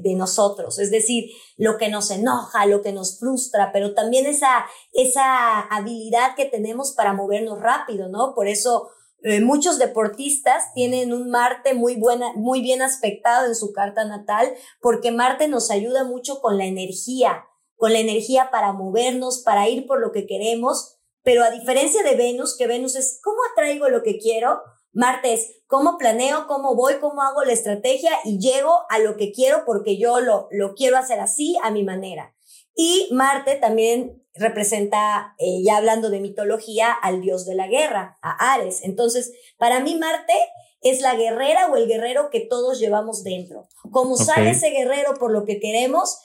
de, 0.00 0.14
nosotros, 0.14 0.78
es 0.78 0.92
decir, 0.92 1.24
lo 1.56 1.76
que 1.76 1.88
nos 1.88 2.12
enoja, 2.12 2.66
lo 2.66 2.82
que 2.82 2.92
nos 2.92 3.18
frustra, 3.18 3.72
pero 3.72 3.94
también 3.94 4.26
esa, 4.26 4.64
esa 4.92 5.60
habilidad 5.62 6.36
que 6.36 6.44
tenemos 6.44 6.92
para 6.92 7.14
movernos 7.14 7.60
rápido, 7.60 8.08
¿no? 8.08 8.32
Por 8.36 8.46
eso 8.46 8.90
eh, 9.28 9.40
muchos 9.40 9.80
deportistas 9.80 10.72
tienen 10.72 11.12
un 11.12 11.30
Marte 11.30 11.74
muy, 11.74 11.96
buena, 11.96 12.32
muy 12.36 12.60
bien 12.60 12.80
aspectado 12.80 13.46
en 13.46 13.56
su 13.56 13.72
carta 13.72 14.04
natal, 14.04 14.54
porque 14.80 15.10
Marte 15.10 15.48
nos 15.48 15.72
ayuda 15.72 16.04
mucho 16.04 16.40
con 16.40 16.56
la 16.56 16.64
energía, 16.64 17.44
con 17.74 17.92
la 17.92 17.98
energía 17.98 18.50
para 18.52 18.72
movernos, 18.72 19.42
para 19.44 19.68
ir 19.68 19.84
por 19.88 20.00
lo 20.00 20.12
que 20.12 20.28
queremos, 20.28 21.00
pero 21.24 21.42
a 21.42 21.50
diferencia 21.50 22.04
de 22.04 22.14
Venus, 22.14 22.56
que 22.56 22.68
Venus 22.68 22.94
es 22.94 23.18
cómo 23.20 23.38
atraigo 23.50 23.88
lo 23.88 24.04
que 24.04 24.16
quiero, 24.18 24.60
Marte 24.92 25.34
es 25.34 25.60
cómo 25.66 25.98
planeo, 25.98 26.46
cómo 26.46 26.76
voy, 26.76 27.00
cómo 27.00 27.22
hago 27.22 27.42
la 27.42 27.52
estrategia 27.52 28.12
y 28.24 28.38
llego 28.38 28.84
a 28.90 29.00
lo 29.00 29.16
que 29.16 29.32
quiero 29.32 29.64
porque 29.66 29.98
yo 29.98 30.20
lo, 30.20 30.46
lo 30.52 30.74
quiero 30.74 30.98
hacer 30.98 31.18
así, 31.18 31.56
a 31.64 31.72
mi 31.72 31.82
manera. 31.82 32.35
Y 32.76 33.08
Marte 33.10 33.56
también 33.56 34.22
representa, 34.34 35.34
eh, 35.38 35.62
ya 35.64 35.78
hablando 35.78 36.10
de 36.10 36.20
mitología, 36.20 36.92
al 36.92 37.22
dios 37.22 37.46
de 37.46 37.54
la 37.54 37.66
guerra, 37.68 38.18
a 38.20 38.52
Ares. 38.52 38.80
Entonces, 38.82 39.32
para 39.56 39.80
mí 39.80 39.96
Marte 39.96 40.34
es 40.82 41.00
la 41.00 41.16
guerrera 41.16 41.68
o 41.68 41.76
el 41.76 41.88
guerrero 41.88 42.28
que 42.30 42.40
todos 42.40 42.78
llevamos 42.78 43.24
dentro. 43.24 43.66
Como 43.90 44.16
sale 44.16 44.50
ese 44.50 44.70
guerrero 44.70 45.14
por 45.14 45.32
lo 45.32 45.44
que 45.44 45.58
queremos, 45.58 46.18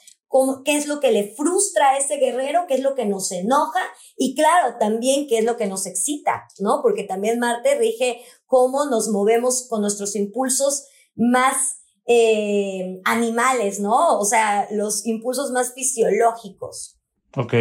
qué 0.64 0.76
es 0.76 0.86
lo 0.86 1.00
que 1.00 1.10
le 1.10 1.34
frustra 1.34 1.90
a 1.90 1.98
ese 1.98 2.16
guerrero, 2.16 2.66
qué 2.68 2.74
es 2.74 2.80
lo 2.80 2.94
que 2.94 3.06
nos 3.06 3.32
enoja 3.32 3.80
y 4.16 4.34
claro, 4.34 4.76
también 4.78 5.26
qué 5.26 5.38
es 5.38 5.44
lo 5.44 5.56
que 5.56 5.66
nos 5.66 5.86
excita, 5.86 6.48
¿no? 6.58 6.80
Porque 6.82 7.04
también 7.04 7.38
Marte 7.38 7.76
rige 7.76 8.22
cómo 8.46 8.86
nos 8.86 9.08
movemos 9.08 9.66
con 9.68 9.80
nuestros 9.80 10.16
impulsos 10.16 10.86
más 11.14 11.81
eh, 12.06 13.00
animales, 13.04 13.80
¿no? 13.80 14.18
O 14.18 14.24
sea, 14.24 14.66
los 14.70 15.06
impulsos 15.06 15.50
más 15.50 15.74
fisiológicos. 15.74 16.98
Ok. 17.36 17.54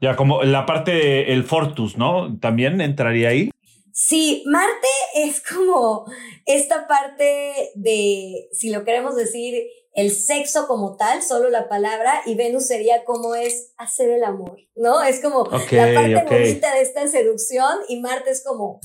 Ya, 0.00 0.16
como 0.16 0.42
la 0.42 0.66
parte 0.66 1.32
el 1.32 1.44
Fortus, 1.44 1.96
¿no? 1.96 2.38
También 2.40 2.80
entraría 2.80 3.28
ahí. 3.28 3.50
Sí, 3.92 4.42
Marte 4.46 4.88
es 5.14 5.42
como 5.42 6.06
esta 6.46 6.88
parte 6.88 7.70
de, 7.74 8.48
si 8.52 8.70
lo 8.70 8.84
queremos 8.84 9.16
decir, 9.16 9.62
el 9.94 10.10
sexo 10.10 10.66
como 10.66 10.96
tal, 10.96 11.22
solo 11.22 11.50
la 11.50 11.68
palabra, 11.68 12.22
y 12.24 12.34
Venus 12.34 12.66
sería 12.66 13.04
como 13.04 13.34
es 13.34 13.74
hacer 13.76 14.10
el 14.10 14.24
amor, 14.24 14.56
¿no? 14.74 15.02
Es 15.02 15.20
como 15.20 15.44
la 15.44 15.94
parte 15.94 16.24
bonita 16.24 16.74
de 16.74 16.80
esta 16.80 17.06
seducción 17.06 17.80
y 17.88 18.00
Marte 18.00 18.30
es 18.30 18.42
como 18.42 18.80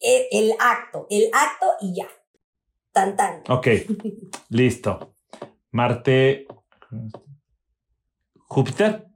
el, 0.00 0.26
el, 0.32 0.54
acto, 0.58 1.06
el 1.08 1.30
acto 1.32 1.66
y 1.80 1.94
ya. 1.94 2.08
Tan 2.92 3.16
tan. 3.16 3.42
Ok, 3.48 3.68
listo. 4.48 5.14
Marte, 5.70 6.46
Júpiter. 8.48 9.06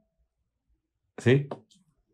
¿Sí? 1.17 1.49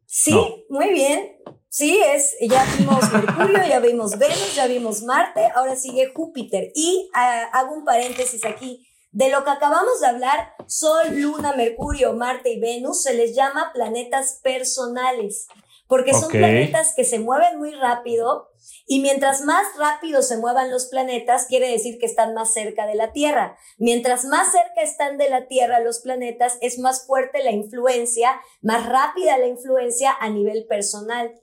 Sí, 0.05 0.65
muy 0.69 0.91
bien. 0.91 1.37
Sí, 1.69 2.01
es, 2.03 2.35
ya 2.41 2.65
vimos 2.77 3.13
Mercurio, 3.13 3.65
ya 3.65 3.79
vimos 3.79 4.17
Venus, 4.19 4.55
ya 4.55 4.67
vimos 4.67 5.03
Marte, 5.03 5.47
ahora 5.55 5.75
sigue 5.77 6.11
Júpiter. 6.13 6.71
Y 6.75 7.09
ah, 7.13 7.49
hago 7.53 7.75
un 7.75 7.85
paréntesis 7.85 8.43
aquí. 8.43 8.85
De 9.11 9.29
lo 9.29 9.43
que 9.43 9.51
acabamos 9.51 10.01
de 10.01 10.07
hablar, 10.07 10.53
Sol, 10.67 11.07
Luna, 11.11 11.53
Mercurio, 11.53 12.13
Marte 12.13 12.51
y 12.51 12.59
Venus 12.59 13.03
se 13.03 13.13
les 13.13 13.35
llama 13.35 13.71
planetas 13.73 14.39
personales, 14.43 15.47
porque 15.91 16.13
son 16.13 16.29
planetas 16.29 16.93
que 16.95 17.03
se 17.03 17.19
mueven 17.19 17.59
muy 17.59 17.73
rápido 17.73 18.47
y 18.87 19.01
mientras 19.01 19.41
más 19.41 19.67
rápido 19.77 20.21
se 20.21 20.37
muevan 20.37 20.71
los 20.71 20.85
planetas, 20.85 21.47
quiere 21.47 21.69
decir 21.69 21.99
que 21.99 22.05
están 22.05 22.33
más 22.33 22.53
cerca 22.53 22.87
de 22.87 22.95
la 22.95 23.11
Tierra. 23.11 23.57
Mientras 23.77 24.23
más 24.23 24.53
cerca 24.53 24.83
están 24.83 25.17
de 25.17 25.29
la 25.29 25.49
Tierra 25.49 25.81
los 25.81 25.99
planetas, 25.99 26.57
es 26.61 26.79
más 26.79 27.05
fuerte 27.05 27.43
la 27.43 27.51
influencia, 27.51 28.39
más 28.61 28.87
rápida 28.87 29.37
la 29.37 29.47
influencia 29.47 30.15
a 30.17 30.29
nivel 30.29 30.65
personal. 30.65 31.35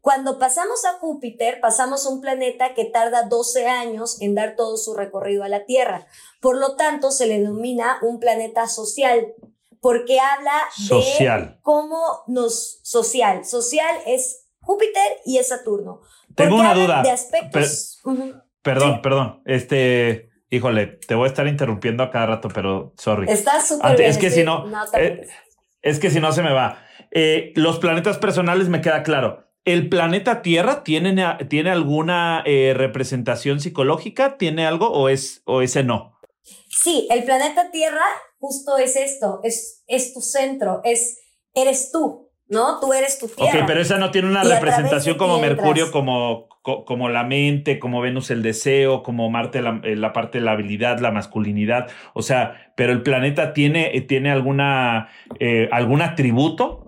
Cuando 0.00 0.38
pasamos 0.38 0.84
a 0.84 1.00
Júpiter, 1.00 1.58
pasamos 1.60 2.06
a 2.06 2.10
un 2.10 2.20
planeta 2.20 2.72
que 2.72 2.84
tarda 2.84 3.24
12 3.24 3.66
años 3.66 4.22
en 4.22 4.36
dar 4.36 4.54
todo 4.54 4.76
su 4.76 4.94
recorrido 4.94 5.42
a 5.42 5.48
la 5.48 5.64
Tierra. 5.64 6.06
Por 6.40 6.56
lo 6.56 6.76
tanto, 6.76 7.10
se 7.10 7.26
le 7.26 7.40
denomina 7.40 7.98
un 8.02 8.20
planeta 8.20 8.68
social, 8.68 9.34
porque 9.80 10.18
habla 10.20 10.62
de 10.88 11.58
cómo 11.62 12.22
nos 12.26 12.80
social. 12.82 13.44
Social 13.44 13.94
es 14.06 14.48
Júpiter 14.60 15.18
y 15.24 15.38
es 15.38 15.48
Saturno. 15.48 16.00
Tengo 16.34 16.56
una 16.56 16.74
duda. 16.74 17.02
De 17.02 17.10
aspectos. 17.10 18.02
Perdón, 18.62 19.00
perdón. 19.02 19.42
Este, 19.44 20.30
híjole, 20.50 20.86
te 20.86 21.14
voy 21.14 21.24
a 21.24 21.28
estar 21.28 21.46
interrumpiendo 21.46 22.02
a 22.02 22.10
cada 22.10 22.26
rato, 22.26 22.48
pero 22.52 22.92
sorry. 22.96 23.30
Está 23.30 23.60
súper 23.60 23.96
bien. 23.96 24.10
Es 24.10 24.18
que 24.18 24.30
si 24.30 24.42
no, 24.42 24.66
eh, 24.94 25.26
es 25.82 25.98
que 26.00 26.10
si 26.10 26.20
no 26.20 26.32
se 26.32 26.42
me 26.42 26.52
va. 26.52 26.82
eh, 27.12 27.52
los 27.54 27.78
planetas 27.78 28.18
personales 28.18 28.68
me 28.68 28.80
queda 28.80 29.02
claro. 29.02 29.44
¿El 29.64 29.88
planeta 29.88 30.42
Tierra 30.42 30.84
tiene, 30.84 31.16
tiene 31.48 31.70
alguna 31.70 32.42
eh, 32.46 32.72
representación 32.76 33.58
psicológica? 33.60 34.36
¿Tiene 34.36 34.64
algo 34.66 34.90
o, 34.90 35.08
es, 35.08 35.42
o 35.44 35.60
ese 35.62 35.82
no? 35.82 36.18
Sí, 36.68 37.08
el 37.10 37.24
planeta 37.24 37.70
Tierra 37.72 38.04
justo 38.46 38.78
es 38.78 38.94
esto, 38.94 39.40
es, 39.42 39.82
es 39.88 40.14
tu 40.14 40.20
centro, 40.20 40.80
es, 40.84 41.18
eres 41.52 41.90
tú, 41.90 42.30
¿no? 42.48 42.78
Tú 42.80 42.92
eres 42.92 43.18
tu 43.18 43.26
Tierra. 43.26 43.60
Ok, 43.60 43.66
pero 43.66 43.80
esa 43.80 43.98
no 43.98 44.12
tiene 44.12 44.28
una 44.28 44.44
representación 44.44 45.16
como 45.16 45.40
Mercurio, 45.40 45.90
como, 45.90 46.48
como 46.62 47.08
la 47.08 47.24
mente, 47.24 47.80
como 47.80 48.00
Venus 48.00 48.30
el 48.30 48.42
deseo, 48.42 49.02
como 49.02 49.28
Marte 49.30 49.62
la, 49.62 49.80
eh, 49.82 49.96
la, 49.96 50.12
parte 50.12 50.38
de 50.38 50.44
la 50.44 50.52
habilidad, 50.52 51.00
la 51.00 51.10
masculinidad. 51.10 51.88
O 52.14 52.22
sea, 52.22 52.72
pero 52.76 52.92
el 52.92 53.02
planeta 53.02 53.52
tiene, 53.52 54.00
tiene 54.02 54.30
alguna, 54.30 55.08
algún 55.72 56.02
atributo 56.02 56.85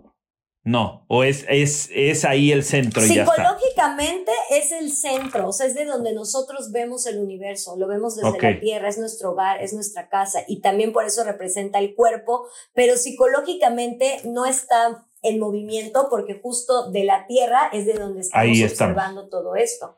no, 0.68 1.06
o 1.08 1.24
es, 1.24 1.46
es, 1.48 1.88
es 1.94 2.26
ahí 2.26 2.52
el 2.52 2.62
centro. 2.62 3.02
Y 3.02 3.08
Psicológicamente 3.08 4.30
es 4.50 4.70
el 4.70 4.92
centro, 4.92 5.48
o 5.48 5.52
sea, 5.52 5.66
es 5.66 5.74
de 5.74 5.86
donde 5.86 6.12
nosotros 6.12 6.72
vemos 6.72 7.06
el 7.06 7.18
universo, 7.20 7.76
lo 7.78 7.88
vemos 7.88 8.16
desde 8.16 8.38
la 8.38 8.60
Tierra, 8.60 8.90
es 8.90 8.98
nuestro 8.98 9.32
hogar, 9.32 9.62
es 9.62 9.72
nuestra 9.72 10.10
casa 10.10 10.40
y 10.46 10.60
también 10.60 10.92
por 10.92 11.06
eso 11.06 11.24
representa 11.24 11.78
el 11.78 11.94
cuerpo, 11.94 12.46
pero 12.74 12.98
psicológicamente 12.98 14.20
no 14.24 14.44
está 14.44 15.06
en 15.22 15.38
movimiento 15.38 16.08
porque 16.10 16.38
justo 16.38 16.90
de 16.90 17.04
la 17.04 17.26
Tierra 17.26 17.70
es 17.72 17.86
de 17.86 17.94
donde 17.94 18.20
estamos 18.20 18.60
observando 18.62 19.30
todo 19.30 19.56
esto. 19.56 19.96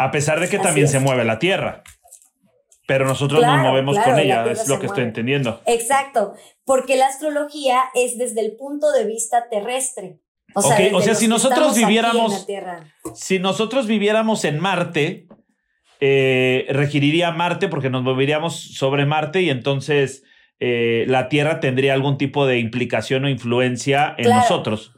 A 0.00 0.10
pesar 0.10 0.40
de 0.40 0.48
que 0.48 0.58
también 0.58 0.88
se 0.88 0.98
mueve 0.98 1.24
la 1.24 1.38
Tierra 1.38 1.84
pero 2.86 3.06
nosotros 3.06 3.40
nos 3.42 3.58
movemos 3.60 3.98
con 3.98 4.18
ella, 4.18 4.44
es 4.50 4.68
lo 4.68 4.78
que 4.78 4.86
estoy 4.86 5.04
entendiendo. 5.04 5.60
Exacto, 5.66 6.34
porque 6.64 6.96
la 6.96 7.06
astrología 7.06 7.84
es 7.94 8.18
desde 8.18 8.40
el 8.40 8.56
punto 8.56 8.92
de 8.92 9.04
vista 9.06 9.48
terrestre. 9.50 10.20
O 10.54 10.62
sea, 10.62 10.78
o 10.92 11.00
sea 11.00 11.14
si 11.14 11.26
nosotros 11.26 11.74
viviéramos, 11.76 12.46
si 13.14 13.38
nosotros 13.38 13.86
viviéramos 13.86 14.44
en 14.44 14.60
Marte, 14.60 15.26
eh, 16.00 16.66
regiría 16.68 17.32
Marte 17.32 17.68
porque 17.68 17.90
nos 17.90 18.02
moveríamos 18.02 18.74
sobre 18.74 19.06
Marte 19.06 19.42
y 19.42 19.50
entonces 19.50 20.22
eh, 20.60 21.04
la 21.08 21.28
Tierra 21.28 21.60
tendría 21.60 21.94
algún 21.94 22.18
tipo 22.18 22.46
de 22.46 22.58
implicación 22.58 23.24
o 23.24 23.28
influencia 23.28 24.14
en 24.18 24.30
nosotros. 24.30 24.92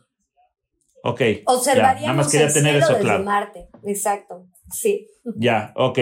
Ok. 1.03 1.20
Observaríamos 1.45 2.03
nada 2.03 2.12
más 2.14 2.32
quería 2.32 2.53
tener 2.53 2.76
eso 2.76 2.99
claro. 2.99 3.24
Marte, 3.24 3.68
exacto, 3.84 4.47
sí. 4.70 5.07
Ya, 5.37 5.72
ok. 5.76 5.99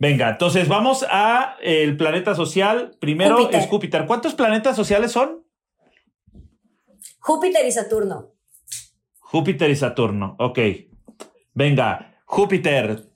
Venga, 0.00 0.30
entonces 0.30 0.68
vamos 0.68 1.04
a 1.10 1.56
el 1.60 1.96
planeta 1.96 2.34
social. 2.34 2.96
Primero 3.00 3.50
es 3.50 3.66
Júpiter. 3.66 4.06
¿Cuántos 4.06 4.34
planetas 4.34 4.76
sociales 4.76 5.10
son? 5.10 5.44
Júpiter 7.18 7.66
y 7.66 7.72
Saturno. 7.72 8.32
Júpiter 9.18 9.68
y 9.70 9.76
Saturno, 9.76 10.36
ok. 10.38 10.58
Venga, 11.52 12.14
Júpiter. 12.24 13.08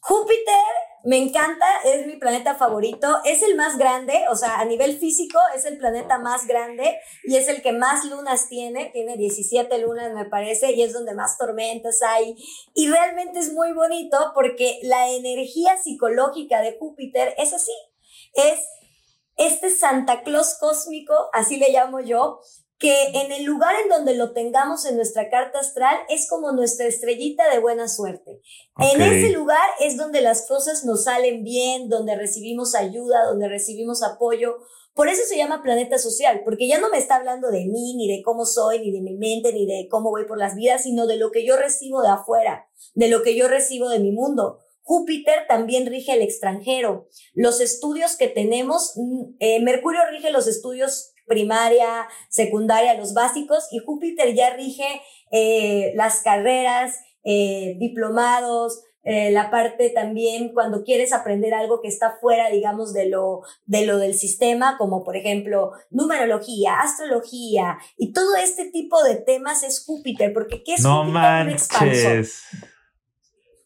Júpiter 0.00 0.75
me 1.06 1.18
encanta, 1.18 1.64
es 1.84 2.04
mi 2.04 2.16
planeta 2.16 2.56
favorito, 2.56 3.20
es 3.24 3.40
el 3.42 3.54
más 3.54 3.78
grande, 3.78 4.24
o 4.28 4.34
sea, 4.34 4.58
a 4.58 4.64
nivel 4.64 4.98
físico 4.98 5.38
es 5.54 5.64
el 5.64 5.78
planeta 5.78 6.18
más 6.18 6.48
grande 6.48 6.98
y 7.22 7.36
es 7.36 7.46
el 7.46 7.62
que 7.62 7.70
más 7.70 8.04
lunas 8.06 8.48
tiene, 8.48 8.90
tiene 8.92 9.16
17 9.16 9.78
lunas 9.78 10.12
me 10.12 10.24
parece 10.24 10.72
y 10.72 10.82
es 10.82 10.92
donde 10.92 11.14
más 11.14 11.38
tormentas 11.38 12.02
hay. 12.02 12.34
Y 12.74 12.90
realmente 12.90 13.38
es 13.38 13.52
muy 13.52 13.72
bonito 13.72 14.32
porque 14.34 14.80
la 14.82 15.08
energía 15.10 15.76
psicológica 15.76 16.60
de 16.60 16.76
Júpiter 16.76 17.34
es 17.38 17.54
así, 17.54 17.72
es 18.34 18.58
este 19.36 19.70
Santa 19.70 20.24
Claus 20.24 20.56
cósmico, 20.58 21.14
así 21.32 21.56
le 21.56 21.70
llamo 21.70 22.00
yo, 22.00 22.40
que 22.78 23.06
en 23.14 23.32
el 23.32 23.44
lugar 23.44 23.74
en 23.82 23.88
donde 23.88 24.14
lo 24.14 24.32
tengamos 24.32 24.84
en 24.84 24.96
nuestra 24.96 25.30
carta 25.30 25.60
astral 25.60 25.96
es 26.10 26.28
como 26.28 26.52
nuestra 26.52 26.86
estrellita 26.86 27.48
de 27.50 27.58
buena 27.58 27.88
suerte. 27.88 28.42
En 28.78 29.00
ese 29.00 29.30
lugar 29.30 29.68
es 29.80 29.96
donde 29.96 30.20
las 30.20 30.46
cosas 30.46 30.84
nos 30.84 31.04
salen 31.04 31.42
bien, 31.42 31.88
donde 31.88 32.16
recibimos 32.16 32.74
ayuda, 32.74 33.24
donde 33.24 33.48
recibimos 33.48 34.02
apoyo. 34.02 34.58
Por 34.94 35.08
eso 35.08 35.22
se 35.26 35.38
llama 35.38 35.62
planeta 35.62 35.98
social, 35.98 36.42
porque 36.44 36.68
ya 36.68 36.78
no 36.78 36.90
me 36.90 36.98
está 36.98 37.16
hablando 37.16 37.50
de 37.50 37.66
mí, 37.66 37.94
ni 37.96 38.08
de 38.08 38.22
cómo 38.22 38.44
soy, 38.44 38.80
ni 38.80 38.90
de 38.90 39.00
mi 39.00 39.16
mente, 39.16 39.52
ni 39.52 39.66
de 39.66 39.88
cómo 39.90 40.10
voy 40.10 40.26
por 40.26 40.38
las 40.38 40.54
vidas, 40.54 40.82
sino 40.82 41.06
de 41.06 41.16
lo 41.16 41.30
que 41.30 41.46
yo 41.46 41.56
recibo 41.56 42.02
de 42.02 42.08
afuera, 42.08 42.68
de 42.94 43.08
lo 43.08 43.22
que 43.22 43.34
yo 43.34 43.48
recibo 43.48 43.88
de 43.88 44.00
mi 44.00 44.12
mundo. 44.12 44.58
Júpiter 44.82 45.46
también 45.48 45.86
rige 45.86 46.12
el 46.12 46.22
extranjero. 46.22 47.08
Los 47.34 47.60
estudios 47.60 48.16
que 48.16 48.28
tenemos, 48.28 48.92
mm, 48.96 49.34
eh, 49.40 49.60
Mercurio 49.60 50.00
rige 50.10 50.30
los 50.30 50.46
estudios 50.46 51.12
primaria, 51.26 52.08
secundaria, 52.28 52.94
los 52.94 53.14
básicos, 53.14 53.68
y 53.70 53.78
Júpiter 53.78 54.34
ya 54.34 54.54
rige 54.54 55.02
eh, 55.30 55.92
las 55.94 56.22
carreras, 56.22 57.00
eh, 57.24 57.76
diplomados, 57.78 58.84
eh, 59.08 59.30
la 59.30 59.52
parte 59.52 59.90
también 59.90 60.52
cuando 60.52 60.82
quieres 60.82 61.12
aprender 61.12 61.54
algo 61.54 61.80
que 61.80 61.86
está 61.86 62.18
fuera, 62.20 62.50
digamos, 62.50 62.92
de 62.92 63.08
lo, 63.08 63.42
de 63.64 63.86
lo 63.86 63.98
del 63.98 64.14
sistema, 64.14 64.76
como 64.78 65.04
por 65.04 65.16
ejemplo 65.16 65.70
numerología, 65.90 66.80
astrología 66.80 67.78
y 67.96 68.12
todo 68.12 68.34
este 68.34 68.68
tipo 68.72 69.00
de 69.04 69.14
temas 69.14 69.62
es 69.62 69.84
Júpiter, 69.86 70.32
porque 70.32 70.64
¿qué 70.64 70.74
es 70.74 70.82
no 70.82 71.04
manches. 71.04 72.42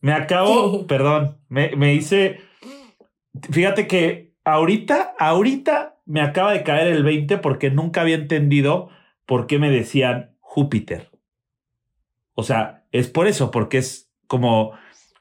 Me 0.03 0.13
acabo, 0.13 0.87
perdón, 0.87 1.43
me, 1.49 1.75
me 1.75 1.95
hice, 1.95 2.41
fíjate 3.51 3.89
que 3.89 4.30
ahorita, 4.45 5.15
ahorita 5.19 5.99
me 6.07 6.21
acaba 6.21 6.53
de 6.53 6.63
caer 6.63 6.89
el 6.89 7.05
20 7.05 7.39
porque 7.39 7.71
nunca 7.71 8.01
había 8.01 8.17
entendido 8.17 8.89
por 9.27 9.47
qué 9.47 9.59
me 9.59 9.71
decían 9.71 10.37
Júpiter. 10.41 11.11
O 12.35 12.43
sea, 12.43 12.85
es 12.91 13.09
por 13.09 13.27
eso, 13.27 13.51
porque 13.51 13.79
es 13.79 14.11
como 14.27 14.73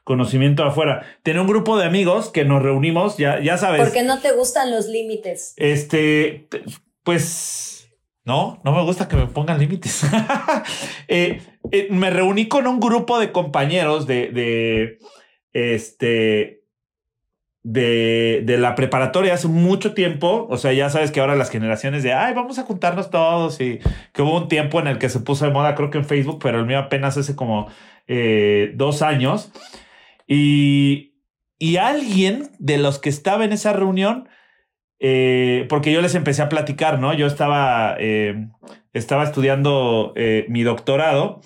conocimiento 0.04 0.64
afuera. 0.64 1.06
Tener 1.22 1.40
un 1.40 1.46
grupo 1.46 1.78
de 1.78 1.84
amigos 1.84 2.30
que 2.30 2.44
nos 2.44 2.62
reunimos, 2.62 3.16
ya, 3.16 3.40
ya 3.40 3.58
sabes. 3.58 3.80
Porque 3.80 4.02
no 4.02 4.20
te 4.20 4.32
gustan 4.32 4.70
los 4.70 4.86
límites. 4.88 5.54
Este, 5.56 6.48
pues, 7.04 7.88
no, 8.24 8.60
no 8.64 8.72
me 8.72 8.82
gusta 8.82 9.06
que 9.06 9.16
me 9.16 9.26
pongan 9.26 9.58
límites. 9.58 10.02
Eh, 11.12 11.42
eh, 11.72 11.88
me 11.90 12.08
reuní 12.08 12.46
con 12.46 12.68
un 12.68 12.78
grupo 12.78 13.18
de 13.18 13.32
compañeros 13.32 14.06
de, 14.06 14.28
de 14.28 14.98
este, 15.52 16.59
de, 17.62 18.42
de, 18.44 18.58
la 18.58 18.74
preparatoria 18.74 19.34
hace 19.34 19.48
mucho 19.48 19.94
tiempo. 19.94 20.46
O 20.50 20.56
sea, 20.56 20.72
ya 20.72 20.90
sabes 20.90 21.10
que 21.10 21.20
ahora 21.20 21.36
las 21.36 21.50
generaciones 21.50 22.02
de, 22.02 22.12
ay, 22.12 22.34
vamos 22.34 22.58
a 22.58 22.64
juntarnos 22.64 23.10
todos 23.10 23.60
y 23.60 23.80
que 24.12 24.22
hubo 24.22 24.36
un 24.36 24.48
tiempo 24.48 24.80
en 24.80 24.86
el 24.86 24.98
que 24.98 25.08
se 25.08 25.20
puso 25.20 25.44
de 25.44 25.52
moda, 25.52 25.74
creo 25.74 25.90
que 25.90 25.98
en 25.98 26.04
Facebook, 26.04 26.40
pero 26.42 26.58
el 26.60 26.66
mío 26.66 26.78
apenas 26.78 27.16
hace 27.16 27.36
como 27.36 27.68
eh, 28.06 28.72
dos 28.74 29.02
años. 29.02 29.52
Y, 30.26 31.14
y 31.58 31.76
alguien 31.76 32.50
de 32.58 32.78
los 32.78 32.98
que 32.98 33.10
estaba 33.10 33.44
en 33.44 33.52
esa 33.52 33.72
reunión, 33.72 34.28
eh, 34.98 35.66
porque 35.68 35.92
yo 35.92 36.00
les 36.02 36.14
empecé 36.14 36.42
a 36.42 36.48
platicar, 36.48 36.98
¿no? 36.98 37.12
Yo 37.14 37.26
estaba, 37.26 37.96
eh, 37.98 38.48
estaba 38.92 39.24
estudiando 39.24 40.14
mi 40.48 40.62
doctorado 40.62 41.40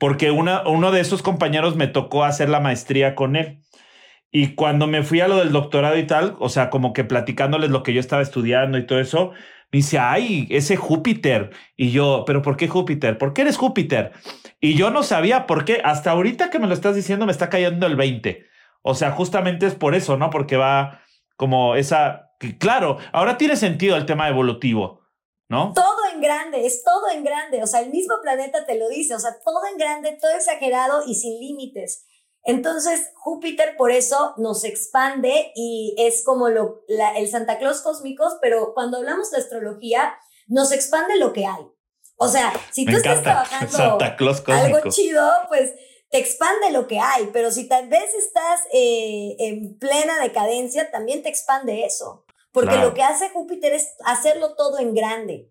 porque 0.00 0.30
una, 0.30 0.66
uno 0.66 0.92
de 0.92 1.00
esos 1.02 1.20
compañeros 1.20 1.76
me 1.76 1.86
tocó 1.86 2.24
hacer 2.24 2.48
la 2.48 2.58
maestría 2.58 3.14
con 3.14 3.36
él. 3.36 3.60
Y 4.32 4.54
cuando 4.54 4.86
me 4.86 5.02
fui 5.02 5.20
a 5.20 5.28
lo 5.28 5.38
del 5.38 5.52
doctorado 5.52 5.98
y 5.98 6.06
tal, 6.06 6.36
o 6.38 6.48
sea, 6.48 6.70
como 6.70 6.92
que 6.92 7.04
platicándoles 7.04 7.70
lo 7.70 7.82
que 7.82 7.92
yo 7.92 8.00
estaba 8.00 8.22
estudiando 8.22 8.78
y 8.78 8.86
todo 8.86 9.00
eso, 9.00 9.32
me 9.72 9.78
dice, 9.78 9.98
ay, 9.98 10.46
ese 10.50 10.76
Júpiter. 10.76 11.50
Y 11.76 11.90
yo, 11.90 12.24
pero 12.26 12.42
¿por 12.42 12.56
qué 12.56 12.68
Júpiter? 12.68 13.18
¿Por 13.18 13.32
qué 13.32 13.42
eres 13.42 13.56
Júpiter? 13.56 14.12
Y 14.60 14.74
yo 14.74 14.90
no 14.90 15.02
sabía 15.02 15.46
por 15.46 15.64
qué. 15.64 15.80
Hasta 15.84 16.12
ahorita 16.12 16.50
que 16.50 16.58
me 16.58 16.68
lo 16.68 16.74
estás 16.74 16.94
diciendo 16.94 17.26
me 17.26 17.32
está 17.32 17.48
cayendo 17.48 17.86
el 17.86 17.96
20. 17.96 18.46
O 18.82 18.94
sea, 18.94 19.10
justamente 19.10 19.66
es 19.66 19.74
por 19.74 19.94
eso, 19.94 20.16
¿no? 20.16 20.30
Porque 20.30 20.56
va 20.56 21.02
como 21.36 21.74
esa... 21.74 22.30
Claro, 22.58 22.98
ahora 23.12 23.36
tiene 23.36 23.56
sentido 23.56 23.96
el 23.96 24.06
tema 24.06 24.28
evolutivo, 24.28 25.02
¿no? 25.48 25.72
Todo 25.74 25.98
en 26.14 26.20
grande, 26.20 26.64
es 26.66 26.82
todo 26.82 27.10
en 27.14 27.22
grande. 27.22 27.62
O 27.62 27.66
sea, 27.66 27.80
el 27.80 27.90
mismo 27.90 28.14
planeta 28.22 28.64
te 28.64 28.78
lo 28.78 28.88
dice. 28.88 29.14
O 29.14 29.18
sea, 29.18 29.32
todo 29.44 29.60
en 29.70 29.76
grande, 29.76 30.16
todo 30.20 30.30
exagerado 30.32 31.02
y 31.06 31.14
sin 31.14 31.38
límites. 31.38 32.06
Entonces, 32.44 33.10
Júpiter 33.14 33.76
por 33.76 33.90
eso 33.90 34.34
nos 34.38 34.64
expande 34.64 35.52
y 35.54 35.94
es 35.98 36.24
como 36.24 36.48
lo, 36.48 36.82
el 36.88 37.28
Santa 37.28 37.58
Claus 37.58 37.82
cósmicos, 37.82 38.38
pero 38.40 38.72
cuando 38.74 38.98
hablamos 38.98 39.30
de 39.30 39.38
astrología, 39.38 40.14
nos 40.46 40.72
expande 40.72 41.16
lo 41.16 41.32
que 41.32 41.46
hay. 41.46 41.66
O 42.16 42.28
sea, 42.28 42.52
si 42.70 42.84
tú 42.84 42.96
estás 42.96 43.22
trabajando 43.22 43.98
algo 44.46 44.90
chido, 44.90 45.30
pues 45.48 45.72
te 46.10 46.18
expande 46.18 46.70
lo 46.72 46.86
que 46.86 46.98
hay, 46.98 47.30
pero 47.32 47.50
si 47.50 47.68
tal 47.68 47.88
vez 47.88 48.12
estás 48.14 48.60
eh, 48.72 49.36
en 49.38 49.78
plena 49.78 50.20
decadencia, 50.20 50.90
también 50.90 51.22
te 51.22 51.28
expande 51.28 51.84
eso. 51.84 52.24
Porque 52.52 52.76
lo 52.78 52.94
que 52.94 53.02
hace 53.02 53.28
Júpiter 53.28 53.72
es 53.72 53.94
hacerlo 54.04 54.56
todo 54.56 54.80
en 54.80 54.94
grande. 54.94 55.50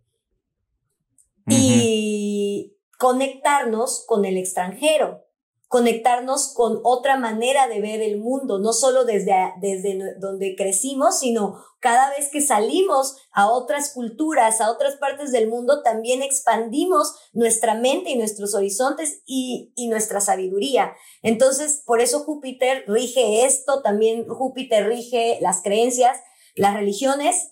Y 1.47 2.77
conectarnos 2.97 4.03
con 4.05 4.25
el 4.25 4.37
extranjero. 4.37 5.25
Conectarnos 5.69 6.51
con 6.55 6.81
otra 6.83 7.15
manera 7.15 7.67
de 7.67 7.79
ver 7.79 8.01
el 8.01 8.17
mundo, 8.17 8.57
no 8.57 8.73
solo 8.73 9.05
desde, 9.05 9.35
desde 9.61 10.15
donde 10.19 10.55
crecimos, 10.55 11.19
sino 11.19 11.63
cada 11.79 12.09
vez 12.09 12.29
que 12.31 12.41
salimos 12.41 13.17
a 13.31 13.51
otras 13.51 13.93
culturas, 13.93 14.61
a 14.61 14.71
otras 14.71 14.95
partes 14.95 15.31
del 15.31 15.47
mundo, 15.47 15.83
también 15.83 16.23
expandimos 16.23 17.13
nuestra 17.33 17.75
mente 17.75 18.09
y 18.09 18.17
nuestros 18.17 18.55
horizontes 18.55 19.21
y, 19.27 19.71
y 19.75 19.89
nuestra 19.89 20.21
sabiduría. 20.21 20.93
Entonces, 21.21 21.83
por 21.85 22.01
eso 22.01 22.21
Júpiter 22.21 22.83
rige 22.87 23.45
esto, 23.45 23.83
también 23.83 24.27
Júpiter 24.27 24.87
rige 24.87 25.37
las 25.39 25.61
creencias, 25.61 26.17
las 26.55 26.73
religiones, 26.73 27.51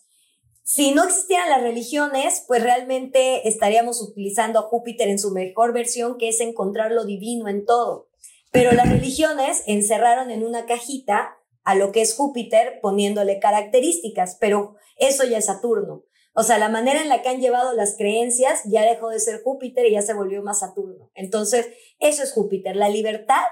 si 0.70 0.92
no 0.92 1.06
existieran 1.06 1.50
las 1.50 1.62
religiones, 1.62 2.44
pues 2.46 2.62
realmente 2.62 3.48
estaríamos 3.48 4.02
utilizando 4.02 4.60
a 4.60 4.64
Júpiter 4.64 5.08
en 5.08 5.18
su 5.18 5.32
mejor 5.32 5.72
versión, 5.72 6.18
que 6.18 6.28
es 6.28 6.42
encontrar 6.42 6.92
lo 6.92 7.06
divino 7.06 7.48
en 7.48 7.66
todo. 7.66 8.07
Pero 8.52 8.72
las 8.72 8.90
religiones 8.90 9.64
encerraron 9.68 10.32
en 10.32 10.46
una 10.46 10.66
cajita 10.66 11.38
a 11.64 11.76
lo 11.76 11.92
que 11.92 12.02
es 12.02 12.16
Júpiter 12.16 12.80
poniéndole 12.82 13.40
características, 13.40 14.38
pero 14.40 14.76
eso 14.98 15.26
ya 15.26 15.40
es 15.40 15.46
Saturno. 15.46 16.04
O 16.34 16.44
sea, 16.44 16.60
la 16.60 16.70
manera 16.70 17.02
en 17.02 17.10
la 17.10 17.22
que 17.22 17.30
han 17.30 17.42
llevado 17.42 17.74
las 17.74 17.98
creencias 17.98 18.62
ya 18.66 18.84
dejó 18.84 19.10
de 19.10 19.20
ser 19.20 19.42
Júpiter 19.44 19.86
y 19.86 19.94
ya 19.94 20.02
se 20.02 20.14
volvió 20.14 20.44
más 20.44 20.60
Saturno. 20.60 21.12
Entonces, 21.16 21.68
eso 22.00 22.24
es 22.24 22.32
Júpiter, 22.32 22.76
la 22.76 22.90
libertad 22.90 23.44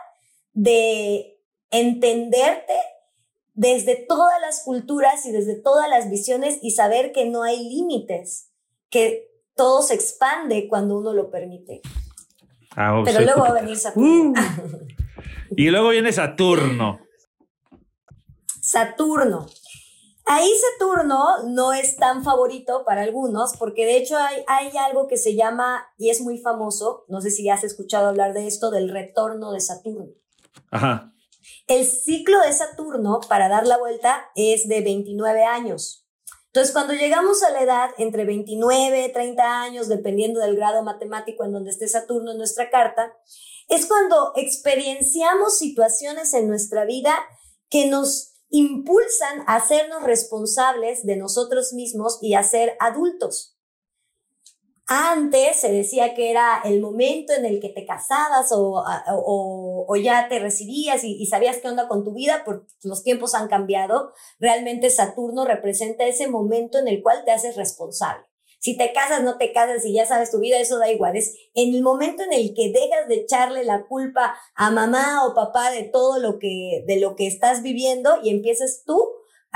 de 0.53 1.41
entenderte 1.71 2.73
desde 3.55 3.95
todas 3.95 4.39
las 4.39 4.63
culturas 4.63 5.25
y 5.25 5.31
desde 5.31 5.55
todas 5.55 5.89
las 5.89 6.09
visiones 6.09 6.59
y 6.61 6.71
saber 6.71 7.11
que 7.11 7.25
no 7.25 7.43
hay 7.43 7.67
límites, 7.67 8.51
que 8.89 9.31
todo 9.55 9.81
se 9.81 9.95
expande 9.95 10.67
cuando 10.67 10.97
uno 10.97 11.13
lo 11.13 11.31
permite. 11.31 11.81
Ah, 12.75 13.01
Pero 13.05 13.21
luego 13.21 13.41
va 13.41 13.49
a 13.49 13.53
venir 13.53 13.77
Saturno. 13.77 14.33
Uh. 14.33 14.85
y 15.55 15.69
luego 15.69 15.89
viene 15.89 16.11
Saturno. 16.11 16.99
Saturno. 18.61 19.47
Ahí 20.25 20.49
Saturno 20.79 21.43
no 21.47 21.71
es 21.73 21.97
tan 21.97 22.23
favorito 22.23 22.83
para 22.83 23.03
algunos, 23.03 23.55
porque 23.57 23.85
de 23.85 23.97
hecho 23.97 24.17
hay, 24.17 24.43
hay 24.47 24.75
algo 24.77 25.07
que 25.07 25.17
se 25.17 25.35
llama, 25.35 25.85
y 25.97 26.09
es 26.09 26.21
muy 26.21 26.39
famoso, 26.39 27.05
no 27.07 27.21
sé 27.21 27.29
si 27.29 27.47
has 27.49 27.63
escuchado 27.63 28.07
hablar 28.07 28.33
de 28.33 28.47
esto, 28.47 28.71
del 28.71 28.89
retorno 28.89 29.51
de 29.51 29.59
Saturno. 29.59 30.07
Ajá. 30.71 31.13
El 31.67 31.85
ciclo 31.85 32.39
de 32.41 32.53
Saturno 32.53 33.21
para 33.29 33.49
dar 33.49 33.67
la 33.67 33.77
vuelta 33.77 34.25
es 34.35 34.67
de 34.67 34.81
29 34.81 35.43
años. 35.43 36.04
Entonces, 36.55 36.71
cuando 36.71 36.93
llegamos 36.93 37.43
a 37.43 37.51
la 37.51 37.63
edad 37.63 37.89
entre 37.97 38.23
29 38.23 39.07
y 39.07 39.11
30 39.11 39.61
años, 39.61 39.89
dependiendo 39.89 40.39
del 40.39 40.55
grado 40.55 40.83
matemático 40.83 41.43
en 41.43 41.51
donde 41.51 41.69
esté 41.69 41.85
Saturno 41.89 42.31
en 42.31 42.37
nuestra 42.37 42.69
carta, 42.69 43.13
es 43.67 43.85
cuando 43.87 44.31
experienciamos 44.37 45.57
situaciones 45.57 46.33
en 46.33 46.47
nuestra 46.47 46.85
vida 46.85 47.13
que 47.67 47.87
nos 47.87 48.35
impulsan 48.47 49.43
a 49.47 49.57
hacernos 49.57 50.03
responsables 50.03 51.05
de 51.05 51.17
nosotros 51.17 51.73
mismos 51.73 52.19
y 52.21 52.35
a 52.35 52.43
ser 52.43 52.77
adultos. 52.79 53.54
Antes 54.87 55.61
se 55.61 55.71
decía 55.71 56.13
que 56.13 56.29
era 56.29 56.61
el 56.63 56.79
momento 56.79 57.33
en 57.33 57.45
el 57.45 57.59
que 57.59 57.69
te 57.69 57.85
casabas 57.85 58.51
o, 58.51 58.83
o, 59.07 59.95
ya 59.95 60.27
te 60.29 60.37
recibías 60.37 61.03
y, 61.03 61.15
y, 61.19 61.25
sabías 61.25 61.57
qué 61.57 61.67
onda 61.67 61.87
con 61.87 62.03
tu 62.03 62.13
vida, 62.13 62.43
porque 62.45 62.67
los 62.83 63.03
tiempos 63.03 63.33
han 63.33 63.47
cambiado. 63.47 64.13
Realmente 64.39 64.91
Saturno 64.91 65.43
representa 65.45 66.05
ese 66.05 66.27
momento 66.27 66.77
en 66.77 66.87
el 66.87 67.01
cual 67.01 67.23
te 67.25 67.31
haces 67.31 67.55
responsable. 67.55 68.25
Si 68.59 68.77
te 68.77 68.93
casas, 68.93 69.23
no 69.23 69.37
te 69.37 69.53
casas 69.53 69.85
y 69.85 69.93
ya 69.93 70.05
sabes 70.05 70.31
tu 70.31 70.39
vida, 70.39 70.59
eso 70.59 70.79
da 70.79 70.91
igual. 70.91 71.15
Es 71.15 71.35
en 71.53 71.73
el 71.73 71.83
momento 71.83 72.23
en 72.23 72.33
el 72.33 72.53
que 72.55 72.71
dejas 72.71 73.07
de 73.07 73.15
echarle 73.15 73.63
la 73.63 73.85
culpa 73.85 74.35
a 74.55 74.71
mamá 74.71 75.25
o 75.25 75.35
papá 75.35 75.71
de 75.71 75.83
todo 75.83 76.19
lo 76.19 76.39
que, 76.39 76.83
de 76.87 76.99
lo 76.99 77.15
que 77.15 77.27
estás 77.27 77.61
viviendo 77.61 78.17
y 78.23 78.29
empiezas 78.29 78.83
tú 78.85 79.07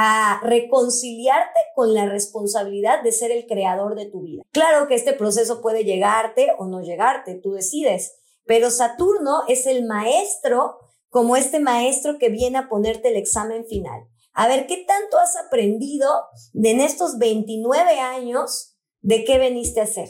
a 0.01 0.39
reconciliarte 0.43 1.59
con 1.75 1.93
la 1.93 2.05
responsabilidad 2.05 3.03
de 3.03 3.11
ser 3.11 3.31
el 3.31 3.45
creador 3.45 3.95
de 3.95 4.05
tu 4.05 4.21
vida. 4.21 4.43
Claro 4.53 4.87
que 4.87 4.95
este 4.95 5.11
proceso 5.11 5.61
puede 5.61 5.83
llegarte 5.83 6.53
o 6.57 6.67
no 6.67 6.79
llegarte, 6.79 7.35
tú 7.35 7.51
decides, 7.51 8.15
pero 8.45 8.71
Saturno 8.71 9.41
es 9.49 9.65
el 9.65 9.85
maestro, 9.85 10.77
como 11.09 11.35
este 11.35 11.59
maestro 11.59 12.17
que 12.17 12.29
viene 12.29 12.59
a 12.59 12.69
ponerte 12.69 13.09
el 13.09 13.17
examen 13.17 13.65
final. 13.65 14.07
A 14.31 14.47
ver, 14.47 14.67
¿qué 14.67 14.85
tanto 14.87 15.17
has 15.17 15.35
aprendido 15.35 16.09
en 16.53 16.79
estos 16.79 17.17
29 17.17 17.99
años 17.99 18.77
de 19.01 19.25
qué 19.25 19.37
veniste 19.37 19.81
a 19.81 19.83
hacer? 19.83 20.07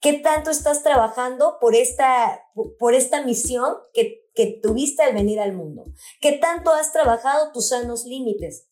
¿Qué 0.00 0.14
tanto 0.14 0.50
estás 0.50 0.82
trabajando 0.82 1.58
por 1.60 1.76
esta, 1.76 2.42
por 2.80 2.94
esta 2.94 3.22
misión 3.22 3.76
que, 3.94 4.28
que 4.34 4.58
tuviste 4.60 5.04
al 5.04 5.14
venir 5.14 5.38
al 5.38 5.52
mundo? 5.52 5.84
¿Qué 6.20 6.32
tanto 6.32 6.72
has 6.72 6.92
trabajado 6.92 7.52
tus 7.52 7.68
sanos 7.68 8.04
límites? 8.04 8.66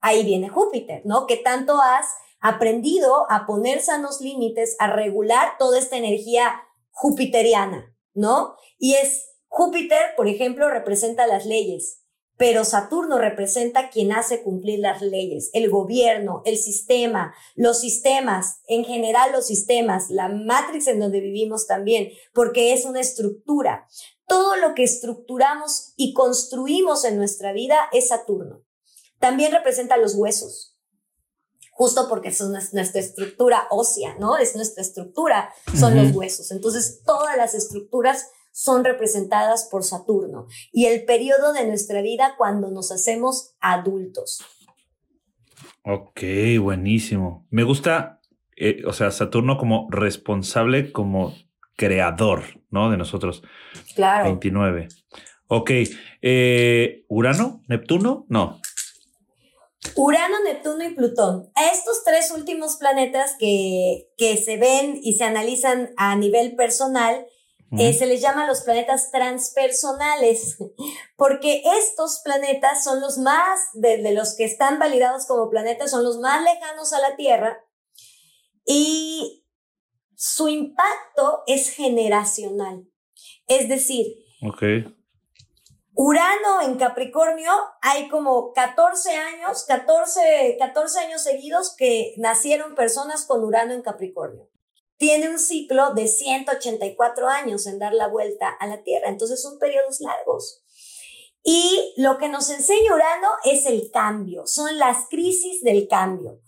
Ahí 0.00 0.24
viene 0.24 0.48
Júpiter, 0.48 1.02
¿no? 1.04 1.26
Que 1.26 1.36
tanto 1.36 1.80
has 1.80 2.06
aprendido 2.40 3.30
a 3.30 3.46
poner 3.46 3.80
sanos 3.80 4.20
límites, 4.20 4.76
a 4.78 4.88
regular 4.88 5.56
toda 5.58 5.78
esta 5.78 5.96
energía 5.96 6.62
jupiteriana, 6.90 7.94
¿no? 8.14 8.54
Y 8.78 8.94
es 8.94 9.26
Júpiter, 9.48 10.14
por 10.16 10.28
ejemplo, 10.28 10.68
representa 10.68 11.26
las 11.26 11.46
leyes, 11.46 12.02
pero 12.36 12.64
Saturno 12.64 13.18
representa 13.18 13.90
quien 13.90 14.12
hace 14.12 14.42
cumplir 14.42 14.78
las 14.78 15.02
leyes, 15.02 15.50
el 15.52 15.68
gobierno, 15.68 16.42
el 16.44 16.56
sistema, 16.56 17.34
los 17.56 17.80
sistemas, 17.80 18.60
en 18.68 18.84
general 18.84 19.32
los 19.32 19.46
sistemas, 19.46 20.08
la 20.10 20.28
matrix 20.28 20.86
en 20.86 21.00
donde 21.00 21.20
vivimos 21.20 21.66
también, 21.66 22.10
porque 22.32 22.72
es 22.72 22.84
una 22.84 23.00
estructura. 23.00 23.88
Todo 24.26 24.56
lo 24.56 24.74
que 24.74 24.84
estructuramos 24.84 25.94
y 25.96 26.12
construimos 26.12 27.04
en 27.04 27.16
nuestra 27.16 27.52
vida 27.52 27.88
es 27.92 28.08
Saturno. 28.08 28.62
También 29.18 29.52
representa 29.52 29.96
los 29.96 30.14
huesos, 30.14 30.76
justo 31.72 32.08
porque 32.08 32.32
son 32.32 32.52
nuestra 32.52 33.00
estructura 33.00 33.66
ósea, 33.70 34.16
¿no? 34.18 34.36
Es 34.36 34.54
nuestra 34.56 34.82
estructura, 34.82 35.52
son 35.78 35.96
los 35.96 36.14
huesos. 36.14 36.50
Entonces, 36.50 37.02
todas 37.04 37.36
las 37.36 37.54
estructuras 37.54 38.30
son 38.52 38.84
representadas 38.84 39.68
por 39.70 39.84
Saturno 39.84 40.48
y 40.72 40.86
el 40.86 41.04
periodo 41.04 41.52
de 41.52 41.66
nuestra 41.66 42.02
vida 42.02 42.34
cuando 42.36 42.70
nos 42.70 42.90
hacemos 42.90 43.54
adultos. 43.60 44.40
Ok, 45.82 46.22
buenísimo. 46.60 47.46
Me 47.50 47.62
gusta, 47.62 48.20
eh, 48.56 48.82
o 48.84 48.92
sea, 48.92 49.10
Saturno 49.10 49.56
como 49.58 49.88
responsable, 49.90 50.90
como 50.92 51.34
creador, 51.76 52.42
¿no? 52.70 52.90
De 52.90 52.96
nosotros. 52.96 53.42
Claro. 53.94 54.24
29. 54.24 54.88
Ok. 55.46 55.70
Eh, 56.20 57.04
¿Urano? 57.08 57.62
¿Neptuno? 57.68 58.26
No. 58.28 58.60
Urano, 59.96 60.42
Neptuno 60.44 60.84
y 60.84 60.94
Plutón. 60.94 61.50
A 61.54 61.66
estos 61.66 62.02
tres 62.04 62.30
últimos 62.30 62.76
planetas 62.76 63.36
que, 63.38 64.10
que 64.16 64.36
se 64.36 64.56
ven 64.56 64.98
y 65.02 65.14
se 65.14 65.24
analizan 65.24 65.92
a 65.96 66.16
nivel 66.16 66.56
personal, 66.56 67.26
eh, 67.78 67.92
se 67.92 68.06
les 68.06 68.22
llama 68.22 68.46
los 68.46 68.62
planetas 68.62 69.10
transpersonales, 69.10 70.56
porque 71.16 71.62
estos 71.76 72.20
planetas 72.24 72.82
son 72.82 73.00
los 73.00 73.18
más, 73.18 73.60
de, 73.74 73.98
de, 73.98 74.12
los 74.12 74.34
que 74.36 74.44
están 74.44 74.78
validados 74.78 75.26
como 75.26 75.50
planetas, 75.50 75.90
son 75.90 76.02
los 76.02 76.18
más 76.18 76.42
lejanos 76.42 76.92
a 76.94 77.00
la 77.00 77.16
Tierra 77.16 77.62
y 78.64 79.44
su 80.14 80.48
impacto 80.48 81.42
es 81.46 81.70
generacional. 81.70 82.86
Es 83.46 83.68
decir, 83.68 84.06
okay. 84.42 84.84
Urano 86.00 86.60
en 86.62 86.76
Capricornio, 86.76 87.50
hay 87.82 88.08
como 88.08 88.52
14 88.52 89.16
años, 89.16 89.64
14, 89.66 90.56
14 90.56 91.00
años 91.00 91.22
seguidos 91.24 91.74
que 91.76 92.14
nacieron 92.18 92.76
personas 92.76 93.26
con 93.26 93.42
Urano 93.42 93.74
en 93.74 93.82
Capricornio. 93.82 94.48
Tiene 94.96 95.28
un 95.28 95.40
ciclo 95.40 95.94
de 95.94 96.06
184 96.06 97.26
años 97.26 97.66
en 97.66 97.80
dar 97.80 97.94
la 97.94 98.06
vuelta 98.06 98.48
a 98.48 98.68
la 98.68 98.84
Tierra, 98.84 99.08
entonces 99.08 99.42
son 99.42 99.58
periodos 99.58 99.98
largos. 99.98 100.62
Y 101.42 101.94
lo 101.96 102.16
que 102.18 102.28
nos 102.28 102.48
enseña 102.50 102.94
Urano 102.94 103.30
es 103.42 103.66
el 103.66 103.90
cambio, 103.90 104.46
son 104.46 104.78
las 104.78 105.08
crisis 105.10 105.64
del 105.64 105.88
cambio. 105.88 106.40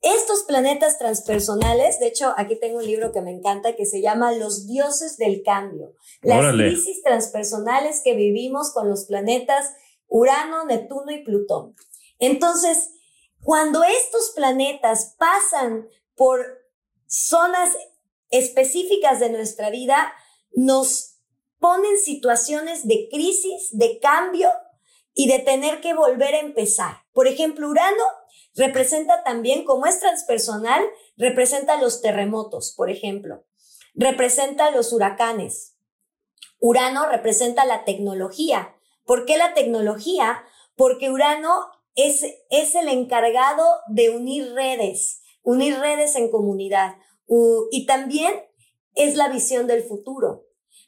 Estos 0.00 0.44
planetas 0.44 0.98
transpersonales, 0.98 1.98
de 1.98 2.06
hecho, 2.06 2.32
aquí 2.36 2.56
tengo 2.56 2.78
un 2.78 2.86
libro 2.86 3.10
que 3.12 3.20
me 3.20 3.32
encanta 3.32 3.74
que 3.74 3.84
se 3.84 4.00
llama 4.00 4.32
Los 4.32 4.66
dioses 4.66 5.16
del 5.16 5.42
cambio. 5.42 5.94
Las 6.22 6.54
crisis 6.54 7.02
transpersonales 7.02 8.00
que 8.04 8.14
vivimos 8.14 8.72
con 8.72 8.88
los 8.88 9.06
planetas 9.06 9.72
Urano, 10.06 10.64
Neptuno 10.64 11.10
y 11.10 11.24
Plutón. 11.24 11.74
Entonces, 12.18 12.90
cuando 13.42 13.82
estos 13.82 14.32
planetas 14.34 15.16
pasan 15.18 15.88
por 16.14 16.44
zonas 17.06 17.76
específicas 18.30 19.20
de 19.20 19.30
nuestra 19.30 19.70
vida, 19.70 20.12
nos 20.52 21.18
ponen 21.58 21.98
situaciones 21.98 22.86
de 22.86 23.08
crisis, 23.10 23.70
de 23.72 23.98
cambio 23.98 24.50
y 25.14 25.28
de 25.28 25.40
tener 25.40 25.80
que 25.80 25.94
volver 25.94 26.34
a 26.34 26.40
empezar. 26.40 27.02
Por 27.12 27.26
ejemplo, 27.26 27.68
Urano 27.68 28.04
Representa 28.58 29.22
también, 29.22 29.64
como 29.64 29.86
es 29.86 30.00
transpersonal, 30.00 30.84
representa 31.16 31.80
los 31.80 32.02
terremotos, 32.02 32.74
por 32.76 32.90
ejemplo. 32.90 33.44
Representa 33.94 34.72
los 34.72 34.92
huracanes. 34.92 35.76
Urano 36.58 37.08
representa 37.08 37.64
la 37.64 37.84
tecnología. 37.84 38.74
¿Por 39.04 39.26
qué 39.26 39.36
la 39.36 39.54
tecnología? 39.54 40.42
Porque 40.74 41.08
Urano 41.08 41.66
es, 41.94 42.24
es 42.50 42.74
el 42.74 42.88
encargado 42.88 43.64
de 43.86 44.10
unir 44.10 44.52
redes, 44.54 45.22
unir 45.42 45.78
redes 45.78 46.16
en 46.16 46.28
comunidad. 46.28 46.96
y 47.70 47.86
también 47.86 48.32
es 48.96 49.14
la 49.14 49.28
visión 49.28 49.68
del 49.68 49.84
futuro. 49.84 50.46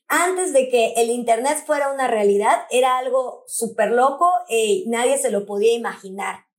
Antes 0.09 0.53
de 0.53 0.69
que 0.69 0.95
el 0.97 1.11
Internet 1.11 1.63
fuera 1.65 1.93
una 1.93 2.09
realidad, 2.09 2.63
era 2.71 2.99
algo 2.99 3.45
súper 3.47 3.93
loco 3.93 4.29
y 4.49 4.87
nadie 4.89 5.19
se 5.19 5.31
lo 5.31 5.47
podía 5.47 5.73
imaginar. 5.73 6.50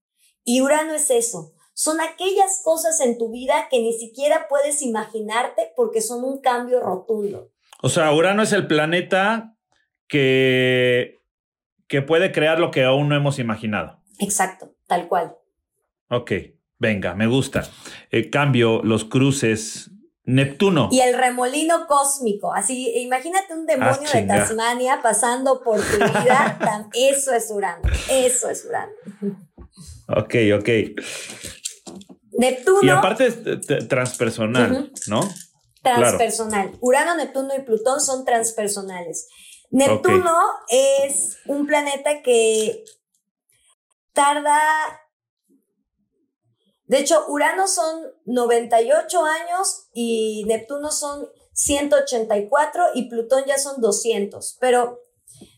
Y 0.44 0.60
Urano 0.60 0.94
es 0.94 1.10
eso. 1.10 1.52
Son 1.74 2.00
aquellas 2.00 2.60
cosas 2.64 3.00
en 3.00 3.18
tu 3.18 3.32
vida 3.32 3.68
que 3.70 3.80
ni 3.80 3.92
siquiera 3.92 4.46
puedes 4.48 4.82
imaginarte 4.82 5.72
porque 5.74 6.00
son 6.00 6.24
un 6.24 6.40
cambio 6.40 6.80
rotundo. 6.80 7.50
O 7.82 7.88
sea, 7.88 8.12
Urano 8.12 8.42
es 8.42 8.52
el 8.52 8.66
planeta 8.66 9.56
que, 10.06 11.22
que 11.88 12.02
puede 12.02 12.30
crear 12.30 12.60
lo 12.60 12.70
que 12.70 12.84
aún 12.84 13.08
no 13.08 13.16
hemos 13.16 13.38
imaginado. 13.38 14.00
Exacto, 14.18 14.74
tal 14.86 15.08
cual. 15.08 15.36
Ok, 16.08 16.32
venga, 16.78 17.14
me 17.14 17.26
gusta. 17.26 17.64
Eh, 18.10 18.30
cambio 18.30 18.82
los 18.82 19.04
cruces. 19.04 19.88
Neptuno. 20.24 20.88
Y 20.92 21.00
el 21.00 21.18
remolino 21.18 21.88
cósmico. 21.88 22.54
Así, 22.54 22.92
imagínate 23.00 23.54
un 23.54 23.66
demonio 23.66 24.08
ah, 24.08 24.16
de 24.16 24.22
Tasmania 24.22 25.00
pasando 25.02 25.60
por 25.64 25.80
tu 25.80 25.96
vida. 25.96 26.58
eso 26.94 27.32
es 27.32 27.50
Urano. 27.50 27.82
Eso 28.08 28.48
es 28.48 28.64
Urano. 28.64 28.92
Ok, 30.16 30.34
ok. 30.58 30.68
Neptuno. 32.32 32.80
Y 32.82 32.88
aparte 32.90 33.26
es 33.26 33.88
transpersonal, 33.88 34.92
¿no? 35.06 35.28
Transpersonal. 35.82 36.72
Urano, 36.80 37.14
Neptuno 37.16 37.54
y 37.56 37.62
Plutón 37.62 38.00
son 38.00 38.24
transpersonales. 38.24 39.28
Neptuno 39.70 40.38
es 40.68 41.38
un 41.46 41.66
planeta 41.66 42.22
que 42.22 42.84
tarda. 44.12 44.60
De 46.84 46.98
hecho, 46.98 47.24
Urano 47.28 47.66
son 47.66 48.02
98 48.26 49.24
años 49.24 49.88
y 49.94 50.44
Neptuno 50.46 50.90
son 50.90 51.26
184 51.54 52.84
y 52.94 53.08
Plutón 53.08 53.44
ya 53.46 53.58
son 53.58 53.80
200. 53.80 54.58
Pero 54.60 55.00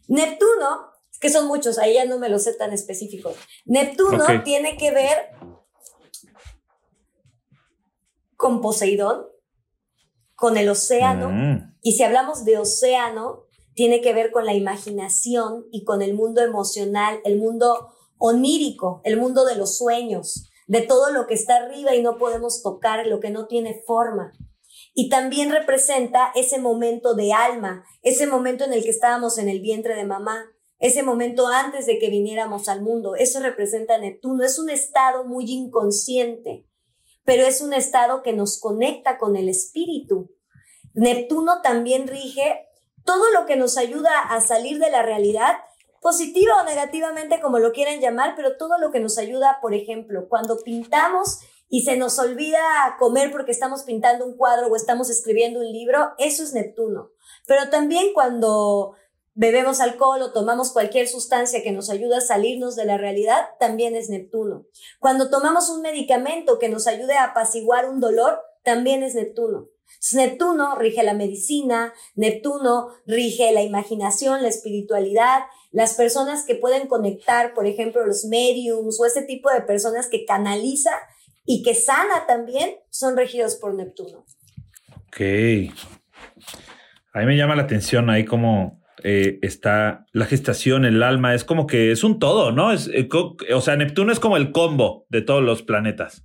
Neptuno 0.07 0.93
que 1.25 1.31
son 1.31 1.47
muchos, 1.47 1.79
ahí 1.79 1.95
ya 1.95 2.05
no 2.05 2.18
me 2.18 2.29
lo 2.29 2.39
sé 2.39 2.53
tan 2.53 2.75
específicos. 2.75 3.35
Neptuno 3.64 4.27
tiene 4.45 4.77
que 4.77 4.91
ver 4.91 5.31
con 8.37 8.61
Poseidón, 8.61 9.25
con 10.35 10.59
el 10.59 10.68
océano, 10.68 11.31
mm. 11.31 11.79
y 11.81 11.93
si 11.93 12.03
hablamos 12.03 12.45
de 12.45 12.59
océano, 12.59 13.47
tiene 13.72 14.03
que 14.03 14.12
ver 14.12 14.33
con 14.33 14.45
la 14.45 14.53
imaginación 14.53 15.64
y 15.72 15.85
con 15.85 16.03
el 16.03 16.12
mundo 16.12 16.43
emocional, 16.43 17.20
el 17.25 17.39
mundo 17.39 17.95
onírico, 18.18 19.01
el 19.05 19.16
mundo 19.16 19.47
de 19.47 19.57
los 19.57 19.79
sueños, 19.79 20.51
de 20.66 20.83
todo 20.83 21.11
lo 21.11 21.27
que 21.27 21.33
está 21.33 21.57
arriba 21.57 21.95
y 21.95 22.03
no 22.03 22.18
podemos 22.18 22.62
tocar, 22.62 23.07
lo 23.07 23.18
que 23.20 23.31
no 23.31 23.47
tiene 23.47 23.83
forma. 23.87 24.35
Y 24.93 25.09
también 25.09 25.51
representa 25.51 26.33
ese 26.35 26.59
momento 26.59 27.14
de 27.14 27.33
alma, 27.33 27.87
ese 28.03 28.27
momento 28.27 28.64
en 28.64 28.75
el 28.75 28.85
que 28.85 28.91
estábamos 28.91 29.39
en 29.39 29.49
el 29.49 29.62
vientre 29.62 29.95
de 29.95 30.05
mamá, 30.05 30.51
ese 30.85 31.03
momento 31.03 31.47
antes 31.47 31.87
de 31.87 31.99
que 31.99 32.11
viniéramos 32.11 32.68
al 32.68 32.82
mundo. 32.82 33.14
Eso 33.14 33.41
representa 33.41 33.97
Neptuno. 33.97 34.45
Es 34.45 34.59
un 34.59 34.68
estado 34.68 35.24
muy 35.24 35.51
inconsciente, 35.51 36.66
pero 37.24 37.47
es 37.47 37.62
un 37.62 37.72
estado 37.72 38.22
que 38.22 38.35
nos 38.35 38.61
conecta 38.61 39.16
con 39.16 39.35
el 39.35 39.49
espíritu. 39.49 40.30
Neptuno 40.93 41.62
también 41.62 42.07
rige 42.07 42.68
todo 43.03 43.32
lo 43.32 43.47
que 43.47 43.57
nos 43.57 43.78
ayuda 43.78 44.11
a 44.28 44.43
salir 44.43 44.78
de 44.78 44.91
la 44.91 45.03
realidad, 45.03 45.55
positiva 46.03 46.61
o 46.61 46.66
negativamente, 46.66 47.41
como 47.41 47.59
lo 47.59 47.72
quieran 47.72 48.01
llamar, 48.01 48.35
pero 48.37 48.59
todo 48.59 48.76
lo 48.76 48.91
que 48.91 49.01
nos 49.01 49.16
ayuda, 49.16 49.61
por 49.62 49.72
ejemplo, 49.72 50.28
cuando 50.28 50.59
pintamos 50.59 51.39
y 51.70 51.85
se 51.85 51.97
nos 51.97 52.18
olvida 52.18 52.61
comer 52.99 53.32
porque 53.32 53.53
estamos 53.53 53.85
pintando 53.85 54.26
un 54.26 54.37
cuadro 54.37 54.66
o 54.66 54.76
estamos 54.76 55.09
escribiendo 55.09 55.61
un 55.61 55.72
libro, 55.72 56.12
eso 56.18 56.43
es 56.43 56.53
Neptuno. 56.53 57.09
Pero 57.47 57.70
también 57.70 58.12
cuando 58.12 58.97
bebemos 59.35 59.80
alcohol 59.80 60.22
o 60.22 60.32
tomamos 60.32 60.72
cualquier 60.72 61.09
sustancia 61.09 61.62
que 61.62 61.72
nos 61.72 61.91
ayude 61.91 62.16
a 62.16 62.20
salirnos 62.20 62.76
de 62.76 62.85
la 62.85 62.97
realidad, 62.97 63.49
también 63.59 63.97
es 63.97 64.09
Neptuno. 64.09 64.66
Cuando 65.01 65.30
tomamos 65.30 65.68
un 65.68 65.82
medicamento 65.82 66.59
que 66.59 66.68
nos 66.68 66.87
ayude 66.87 67.14
a 67.14 67.24
apaciguar 67.24 67.89
un 67.89 68.01
dolor, 68.01 68.41
también 68.62 69.03
es 69.03 69.14
Neptuno. 69.14 69.68
Neptuno 70.12 70.76
rige 70.76 71.03
la 71.03 71.14
medicina, 71.14 71.93
Neptuno 72.14 72.89
rige 73.07 73.53
la 73.53 73.62
imaginación, 73.62 74.43
la 74.43 74.49
espiritualidad, 74.49 75.45
las 75.70 75.95
personas 75.95 76.45
que 76.45 76.55
pueden 76.55 76.87
conectar, 76.89 77.55
por 77.55 77.66
ejemplo, 77.66 78.05
los 78.07 78.24
mediums 78.24 79.01
o 79.01 79.07
ese 79.07 79.22
tipo 79.22 79.51
de 79.51 79.62
personas 79.62 80.09
que 80.09 80.24
canaliza 80.24 80.91
y 81.45 81.62
que 81.62 81.74
sana 81.74 82.26
también, 82.26 82.76
son 82.91 83.16
regidos 83.16 83.57
por 83.57 83.74
Neptuno. 83.74 84.24
Ok. 85.09 85.20
A 87.12 87.20
mí 87.20 87.26
me 87.26 87.37
llama 87.37 87.57
la 87.57 87.62
atención 87.62 88.09
ahí 88.11 88.24
como 88.24 88.84
eh, 89.03 89.38
está 89.42 90.07
la 90.12 90.26
gestación, 90.26 90.84
el 90.84 91.03
alma, 91.03 91.34
es 91.34 91.45
como 91.45 91.66
que 91.66 91.90
es 91.90 92.05
un 92.05 92.18
todo, 92.18 92.53
¿no? 92.53 92.72
Es, 92.72 92.88
eh, 92.88 93.09
o 93.53 93.61
sea, 93.61 93.76
Neptuno 93.76 94.12
es 94.12 94.20
como 94.20 94.36
el 94.36 94.53
combo 94.53 95.07
de 95.09 95.22
todos 95.22 95.42
los 95.42 95.62
planetas. 95.62 96.24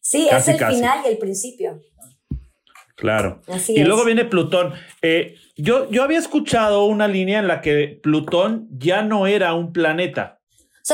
Sí, 0.00 0.28
es 0.30 0.48
el 0.48 0.58
final 0.58 1.00
y 1.04 1.08
el 1.08 1.18
principio. 1.18 1.80
Claro. 2.96 3.40
y 3.68 3.82
luego 3.82 4.04
viene 4.04 4.26
Plutón. 4.26 4.74
Eh, 5.00 5.36
yo, 5.56 5.90
yo 5.90 6.02
había 6.02 6.18
escuchado 6.18 6.84
una 6.84 7.08
línea 7.08 7.38
en 7.38 7.48
la 7.48 7.62
que 7.62 7.98
Plutón 8.02 8.68
ya 8.72 9.02
no 9.02 9.26
era 9.26 9.54
un 9.54 9.72
planeta, 9.72 10.39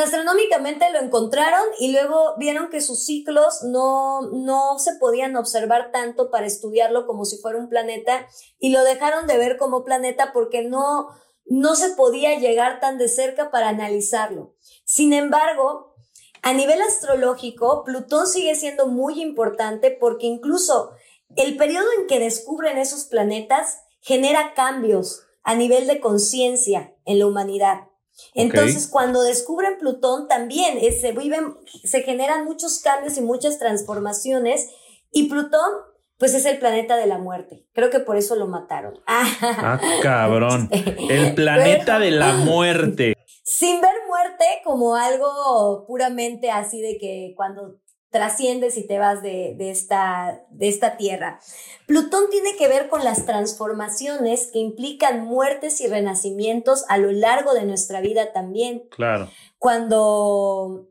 astronómicamente 0.00 0.90
lo 0.90 0.98
encontraron 0.98 1.64
y 1.78 1.92
luego 1.92 2.34
vieron 2.38 2.70
que 2.70 2.80
sus 2.80 3.04
ciclos 3.04 3.62
no, 3.62 4.22
no 4.32 4.78
se 4.78 4.94
podían 4.96 5.36
observar 5.36 5.90
tanto 5.92 6.30
para 6.30 6.46
estudiarlo 6.46 7.06
como 7.06 7.24
si 7.24 7.38
fuera 7.38 7.58
un 7.58 7.68
planeta 7.68 8.26
y 8.58 8.70
lo 8.70 8.82
dejaron 8.84 9.26
de 9.26 9.38
ver 9.38 9.56
como 9.56 9.84
planeta 9.84 10.32
porque 10.32 10.62
no, 10.62 11.08
no 11.44 11.74
se 11.76 11.90
podía 11.90 12.38
llegar 12.38 12.80
tan 12.80 12.98
de 12.98 13.08
cerca 13.08 13.50
para 13.50 13.68
analizarlo. 13.68 14.54
Sin 14.84 15.12
embargo, 15.12 15.94
a 16.42 16.52
nivel 16.52 16.80
astrológico, 16.82 17.82
Plutón 17.84 18.26
sigue 18.26 18.54
siendo 18.54 18.86
muy 18.86 19.20
importante 19.20 19.90
porque 19.90 20.26
incluso 20.26 20.92
el 21.36 21.56
periodo 21.56 21.86
en 21.98 22.06
que 22.06 22.20
descubren 22.20 22.78
esos 22.78 23.04
planetas 23.04 23.80
genera 24.00 24.54
cambios 24.54 25.22
a 25.42 25.54
nivel 25.54 25.86
de 25.86 26.00
conciencia 26.00 26.94
en 27.04 27.18
la 27.18 27.26
humanidad. 27.26 27.88
Entonces, 28.34 28.86
cuando 28.88 29.22
descubren 29.22 29.78
Plutón, 29.78 30.28
también 30.28 30.78
eh, 30.78 30.92
se 30.92 31.12
viven, 31.12 31.56
se 31.84 32.02
generan 32.02 32.44
muchos 32.44 32.80
cambios 32.80 33.16
y 33.16 33.22
muchas 33.22 33.58
transformaciones. 33.58 34.68
Y 35.10 35.28
Plutón, 35.28 35.70
pues 36.18 36.34
es 36.34 36.44
el 36.44 36.58
planeta 36.58 36.96
de 36.96 37.06
la 37.06 37.18
muerte. 37.18 37.66
Creo 37.72 37.90
que 37.90 38.00
por 38.00 38.16
eso 38.16 38.36
lo 38.36 38.46
mataron. 38.46 39.00
ah, 39.06 39.80
cabrón. 40.02 40.68
El 41.10 41.34
planeta 41.34 41.98
de 41.98 42.10
la 42.10 42.32
muerte. 42.44 43.14
Sin 43.44 43.80
ver 43.80 43.92
muerte 44.08 44.44
como 44.64 44.96
algo 44.96 45.84
puramente 45.86 46.50
así 46.50 46.80
de 46.80 46.98
que 46.98 47.32
cuando 47.36 47.76
trasciendes 48.16 48.78
y 48.78 48.86
te 48.86 48.98
vas 48.98 49.22
de, 49.22 49.54
esta, 49.58 50.42
de 50.48 50.68
esta 50.68 50.96
tierra. 50.96 51.38
Plutón 51.86 52.30
tiene 52.30 52.56
que 52.56 52.66
ver 52.66 52.88
con 52.88 53.04
las 53.04 53.26
transformaciones 53.26 54.50
que 54.50 54.58
implican 54.58 55.26
muertes 55.26 55.82
y 55.82 55.86
renacimientos 55.86 56.86
a 56.88 56.96
lo 56.96 57.12
largo 57.12 57.52
de 57.52 57.66
nuestra 57.66 58.00
vida 58.00 58.32
también. 58.32 58.84
Claro. 58.90 59.28
Cuando 59.58 60.88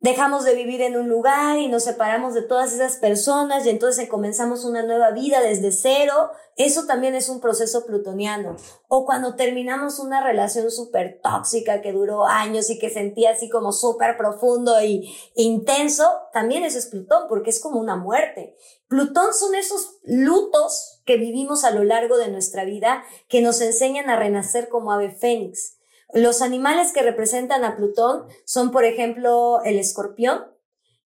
dejamos 0.00 0.44
de 0.44 0.54
vivir 0.54 0.80
en 0.80 0.96
un 0.96 1.08
lugar 1.08 1.58
y 1.58 1.68
nos 1.68 1.84
separamos 1.84 2.32
de 2.32 2.42
todas 2.42 2.72
esas 2.72 2.96
personas 2.96 3.66
y 3.66 3.70
entonces 3.70 4.08
comenzamos 4.08 4.64
una 4.64 4.82
nueva 4.82 5.10
vida 5.10 5.40
desde 5.42 5.72
cero, 5.72 6.30
eso 6.56 6.86
también 6.86 7.14
es 7.14 7.28
un 7.28 7.40
proceso 7.40 7.84
plutoniano. 7.84 8.56
O 8.88 9.04
cuando 9.04 9.36
terminamos 9.36 9.98
una 9.98 10.24
relación 10.24 10.70
súper 10.70 11.20
tóxica 11.22 11.82
que 11.82 11.92
duró 11.92 12.26
años 12.26 12.70
y 12.70 12.78
que 12.78 12.88
sentía 12.88 13.32
así 13.32 13.50
como 13.50 13.72
súper 13.72 14.16
profundo 14.16 14.80
y 14.82 15.14
intenso, 15.36 16.10
también 16.32 16.64
eso 16.64 16.78
es 16.78 16.86
Plutón 16.86 17.24
porque 17.28 17.50
es 17.50 17.60
como 17.60 17.78
una 17.78 17.96
muerte. 17.96 18.56
Plutón 18.88 19.34
son 19.34 19.54
esos 19.54 19.98
lutos 20.02 21.02
que 21.04 21.18
vivimos 21.18 21.64
a 21.64 21.70
lo 21.70 21.84
largo 21.84 22.16
de 22.16 22.28
nuestra 22.28 22.64
vida 22.64 23.04
que 23.28 23.42
nos 23.42 23.60
enseñan 23.60 24.08
a 24.08 24.16
renacer 24.16 24.68
como 24.68 24.92
ave 24.92 25.10
fénix. 25.10 25.79
Los 26.12 26.42
animales 26.42 26.92
que 26.92 27.02
representan 27.02 27.64
a 27.64 27.76
Plutón 27.76 28.26
son, 28.44 28.70
por 28.70 28.84
ejemplo, 28.84 29.62
el 29.64 29.78
escorpión, 29.78 30.44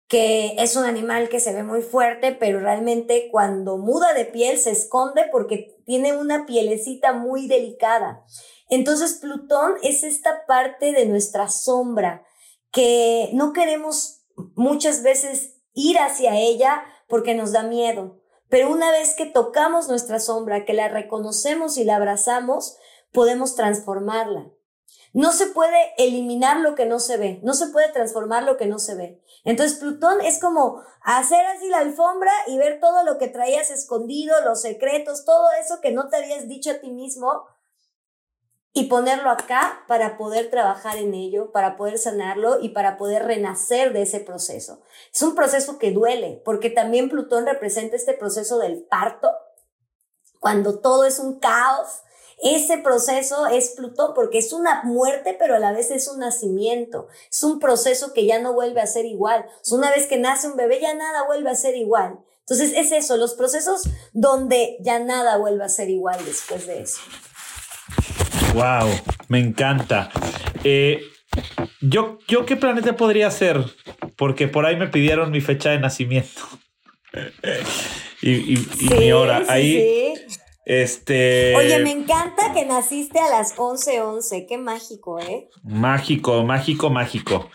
que 0.08 0.56
es 0.60 0.76
un 0.76 0.86
animal 0.86 1.30
que 1.30 1.39
se 1.39 1.54
ve 1.54 1.64
muy 1.64 1.82
fuerte, 1.82 2.34
pero 2.34 2.60
realmente 2.60 3.30
cuando 3.32 3.78
muda 3.78 4.14
de 4.14 4.26
piel 4.26 4.58
se 4.58 4.72
esconde 4.72 5.26
porque 5.32 5.76
tiene 5.86 6.16
una 6.16 6.45
pielecita 6.45 7.14
muy 7.14 7.47
delicada. 7.47 8.24
Entonces 8.70 9.14
Plutón 9.14 9.74
es 9.82 10.04
esta 10.04 10.45
parte 10.45 10.91
de 10.91 11.06
nuestra 11.06 11.49
sombra 11.49 12.26
que 12.72 13.30
no 13.34 13.54
queremos 13.54 14.24
muchas 14.56 15.04
veces 15.04 15.58
ir 15.74 15.97
hacia 15.97 16.38
ella 16.38 16.84
porque 17.08 17.36
nos 17.36 17.51
da 17.51 17.64
miedo 17.64 18.20
Pero 18.49 18.72
una 18.72 18.91
vez 18.91 19.16
que 19.16 19.26
tocamos 19.26 19.88
nuestra 19.88 20.20
sombra, 20.20 20.66
que 20.66 20.74
la 20.74 20.88
reconocemos 20.88 21.78
y 21.78 21.84
la 21.84 21.95
abrazamos, 21.95 22.78
podemos 23.12 23.56
transformarla. 23.56 24.53
No 25.14 25.32
se 25.32 25.47
puede 25.47 25.93
eliminar 25.97 26.59
lo 26.59 26.74
que 26.74 26.86
no 26.86 26.99
se 26.99 27.18
ve, 27.18 27.39
no 27.43 27.53
se 27.53 27.68
puede 27.68 27.89
transformar 27.89 28.43
lo 28.43 28.57
que 28.57 28.66
no 28.66 28.80
se 28.80 28.95
ve. 28.95 29.24
Entonces 29.45 29.78
Plutón 29.78 30.22
es 30.22 30.39
como 30.39 30.82
hacer 31.01 31.45
así 31.45 31.70
la 31.70 31.80
alfombra 31.80 32.32
y 32.47 32.57
ver 32.57 32.80
todo 32.80 33.03
lo 33.03 33.20
que 33.20 33.28
traías 33.28 33.70
escondido, 33.70 34.41
los 34.43 34.61
secretos, 34.61 35.24
todo 35.24 35.47
eso 35.61 35.82
que 35.82 35.91
no 35.91 36.09
te 36.09 36.18
habías 36.18 36.47
dicho 36.47 36.72
a 36.72 36.80
ti 36.80 36.89
mismo 36.89 37.45
y 38.74 38.86
ponerlo 38.86 39.30
acá 39.30 39.84
para 39.88 40.18
poder 40.18 40.49
trabajar 40.49 40.97
en 40.97 41.14
ello, 41.14 41.51
para 41.51 41.78
poder 41.78 41.99
sanarlo 41.99 42.59
y 42.59 42.70
para 42.70 42.97
poder 42.97 43.24
renacer 43.24 43.93
de 43.93 44.01
ese 44.01 44.20
proceso. 44.20 44.82
Es 45.14 45.22
un 45.22 45.36
proceso 45.36 45.78
que 45.78 45.91
duele, 45.91 46.41
porque 46.43 46.72
también 46.72 47.07
Plutón 47.07 47.45
representa 47.45 47.95
este 47.95 48.14
proceso 48.14 48.57
del 48.57 48.84
parto, 48.84 49.30
cuando 50.39 50.80
todo 50.80 51.05
es 51.05 51.20
un 51.20 51.39
caos, 51.39 52.01
ese 52.43 52.77
proceso 52.77 53.47
es 53.47 53.69
Plutón 53.71 54.13
porque 54.13 54.37
es 54.37 54.53
una 54.53 54.83
muerte, 54.83 55.35
pero 55.39 55.55
a 55.55 55.59
la 55.59 55.71
vez 55.71 55.91
es 55.91 56.07
un 56.07 56.19
nacimiento. 56.19 57.07
Es 57.31 57.43
un 57.43 57.59
proceso 57.59 58.13
que 58.13 58.25
ya 58.25 58.39
no 58.39 58.53
vuelve 58.53 58.81
a 58.81 58.87
ser 58.87 59.05
igual. 59.05 59.45
una 59.71 59.89
vez 59.91 60.07
que 60.07 60.17
nace 60.17 60.47
un 60.47 60.57
bebé, 60.57 60.79
ya 60.81 60.93
nada 60.93 61.25
vuelve 61.25 61.49
a 61.49 61.55
ser 61.55 61.75
igual. 61.75 62.19
Entonces 62.41 62.73
es 62.75 62.91
eso, 62.91 63.15
los 63.15 63.35
procesos 63.35 63.89
donde 64.11 64.77
ya 64.81 64.99
nada 64.99 65.37
vuelve 65.37 65.63
a 65.63 65.69
ser 65.69 65.89
igual 65.89 66.19
después 66.25 66.67
de 66.67 66.81
eso. 66.81 66.99
Wow, 68.53 68.89
me 69.29 69.39
encanta. 69.39 70.11
Eh, 70.65 71.01
yo, 71.79 72.19
yo 72.27 72.45
qué 72.45 72.57
planeta 72.57 72.95
podría 72.97 73.31
ser, 73.31 73.63
porque 74.17 74.49
por 74.49 74.65
ahí 74.65 74.75
me 74.75 74.87
pidieron 74.87 75.31
mi 75.31 75.39
fecha 75.39 75.69
de 75.69 75.79
nacimiento 75.79 76.41
y, 78.21 78.57
mi 78.99 79.11
hora. 79.13 79.43
ahí, 79.47 80.13
este. 80.66 81.55
Oye, 81.55 81.80
me 81.80 81.91
encanta 81.91 82.53
que 82.53 82.66
naciste 82.66 83.20
a 83.20 83.30
las 83.30 83.57
11:11. 83.57 84.01
11. 84.01 84.45
Qué 84.45 84.57
mágico, 84.57 85.20
¿eh? 85.20 85.49
Mágico, 85.64 86.43
mágico, 86.43 86.89
mágico. 86.89 87.49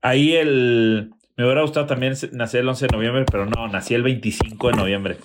Ahí 0.00 0.34
el. 0.34 1.10
Me 1.36 1.44
hubiera 1.44 1.62
gustado 1.62 1.86
también 1.86 2.14
nacer 2.32 2.60
el 2.60 2.68
11 2.68 2.86
de 2.86 2.96
noviembre, 2.96 3.24
pero 3.28 3.44
no, 3.44 3.66
nací 3.66 3.92
el 3.94 4.04
25 4.04 4.68
de 4.68 4.74
noviembre. 4.74 5.18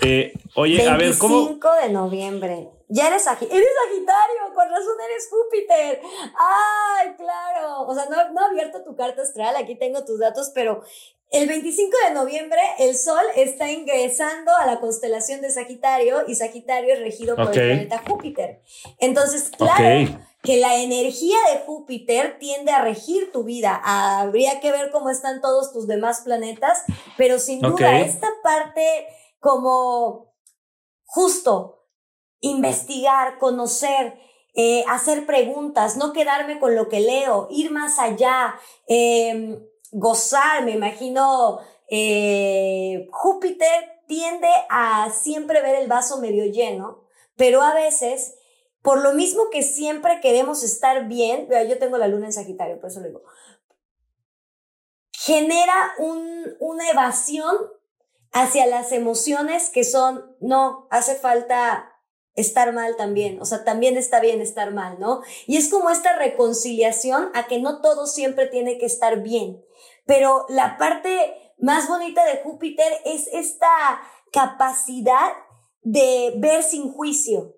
Eh, 0.00 0.32
oye, 0.54 0.88
a 0.88 0.96
ver, 0.96 1.18
¿cómo? 1.18 1.36
25 1.36 1.68
de 1.82 1.88
noviembre. 1.90 2.68
Ya 2.88 3.08
eres, 3.08 3.24
Sagitario. 3.24 3.62
eres 3.62 3.70
Sagitario, 3.84 4.54
con 4.54 4.68
razón 4.70 4.94
eres 5.04 5.28
Júpiter. 5.30 6.00
Ay, 6.38 7.14
claro. 7.14 7.82
O 7.82 7.94
sea, 7.94 8.06
no, 8.06 8.32
no 8.32 8.40
he 8.40 8.50
abierto 8.50 8.82
tu 8.82 8.96
carta 8.96 9.20
astral, 9.20 9.54
aquí 9.56 9.74
tengo 9.76 10.02
tus 10.04 10.18
datos, 10.18 10.50
pero 10.54 10.82
el 11.30 11.48
25 11.48 11.96
de 12.08 12.14
noviembre 12.14 12.60
el 12.78 12.96
Sol 12.96 13.22
está 13.36 13.70
ingresando 13.70 14.52
a 14.56 14.66
la 14.66 14.80
constelación 14.80 15.40
de 15.40 15.50
Sagitario 15.50 16.24
y 16.26 16.34
Sagitario 16.34 16.94
es 16.94 17.00
regido 17.00 17.36
por 17.36 17.46
el 17.46 17.52
planeta 17.52 18.02
Júpiter. 18.06 18.62
Entonces, 18.98 19.50
claro 19.56 20.18
que 20.42 20.56
la 20.56 20.76
energía 20.76 21.36
de 21.52 21.60
Júpiter 21.60 22.38
tiende 22.38 22.72
a 22.72 22.82
regir 22.82 23.30
tu 23.30 23.44
vida. 23.44 23.80
habría 23.84 24.60
que 24.60 24.72
ver 24.72 24.90
cómo 24.90 25.10
están 25.10 25.40
todos 25.40 25.72
tus 25.72 25.86
demás 25.86 26.22
planetas, 26.22 26.82
pero 27.16 27.38
sin 27.38 27.60
duda 27.60 28.00
esta 28.00 28.28
parte 28.42 29.06
como 29.38 30.34
justo 31.04 31.86
investigar, 32.40 33.38
conocer, 33.38 34.18
eh, 34.54 34.82
hacer 34.88 35.26
preguntas, 35.26 35.96
no 35.96 36.12
quedarme 36.12 36.58
con 36.58 36.74
lo 36.74 36.88
que 36.88 37.00
leo, 37.00 37.46
ir 37.50 37.70
más 37.70 37.98
allá. 37.98 38.54
Eh, 38.88 39.58
gozar, 39.92 40.64
me 40.64 40.72
imagino, 40.72 41.60
eh, 41.88 43.08
Júpiter 43.10 44.02
tiende 44.06 44.48
a 44.68 45.10
siempre 45.10 45.62
ver 45.62 45.76
el 45.76 45.88
vaso 45.88 46.18
medio 46.18 46.44
lleno, 46.46 47.04
pero 47.36 47.62
a 47.62 47.74
veces, 47.74 48.34
por 48.82 49.02
lo 49.02 49.12
mismo 49.14 49.50
que 49.50 49.62
siempre 49.62 50.20
queremos 50.20 50.62
estar 50.62 51.06
bien, 51.06 51.48
yo 51.68 51.78
tengo 51.78 51.96
la 51.96 52.08
luna 52.08 52.26
en 52.26 52.32
Sagitario, 52.32 52.80
por 52.80 52.90
eso 52.90 53.00
lo 53.00 53.06
digo, 53.06 53.22
genera 55.12 55.92
un, 55.98 56.56
una 56.60 56.90
evasión 56.90 57.54
hacia 58.32 58.66
las 58.66 58.92
emociones 58.92 59.70
que 59.70 59.84
son, 59.84 60.36
no, 60.40 60.86
hace 60.90 61.14
falta 61.14 61.90
estar 62.36 62.72
mal 62.72 62.96
también, 62.96 63.40
o 63.40 63.44
sea, 63.44 63.64
también 63.64 63.96
está 63.96 64.20
bien 64.20 64.40
estar 64.40 64.72
mal, 64.72 64.98
¿no? 64.98 65.22
Y 65.46 65.56
es 65.56 65.68
como 65.68 65.90
esta 65.90 66.16
reconciliación 66.16 67.30
a 67.34 67.46
que 67.46 67.60
no 67.60 67.80
todo 67.80 68.06
siempre 68.06 68.46
tiene 68.46 68.78
que 68.78 68.86
estar 68.86 69.22
bien, 69.22 69.64
pero 70.10 70.44
la 70.48 70.76
parte 70.76 71.54
más 71.60 71.86
bonita 71.86 72.24
de 72.24 72.42
Júpiter 72.42 72.92
es 73.04 73.28
esta 73.32 73.68
capacidad 74.32 75.36
de 75.82 76.34
ver 76.38 76.64
sin 76.64 76.92
juicio, 76.92 77.54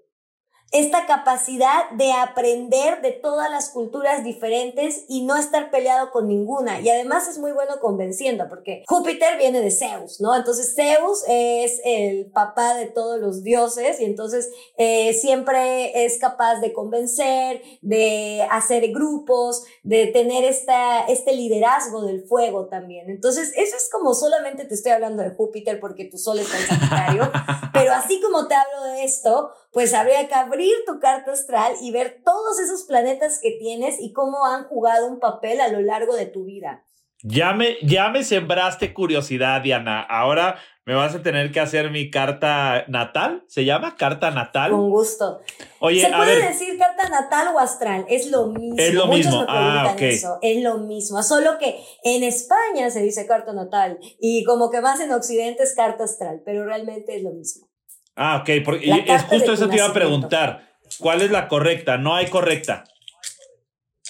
esta 0.73 1.07
capacidad 1.07 1.91
de 1.91 2.13
aprender 2.13 3.03
de 3.03 3.13
todas 3.13 3.51
las 3.51 3.69
culturas 3.69 4.25
diferentes 4.25 5.05
y 5.07 5.23
no 5.23 5.37
estar 5.37 5.71
peleado 5.71 6.11
con 6.11 6.29
ninguna. 6.29 6.81
Y 6.81 6.89
además 6.89 7.29
es 7.29 7.39
muy 7.39 7.53
bueno 7.53 7.79
convenciendo, 7.81 8.49
porque 8.49 8.83
Júpiter 8.89 9.37
viene 9.37 9.61
de 9.61 9.71
Zeus, 9.71 10.21
¿no? 10.21 10.35
Entonces 10.35 10.75
Zeus 10.75 11.25
es 11.29 11.79
el 11.85 12.31
papá 12.31 12.75
de 12.75 12.87
todos 12.87 13.21
los 13.21 13.43
dioses 13.43 14.01
y 14.01 14.07
entonces 14.07 14.51
eh, 14.79 15.13
siempre 15.13 16.07
es 16.07 16.19
capaz 16.19 16.61
de 16.61 16.73
convencer, 16.73 17.61
de 17.83 18.47
hacer 18.51 18.93
grupos, 18.93 19.65
de 19.83 20.07
tener 20.07 20.45
esta, 20.45 21.01
este 21.01 21.35
liderazgo 21.35 22.03
del 22.03 22.25
fuego 22.25 22.69
también. 22.69 23.11
Entonces 23.11 23.53
eso 23.57 23.77
es 23.77 23.91
como 23.93 24.15
solamente 24.15 24.65
te 24.65 24.75
estoy 24.75 24.93
hablando 24.93 25.23
de 25.23 25.31
Júpiter 25.31 25.81
porque 25.81 26.07
tu 26.07 26.17
sol 26.17 26.39
está 26.39 26.59
en 26.59 26.67
Sagitario, 26.67 27.31
pero 27.75 27.93
así 27.93 28.23
como 28.23 28.49
te 28.49 28.55
hablo 28.55 28.85
de 28.85 29.05
esto, 29.05 29.51
pues 29.73 29.95
habría 29.95 30.29
que 30.29 30.35
abrir 30.35 30.75
tu 30.87 31.01
carta 31.01 31.33
astral 31.33 31.75
y 31.81 31.91
ver 31.91 32.21
todos 32.25 32.61
esos 32.61 32.85
planetas 32.85 33.41
que 33.43 33.53
tienes 33.59 33.97
y 33.99 34.13
cómo 34.13 34.45
han 34.47 34.65
jugado 34.65 35.09
un 35.09 35.19
papel 35.19 35.61
a 35.61 35.69
lo 35.69 35.81
largo 35.81 36.15
de 36.15 36.27
tu 36.27 36.45
vida. 36.45 36.85
Ya 37.25 37.53
me, 37.53 37.77
ya 37.83 38.11
me 38.11 38.25
sembraste 38.25 38.93
curiosidad, 38.93 39.63
Diana. 39.63 40.03
Ahora 40.03 40.57
me 40.85 40.95
vas 40.95 41.15
a 41.15 41.23
tener 41.23 41.53
que 41.53 41.61
hacer 41.61 41.91
mi 41.91 42.11
carta 42.11 42.85
natal. 42.89 43.45
¿Se 43.47 43.65
llama 43.65 43.97
carta 43.97 44.33
natal? 44.33 44.73
Con 44.73 44.91
gusto. 44.91 45.41
Oye, 45.79 46.03
Se 46.03 46.11
puede 46.13 46.49
decir 46.49 46.77
carta 46.77 47.09
natal 47.09 47.55
o 47.55 47.61
astral. 47.61 48.05
Es 48.09 48.29
lo 48.31 48.49
mismo. 48.49 48.75
Es 48.77 48.93
lo 48.93 49.07
mismo. 49.07 49.45
ah, 49.49 49.95
eso. 50.01 50.39
Es 50.43 50.63
lo 50.63 50.79
mismo. 50.79 51.23
Solo 51.23 51.59
que 51.59 51.79
en 52.03 52.25
España 52.25 52.91
se 52.91 53.01
dice 53.01 53.27
carta 53.27 53.53
natal 53.53 53.99
y 54.21 54.43
como 54.43 54.71
que 54.71 54.81
más 54.81 54.99
en 55.01 55.13
Occidente 55.13 55.63
es 55.63 55.75
carta 55.77 56.05
astral, 56.05 56.43
pero 56.45 56.65
realmente 56.65 57.17
es 57.17 57.23
lo 57.23 57.31
mismo. 57.31 57.72
Ah, 58.17 58.39
ok. 58.43 58.51
Porque, 58.65 59.05
es 59.07 59.23
justo 59.25 59.53
eso 59.53 59.69
te 59.69 59.77
iba 59.77 59.87
a 59.87 59.93
preguntar. 59.93 60.73
¿Cuál 60.99 61.23
es 61.23 61.31
la 61.31 61.49
correcta? 61.49 61.97
No 61.97 62.15
hay 62.15 62.27
correcta. 62.27 62.85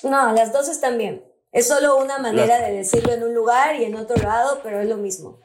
No, 0.03 0.33
las 0.33 0.53
dos 0.53 0.69
están 0.69 0.99
bien. 0.99 1.23
Es 1.53 1.69
solo 1.69 1.97
una 1.97 2.19
manera 2.19 2.59
de 2.61 2.73
decirlo 2.73 3.13
en 3.13 3.23
un 3.23 3.35
lugar 3.35 3.77
y 3.77 3.85
en 3.85 3.95
otro 3.95 4.17
lado, 4.17 4.61
pero 4.63 4.81
es 4.81 4.89
lo 4.89 4.97
mismo. 4.97 5.39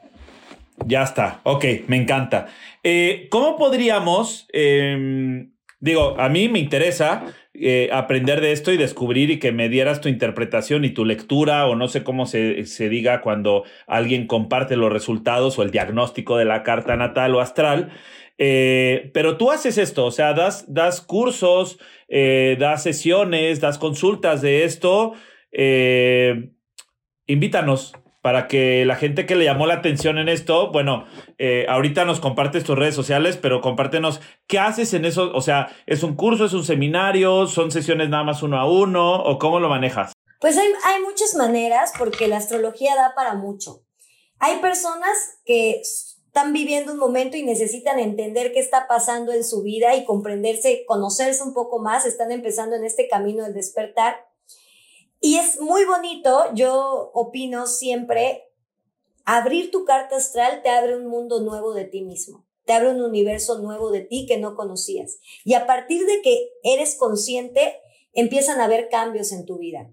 Ya 0.86 1.02
está. 1.02 1.40
Ok, 1.42 1.64
me 1.86 1.96
encanta. 1.96 2.46
Eh, 2.82 3.28
¿Cómo 3.30 3.56
podríamos, 3.56 4.48
em, 4.52 5.52
digo, 5.80 6.16
a 6.18 6.28
mí 6.28 6.48
me 6.48 6.60
interesa 6.60 7.26
eh, 7.52 7.90
aprender 7.92 8.40
de 8.40 8.52
esto 8.52 8.72
y 8.72 8.76
descubrir 8.76 9.30
y 9.30 9.38
que 9.38 9.52
me 9.52 9.68
dieras 9.68 10.00
tu 10.00 10.08
interpretación 10.08 10.84
y 10.84 10.90
tu 10.90 11.04
lectura 11.04 11.66
o 11.66 11.74
no 11.74 11.88
sé 11.88 12.04
cómo 12.04 12.24
se, 12.24 12.64
se 12.66 12.88
diga 12.88 13.20
cuando 13.20 13.64
alguien 13.86 14.26
comparte 14.28 14.76
los 14.76 14.92
resultados 14.92 15.58
o 15.58 15.62
el 15.62 15.72
diagnóstico 15.72 16.36
de 16.36 16.44
la 16.44 16.62
carta 16.62 16.96
natal 16.96 17.34
o 17.34 17.40
astral. 17.40 17.90
Eh, 18.38 19.10
pero 19.12 19.36
tú 19.36 19.50
haces 19.50 19.78
esto, 19.78 20.06
o 20.06 20.12
sea, 20.12 20.32
das, 20.32 20.72
das 20.72 21.00
cursos, 21.00 21.78
eh, 22.06 22.56
das 22.58 22.84
sesiones, 22.84 23.60
das 23.60 23.78
consultas 23.78 24.40
de 24.40 24.64
esto. 24.64 25.14
Eh, 25.50 26.52
invítanos 27.26 27.94
para 28.22 28.46
que 28.46 28.84
la 28.84 28.94
gente 28.94 29.26
que 29.26 29.34
le 29.34 29.44
llamó 29.44 29.66
la 29.66 29.74
atención 29.74 30.18
en 30.18 30.28
esto, 30.28 30.70
bueno, 30.70 31.06
ahorita 31.68 32.04
nos 32.04 32.20
compartes 32.20 32.64
tus 32.64 32.76
redes 32.76 32.94
sociales, 32.94 33.38
pero 33.40 33.60
compártenos 33.60 34.20
qué 34.46 34.58
haces 34.58 34.92
en 34.92 35.04
eso, 35.04 35.30
o 35.32 35.40
sea, 35.40 35.70
¿es 35.86 36.02
un 36.02 36.14
curso, 36.14 36.44
es 36.44 36.52
un 36.52 36.64
seminario, 36.64 37.46
son 37.46 37.70
sesiones 37.70 38.08
nada 38.08 38.24
más 38.24 38.42
uno 38.42 38.58
a 38.58 38.68
uno 38.68 39.14
o 39.14 39.38
cómo 39.38 39.60
lo 39.60 39.68
manejas? 39.68 40.12
Pues 40.40 40.58
hay, 40.58 40.68
hay 40.84 41.02
muchas 41.02 41.36
maneras 41.36 41.92
porque 41.96 42.28
la 42.28 42.38
astrología 42.38 42.94
da 42.96 43.14
para 43.14 43.34
mucho. 43.34 43.84
Hay 44.40 44.58
personas 44.58 45.40
que 45.44 45.80
están 46.38 46.52
viviendo 46.52 46.92
un 46.92 47.00
momento 47.00 47.36
y 47.36 47.42
necesitan 47.42 47.98
entender 47.98 48.52
qué 48.52 48.60
está 48.60 48.86
pasando 48.86 49.32
en 49.32 49.42
su 49.42 49.62
vida 49.62 49.96
y 49.96 50.04
comprenderse, 50.04 50.84
conocerse 50.86 51.42
un 51.42 51.52
poco 51.52 51.80
más, 51.80 52.06
están 52.06 52.30
empezando 52.30 52.76
en 52.76 52.84
este 52.84 53.08
camino 53.08 53.42
del 53.42 53.54
despertar. 53.54 54.24
Y 55.20 55.34
es 55.34 55.60
muy 55.60 55.84
bonito, 55.84 56.44
yo 56.54 57.10
opino 57.12 57.66
siempre, 57.66 58.52
abrir 59.24 59.72
tu 59.72 59.84
carta 59.84 60.14
astral 60.14 60.62
te 60.62 60.68
abre 60.70 60.96
un 60.96 61.08
mundo 61.08 61.40
nuevo 61.40 61.74
de 61.74 61.86
ti 61.86 62.02
mismo, 62.02 62.46
te 62.64 62.72
abre 62.72 62.90
un 62.90 63.02
universo 63.02 63.58
nuevo 63.58 63.90
de 63.90 64.02
ti 64.02 64.26
que 64.28 64.38
no 64.38 64.54
conocías. 64.54 65.18
Y 65.44 65.54
a 65.54 65.66
partir 65.66 66.06
de 66.06 66.22
que 66.22 66.52
eres 66.62 66.94
consciente, 66.94 67.80
empiezan 68.12 68.60
a 68.60 68.66
haber 68.66 68.90
cambios 68.90 69.32
en 69.32 69.44
tu 69.44 69.58
vida. 69.58 69.90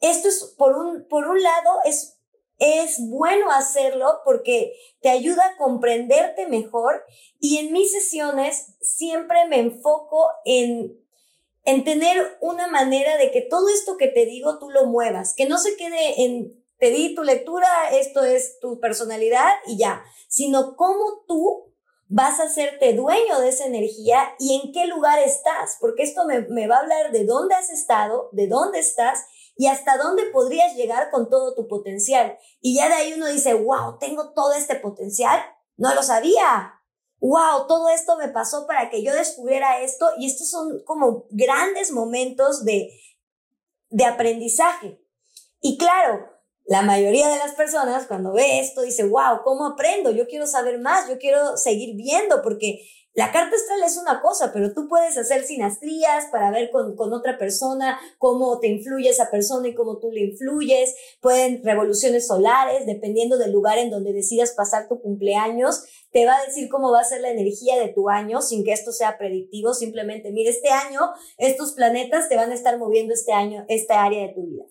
Esto 0.00 0.26
es, 0.26 0.52
por 0.58 0.76
un, 0.76 1.06
por 1.06 1.28
un 1.28 1.40
lado, 1.40 1.78
es 1.84 2.15
es 2.58 2.98
bueno 3.00 3.50
hacerlo 3.50 4.20
porque 4.24 4.74
te 5.00 5.10
ayuda 5.10 5.44
a 5.46 5.56
comprenderte 5.56 6.46
mejor 6.46 7.04
y 7.38 7.58
en 7.58 7.72
mis 7.72 7.92
sesiones 7.92 8.76
siempre 8.80 9.46
me 9.48 9.60
enfoco 9.60 10.28
en, 10.44 10.98
en 11.64 11.84
tener 11.84 12.38
una 12.40 12.66
manera 12.68 13.16
de 13.18 13.30
que 13.30 13.42
todo 13.42 13.68
esto 13.68 13.96
que 13.96 14.08
te 14.08 14.24
digo 14.24 14.58
tú 14.58 14.70
lo 14.70 14.86
muevas, 14.86 15.34
que 15.34 15.46
no 15.46 15.58
se 15.58 15.76
quede 15.76 16.22
en 16.22 16.64
te 16.78 16.90
di 16.90 17.14
tu 17.14 17.22
lectura, 17.22 17.68
esto 17.92 18.22
es 18.22 18.58
tu 18.60 18.80
personalidad 18.80 19.50
y 19.66 19.78
ya, 19.78 20.02
sino 20.28 20.76
cómo 20.76 21.24
tú 21.26 21.72
vas 22.08 22.38
a 22.38 22.44
hacerte 22.44 22.92
dueño 22.92 23.40
de 23.40 23.48
esa 23.48 23.66
energía 23.66 24.34
y 24.38 24.60
en 24.60 24.72
qué 24.72 24.86
lugar 24.86 25.18
estás, 25.18 25.76
porque 25.80 26.02
esto 26.02 26.24
me, 26.26 26.42
me 26.42 26.68
va 26.68 26.76
a 26.76 26.80
hablar 26.80 27.12
de 27.12 27.24
dónde 27.24 27.54
has 27.54 27.70
estado, 27.70 28.28
de 28.32 28.46
dónde 28.46 28.78
estás 28.78 29.24
y 29.56 29.68
hasta 29.68 29.96
dónde 29.96 30.24
podrías 30.32 30.74
llegar 30.74 31.10
con 31.10 31.30
todo 31.30 31.54
tu 31.54 31.66
potencial. 31.66 32.38
Y 32.60 32.76
ya 32.76 32.88
de 32.88 32.94
ahí 32.94 33.12
uno 33.14 33.26
dice, 33.26 33.54
wow, 33.54 33.98
tengo 33.98 34.32
todo 34.32 34.52
este 34.52 34.76
potencial, 34.76 35.40
no 35.76 35.94
lo 35.94 36.02
sabía. 36.02 36.74
Wow, 37.18 37.66
todo 37.66 37.88
esto 37.88 38.16
me 38.18 38.28
pasó 38.28 38.66
para 38.66 38.90
que 38.90 39.02
yo 39.02 39.14
descubriera 39.14 39.80
esto 39.80 40.10
y 40.18 40.26
estos 40.26 40.50
son 40.50 40.82
como 40.84 41.26
grandes 41.30 41.90
momentos 41.90 42.64
de, 42.64 42.90
de 43.88 44.04
aprendizaje. 44.04 45.00
Y 45.62 45.78
claro, 45.78 46.28
la 46.66 46.82
mayoría 46.82 47.28
de 47.28 47.38
las 47.38 47.52
personas 47.52 48.06
cuando 48.06 48.32
ve 48.32 48.60
esto 48.60 48.82
dice, 48.82 49.04
wow, 49.04 49.42
¿cómo 49.44 49.66
aprendo? 49.66 50.10
Yo 50.10 50.26
quiero 50.26 50.46
saber 50.46 50.78
más, 50.80 51.08
yo 51.08 51.18
quiero 51.18 51.56
seguir 51.56 51.96
viendo 51.96 52.42
porque 52.42 52.86
la 53.16 53.32
carta 53.32 53.56
astral 53.56 53.82
es 53.82 53.96
una 53.96 54.20
cosa, 54.20 54.52
pero 54.52 54.74
tú 54.74 54.88
puedes 54.88 55.16
hacer 55.16 55.42
sinastrías 55.42 56.26
para 56.26 56.50
ver 56.50 56.70
con, 56.70 56.94
otra 57.14 57.38
persona 57.38 57.98
cómo 58.18 58.60
te 58.60 58.68
influye 58.68 59.08
esa 59.08 59.30
persona 59.30 59.68
y 59.68 59.74
cómo 59.74 59.96
tú 59.96 60.12
le 60.12 60.20
influyes. 60.20 60.94
Pueden 61.22 61.64
revoluciones 61.64 62.26
solares, 62.26 62.84
dependiendo 62.84 63.38
del 63.38 63.52
lugar 63.52 63.78
en 63.78 63.88
donde 63.88 64.12
decidas 64.12 64.52
pasar 64.52 64.86
tu 64.86 65.00
cumpleaños, 65.00 65.84
te 66.12 66.26
va 66.26 66.36
a 66.36 66.44
decir 66.44 66.68
cómo 66.68 66.92
va 66.92 67.00
a 67.00 67.04
ser 67.04 67.22
la 67.22 67.30
energía 67.30 67.80
de 67.80 67.88
tu 67.88 68.10
año 68.10 68.42
sin 68.42 68.64
que 68.64 68.74
esto 68.74 68.92
sea 68.92 69.16
predictivo. 69.16 69.72
Simplemente, 69.72 70.30
mire, 70.30 70.50
este 70.50 70.68
año 70.68 71.00
estos 71.38 71.72
planetas 71.72 72.28
te 72.28 72.36
van 72.36 72.50
a 72.50 72.54
estar 72.54 72.78
moviendo 72.78 73.14
este 73.14 73.32
año, 73.32 73.64
esta 73.68 74.04
área 74.04 74.26
de 74.26 74.34
tu 74.34 74.42
vida. 74.42 74.64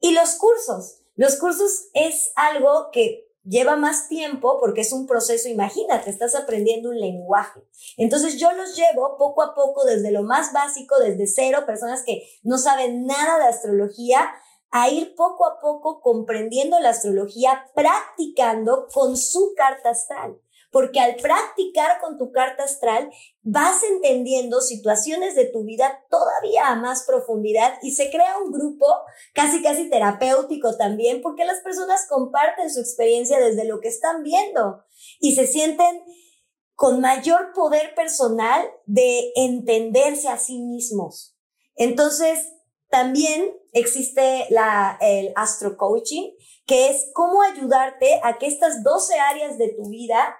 Y 0.00 0.10
los 0.10 0.34
cursos. 0.34 1.02
Los 1.14 1.36
cursos 1.36 1.88
es 1.94 2.32
algo 2.34 2.90
que 2.90 3.29
lleva 3.44 3.76
más 3.76 4.08
tiempo 4.08 4.58
porque 4.60 4.82
es 4.82 4.92
un 4.92 5.06
proceso, 5.06 5.48
imagínate, 5.48 6.10
estás 6.10 6.34
aprendiendo 6.34 6.90
un 6.90 7.00
lenguaje. 7.00 7.60
Entonces 7.96 8.38
yo 8.38 8.52
los 8.52 8.76
llevo 8.76 9.16
poco 9.16 9.42
a 9.42 9.54
poco 9.54 9.84
desde 9.84 10.10
lo 10.10 10.22
más 10.22 10.52
básico, 10.52 10.98
desde 10.98 11.26
cero, 11.26 11.64
personas 11.66 12.02
que 12.04 12.22
no 12.42 12.58
saben 12.58 13.06
nada 13.06 13.38
de 13.38 13.48
astrología, 13.48 14.30
a 14.72 14.88
ir 14.88 15.14
poco 15.16 15.46
a 15.46 15.58
poco 15.60 16.00
comprendiendo 16.00 16.78
la 16.78 16.90
astrología, 16.90 17.66
practicando 17.74 18.86
con 18.92 19.16
su 19.16 19.52
carta 19.56 19.90
astral 19.90 20.38
porque 20.70 21.00
al 21.00 21.16
practicar 21.16 22.00
con 22.00 22.16
tu 22.16 22.30
carta 22.32 22.64
astral 22.64 23.10
vas 23.42 23.82
entendiendo 23.82 24.60
situaciones 24.60 25.34
de 25.34 25.46
tu 25.46 25.64
vida 25.64 26.04
todavía 26.10 26.68
a 26.68 26.76
más 26.76 27.04
profundidad 27.04 27.74
y 27.82 27.92
se 27.92 28.10
crea 28.10 28.38
un 28.38 28.52
grupo 28.52 28.86
casi 29.34 29.62
casi 29.62 29.90
terapéutico 29.90 30.76
también 30.76 31.22
porque 31.22 31.44
las 31.44 31.60
personas 31.60 32.06
comparten 32.08 32.70
su 32.70 32.80
experiencia 32.80 33.40
desde 33.40 33.64
lo 33.64 33.80
que 33.80 33.88
están 33.88 34.22
viendo 34.22 34.84
y 35.18 35.34
se 35.34 35.46
sienten 35.46 36.02
con 36.74 37.00
mayor 37.00 37.52
poder 37.52 37.94
personal 37.94 38.66
de 38.86 39.32
entenderse 39.36 40.28
a 40.28 40.38
sí 40.38 40.58
mismos. 40.60 41.36
Entonces, 41.74 42.54
también 42.88 43.54
existe 43.72 44.46
la, 44.50 44.96
el 45.00 45.32
astro 45.36 45.76
coaching, 45.76 46.32
que 46.64 46.88
es 46.88 47.10
cómo 47.12 47.42
ayudarte 47.42 48.20
a 48.22 48.38
que 48.38 48.46
estas 48.46 48.82
12 48.82 49.18
áreas 49.18 49.58
de 49.58 49.74
tu 49.74 49.90
vida 49.90 50.36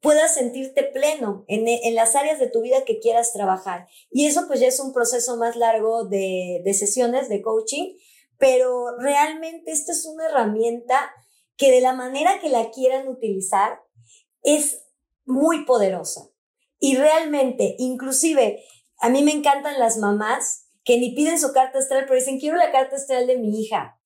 puedas 0.00 0.34
sentirte 0.34 0.84
pleno 0.84 1.44
en, 1.48 1.66
en, 1.66 1.94
las 1.94 2.14
áreas 2.14 2.38
de 2.38 2.48
tu 2.48 2.62
vida 2.62 2.84
que 2.84 3.00
quieras 3.00 3.32
trabajar. 3.32 3.88
Y 4.10 4.26
eso 4.26 4.46
pues 4.46 4.60
ya 4.60 4.68
es 4.68 4.80
un 4.80 4.92
proceso 4.92 5.36
más 5.36 5.56
largo 5.56 6.04
de, 6.04 6.62
de 6.64 6.74
sesiones 6.74 7.28
de 7.28 7.42
coaching, 7.42 7.96
pero 8.38 8.96
realmente 8.98 9.72
esta 9.72 9.92
es 9.92 10.06
una 10.06 10.26
herramienta 10.26 11.10
que 11.56 11.72
de 11.72 11.80
la 11.80 11.92
manera 11.92 12.38
que 12.40 12.48
la 12.48 12.70
quieran 12.70 13.08
utilizar 13.08 13.80
es 14.42 14.84
muy 15.24 15.64
poderosa. 15.64 16.30
Y 16.78 16.96
realmente, 16.96 17.74
inclusive, 17.78 18.62
a 18.98 19.08
mí 19.10 19.22
me 19.22 19.32
encantan 19.32 19.80
las 19.80 19.98
mamás 19.98 20.68
que 20.84 20.98
ni 20.98 21.14
piden 21.14 21.40
su 21.40 21.52
carta 21.52 21.80
astral, 21.80 22.04
pero 22.04 22.20
dicen, 22.20 22.38
quiero 22.38 22.56
la 22.56 22.70
carta 22.70 22.96
astral 22.96 23.26
de 23.26 23.36
mi 23.36 23.60
hija 23.60 23.97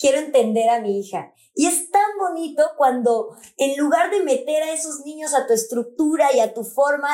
quiero 0.00 0.18
entender 0.18 0.68
a 0.70 0.80
mi 0.80 0.98
hija. 0.98 1.32
Y 1.54 1.66
es 1.66 1.90
tan 1.90 2.02
bonito 2.18 2.62
cuando 2.76 3.36
en 3.58 3.78
lugar 3.78 4.10
de 4.10 4.24
meter 4.24 4.62
a 4.62 4.72
esos 4.72 5.04
niños 5.04 5.34
a 5.34 5.46
tu 5.46 5.52
estructura 5.52 6.34
y 6.34 6.40
a 6.40 6.54
tu 6.54 6.64
forma, 6.64 7.08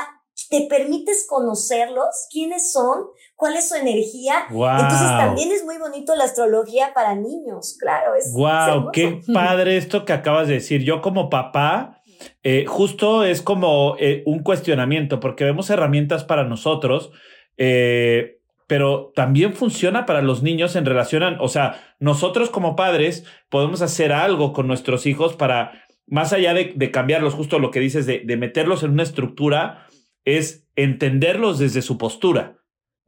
te 0.50 0.66
permites 0.68 1.26
conocerlos, 1.28 2.28
quiénes 2.30 2.72
son, 2.72 3.06
cuál 3.34 3.56
es 3.56 3.68
su 3.68 3.74
energía. 3.74 4.46
Entonces 4.48 5.08
también 5.18 5.50
es 5.50 5.64
muy 5.64 5.78
bonito 5.78 6.14
la 6.14 6.24
astrología 6.24 6.92
para 6.94 7.16
niños, 7.16 7.76
claro. 7.80 8.14
Es, 8.14 8.32
wow, 8.32 8.90
qué 8.92 9.20
padre 9.34 9.76
esto 9.76 10.04
que 10.04 10.12
acabas 10.12 10.46
de 10.46 10.54
decir. 10.54 10.84
Yo 10.84 11.02
como 11.02 11.28
papá, 11.28 12.02
eh, 12.42 12.66
justo 12.66 13.24
es 13.24 13.42
como 13.42 13.96
eh, 13.98 14.22
un 14.26 14.42
cuestionamiento, 14.42 15.18
porque 15.18 15.44
vemos 15.44 15.70
herramientas 15.70 16.22
para 16.22 16.44
nosotros. 16.44 17.10
Eh, 17.56 18.35
pero 18.66 19.12
también 19.14 19.54
funciona 19.54 20.06
para 20.06 20.22
los 20.22 20.42
niños 20.42 20.76
en 20.76 20.86
relación 20.86 21.22
a, 21.22 21.40
o 21.40 21.48
sea, 21.48 21.96
nosotros 22.00 22.50
como 22.50 22.74
padres 22.76 23.24
podemos 23.48 23.80
hacer 23.82 24.12
algo 24.12 24.52
con 24.52 24.66
nuestros 24.66 25.06
hijos 25.06 25.34
para, 25.36 25.86
más 26.06 26.32
allá 26.32 26.54
de, 26.54 26.90
cambiarlos, 26.90 27.34
justo 27.34 27.58
lo 27.58 27.70
que 27.70 27.80
dices, 27.80 28.06
de, 28.06 28.36
meterlos 28.36 28.82
en 28.82 28.92
una 28.92 29.04
estructura, 29.04 29.86
es 30.24 30.66
entenderlos 30.74 31.58
desde 31.58 31.82
su 31.82 31.96
postura, 31.98 32.58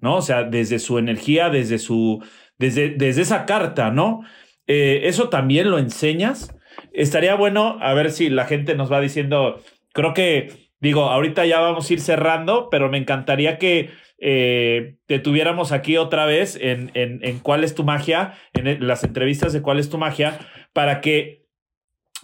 ¿no? 0.01 0.17
O 0.17 0.23
sea, 0.23 0.45
desde 0.45 0.79
su 0.79 0.99
energía, 0.99 1.51
desde 1.51 1.79
su, 1.79 2.25
desde, 2.59 2.91
desde 2.91 3.23
esa 3.23 3.45
carta, 3.45 3.91
¿no? 3.91 4.21
Eh, 4.69 5.03
eso 5.05 5.29
también 5.29 5.71
lo 5.71 5.79
enseñas. 5.79 6.55
Estaría 6.93 7.35
bueno, 7.35 7.79
a 7.81 7.95
ver 7.95 8.13
si 8.13 8.31
la 8.31 8.45
gente 8.45 8.77
nos 8.77 8.93
va 8.93 9.01
diciendo, 9.01 9.61
creo 9.93 10.15
que, 10.15 10.71
digo, 10.81 11.05
ahorita 11.05 11.47
ya 11.47 11.59
vamos 11.59 11.91
a 11.91 11.93
ir 11.93 12.01
cerrando, 12.01 12.69
pero 12.71 12.89
me 12.89 12.99
encantaría 12.99 13.59
que 13.59 13.91
eh, 14.21 14.97
te 15.07 15.21
tuviéramos 15.21 15.71
aquí 15.71 15.97
otra 15.97 16.27
vez 16.27 16.59
en, 16.61 16.91
en, 16.95 17.39
cuál 17.39 17.63
es 17.63 17.75
tu 17.75 17.85
magia, 17.85 18.35
en 18.53 18.87
las 18.87 19.05
entrevistas 19.05 19.53
de 19.53 19.63
cuál 19.63 19.79
es 19.79 19.91
tu 19.91 19.99
magia, 19.99 20.39
para 20.73 21.01
que 21.01 21.47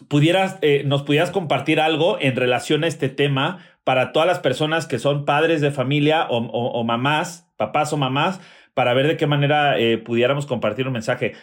pudieras, 0.08 0.58
eh, 0.60 0.82
nos 0.84 1.02
pudieras 1.02 1.30
compartir 1.30 1.80
algo 1.80 2.18
en 2.20 2.34
relación 2.34 2.82
a 2.84 2.88
este 2.88 3.08
tema 3.08 3.64
para 3.84 4.12
todas 4.12 4.26
las 4.26 4.40
personas 4.40 4.86
que 4.86 4.98
son 4.98 5.24
padres 5.24 5.60
de 5.60 5.70
familia 5.70 6.26
o, 6.28 6.84
mamás, 6.84 7.48
papás 7.56 7.92
o 7.92 7.96
mamás, 7.96 8.40
para 8.72 8.94
ver 8.94 9.06
de 9.06 9.16
qué 9.16 9.26
manera 9.26 9.78
eh, 9.78 9.98
pudiéramos 9.98 10.46
compartir 10.46 10.86
un 10.86 10.94
mensaje. 10.94 11.34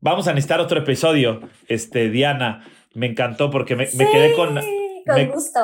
Vamos 0.00 0.28
a 0.28 0.32
necesitar 0.32 0.60
otro 0.60 0.80
episodio, 0.80 1.40
este, 1.68 2.08
Diana. 2.08 2.64
Me 2.94 3.06
encantó 3.06 3.50
porque 3.50 3.76
me, 3.76 3.86
me 3.98 4.10
quedé 4.10 4.32
con 4.32 4.58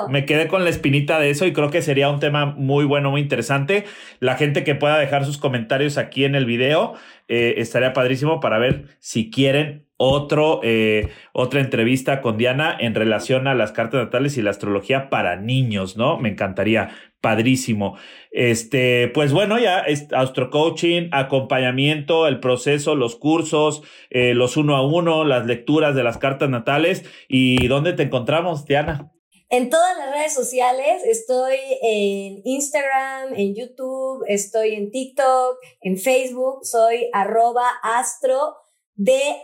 me, 0.09 0.24
quedé 0.24 0.49
con 0.49 0.64
la 0.64 0.70
espinita 0.70 1.18
de 1.18 1.30
eso 1.30 1.47
y 1.47 1.53
creo 1.53 1.70
que 1.70 1.82
sería 1.82 2.11
un 2.11 2.20
tema 2.20 2.47
muy 2.47 2.84
bueno, 2.84 3.11
muy 3.11 3.20
interesante. 3.20 3.84
La 4.20 4.37
gente 4.37 4.64
que 4.64 4.74
pueda 4.74 4.99
dejar 4.99 5.24
sus 5.24 5.39
comentarios 5.39 5.99
aquí 5.99 6.24
en 6.24 6.34
el 6.34 6.45
video 6.45 6.95
eh, 7.29 7.55
estaría 7.59 7.93
padrísimo 7.93 8.41
para 8.41 8.59
ver 8.59 8.85
si 9.01 9.31
quieren 9.31 9.87
otro, 9.99 10.61
eh, 10.62 11.09
otra 11.33 11.61
entrevista 11.61 12.20
con 12.20 12.37
Diana 12.37 12.77
en 12.79 12.95
relación 12.95 13.47
a 13.47 13.55
las 13.55 13.72
cartas 13.72 14.05
natales 14.05 14.37
y 14.37 14.43
la 14.43 14.51
astrología 14.51 15.09
para 15.09 15.37
niños, 15.37 15.97
¿no? 15.97 16.18
Me 16.18 16.29
encantaría. 16.29 16.91
Padrísimo. 17.22 17.97
Este, 18.31 19.09
pues 19.09 19.33
bueno, 19.33 19.59
ya 19.59 19.81
es 19.81 20.12
astro 20.12 20.49
coaching, 20.51 21.09
acompañamiento, 21.11 22.29
el 22.29 22.39
proceso, 22.39 22.95
los 22.95 23.16
cursos, 23.16 23.83
eh, 24.11 24.35
los 24.35 24.57
uno 24.57 24.77
a 24.77 24.87
uno, 24.87 25.24
las 25.24 25.45
lecturas 25.45 25.97
de 25.97 26.05
las 26.05 26.18
cartas 26.18 26.51
natales. 26.51 27.05
¿Y 27.27 27.66
dónde 27.66 27.95
te 27.95 28.05
encontramos, 28.05 28.64
Diana? 28.64 29.11
En 29.49 29.70
todas 29.70 29.97
las 29.97 30.11
redes 30.11 30.34
sociales, 30.34 31.05
estoy 31.05 31.57
en 31.80 32.42
Instagram, 32.44 33.32
en 33.36 33.55
YouTube, 33.55 34.24
estoy 34.26 34.74
en 34.74 34.90
TikTok, 34.90 35.59
en 35.82 35.99
Facebook, 35.99 36.64
soy 36.64 37.09
arroba 37.12 37.68
astro, 37.82 38.57
D-H-Y-A-N-A, 38.94 39.38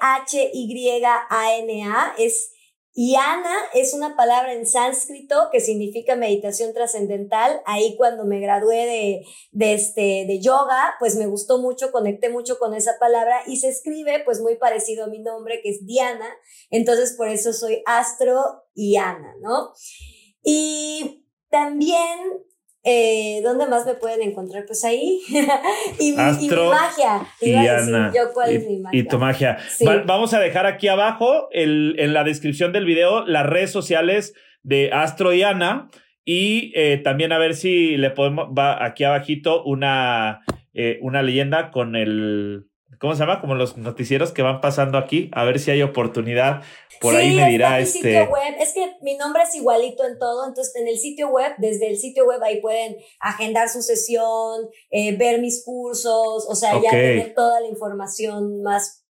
es 2.18 2.52
Yana 2.94 3.56
es 3.72 3.94
una 3.94 4.16
palabra 4.16 4.52
en 4.52 4.66
sánscrito 4.66 5.48
que 5.50 5.60
significa 5.60 6.14
meditación 6.14 6.74
trascendental. 6.74 7.62
Ahí 7.64 7.96
cuando 7.96 8.26
me 8.26 8.38
gradué 8.38 8.84
de, 8.84 9.26
de, 9.50 9.74
este, 9.74 10.26
de 10.26 10.40
yoga, 10.40 10.94
pues 10.98 11.16
me 11.16 11.26
gustó 11.26 11.58
mucho, 11.58 11.90
conecté 11.90 12.28
mucho 12.28 12.58
con 12.58 12.74
esa 12.74 12.98
palabra 13.00 13.42
y 13.46 13.56
se 13.56 13.68
escribe 13.68 14.22
pues 14.24 14.40
muy 14.40 14.56
parecido 14.56 15.04
a 15.04 15.08
mi 15.08 15.20
nombre 15.20 15.60
que 15.62 15.70
es 15.70 15.86
Diana. 15.86 16.28
Entonces 16.70 17.14
por 17.16 17.28
eso 17.28 17.54
soy 17.54 17.82
Astro 17.86 18.64
y 18.74 18.96
Ana, 18.96 19.36
¿no? 19.40 19.72
Y 20.42 21.24
también 21.48 22.18
Eh, 22.84 23.40
¿Dónde 23.44 23.66
más 23.68 23.86
me 23.86 23.94
pueden 23.94 24.22
encontrar? 24.22 24.64
Pues 24.66 24.84
ahí. 24.84 25.20
y, 25.98 26.12
mi 26.12 26.48
magia. 26.48 27.26
y 27.40 27.54
Ana, 27.54 28.12
yo 28.14 28.32
cuál 28.32 28.50
es 28.50 28.66
mi 28.66 28.78
magia. 28.78 29.00
Y 29.00 29.04
tu 29.04 29.18
magia. 29.18 29.58
vamos 30.04 30.34
a 30.34 30.40
dejar 30.40 30.66
aquí 30.66 30.88
abajo 30.88 31.48
en 31.52 32.12
la 32.12 32.24
descripción 32.24 32.72
del 32.72 32.84
video 32.84 33.24
las 33.26 33.46
redes 33.46 33.70
sociales 33.70 34.34
de 34.62 34.90
Astro 34.92 35.32
y 35.32 35.42
Ana. 35.42 35.90
Y 36.24 36.72
eh, 36.76 36.98
también 36.98 37.32
a 37.32 37.38
ver 37.38 37.54
si 37.54 37.96
le 37.96 38.10
podemos, 38.10 38.48
va 38.56 38.84
aquí 38.84 39.04
abajito 39.04 39.64
una, 39.64 40.40
eh, 40.72 40.98
una 41.02 41.22
leyenda 41.22 41.70
con 41.70 41.96
el, 41.96 42.66
¿cómo 43.02 43.16
se 43.16 43.20
llama? 43.20 43.40
Como 43.40 43.56
los 43.56 43.76
noticieros 43.76 44.30
que 44.30 44.42
van 44.42 44.60
pasando 44.60 44.96
aquí, 44.96 45.28
a 45.32 45.42
ver 45.42 45.58
si 45.58 45.72
hay 45.72 45.82
oportunidad. 45.82 46.62
Por 47.00 47.16
ahí 47.16 47.34
me 47.34 47.48
dirá 47.48 47.80
este. 47.80 47.98
Sitio 47.98 48.30
web. 48.30 48.54
Es 48.60 48.74
que 48.74 48.92
mi 49.02 49.16
nombre 49.16 49.42
es 49.42 49.52
igualito 49.56 50.06
en 50.06 50.20
todo, 50.20 50.46
entonces 50.46 50.76
en 50.76 50.86
el 50.86 50.96
sitio 50.96 51.28
web, 51.30 51.52
desde 51.58 51.88
el 51.88 51.96
sitio 51.96 52.24
web 52.26 52.40
ahí 52.44 52.60
pueden 52.60 52.96
agendar 53.18 53.68
su 53.68 53.82
sesión, 53.82 54.68
eh, 54.92 55.16
ver 55.16 55.40
mis 55.40 55.64
cursos, 55.64 56.46
o 56.48 56.54
sea, 56.54 56.80
ya 56.80 56.90
tener 56.90 57.34
toda 57.34 57.60
la 57.60 57.66
información 57.66 58.62
más 58.62 59.04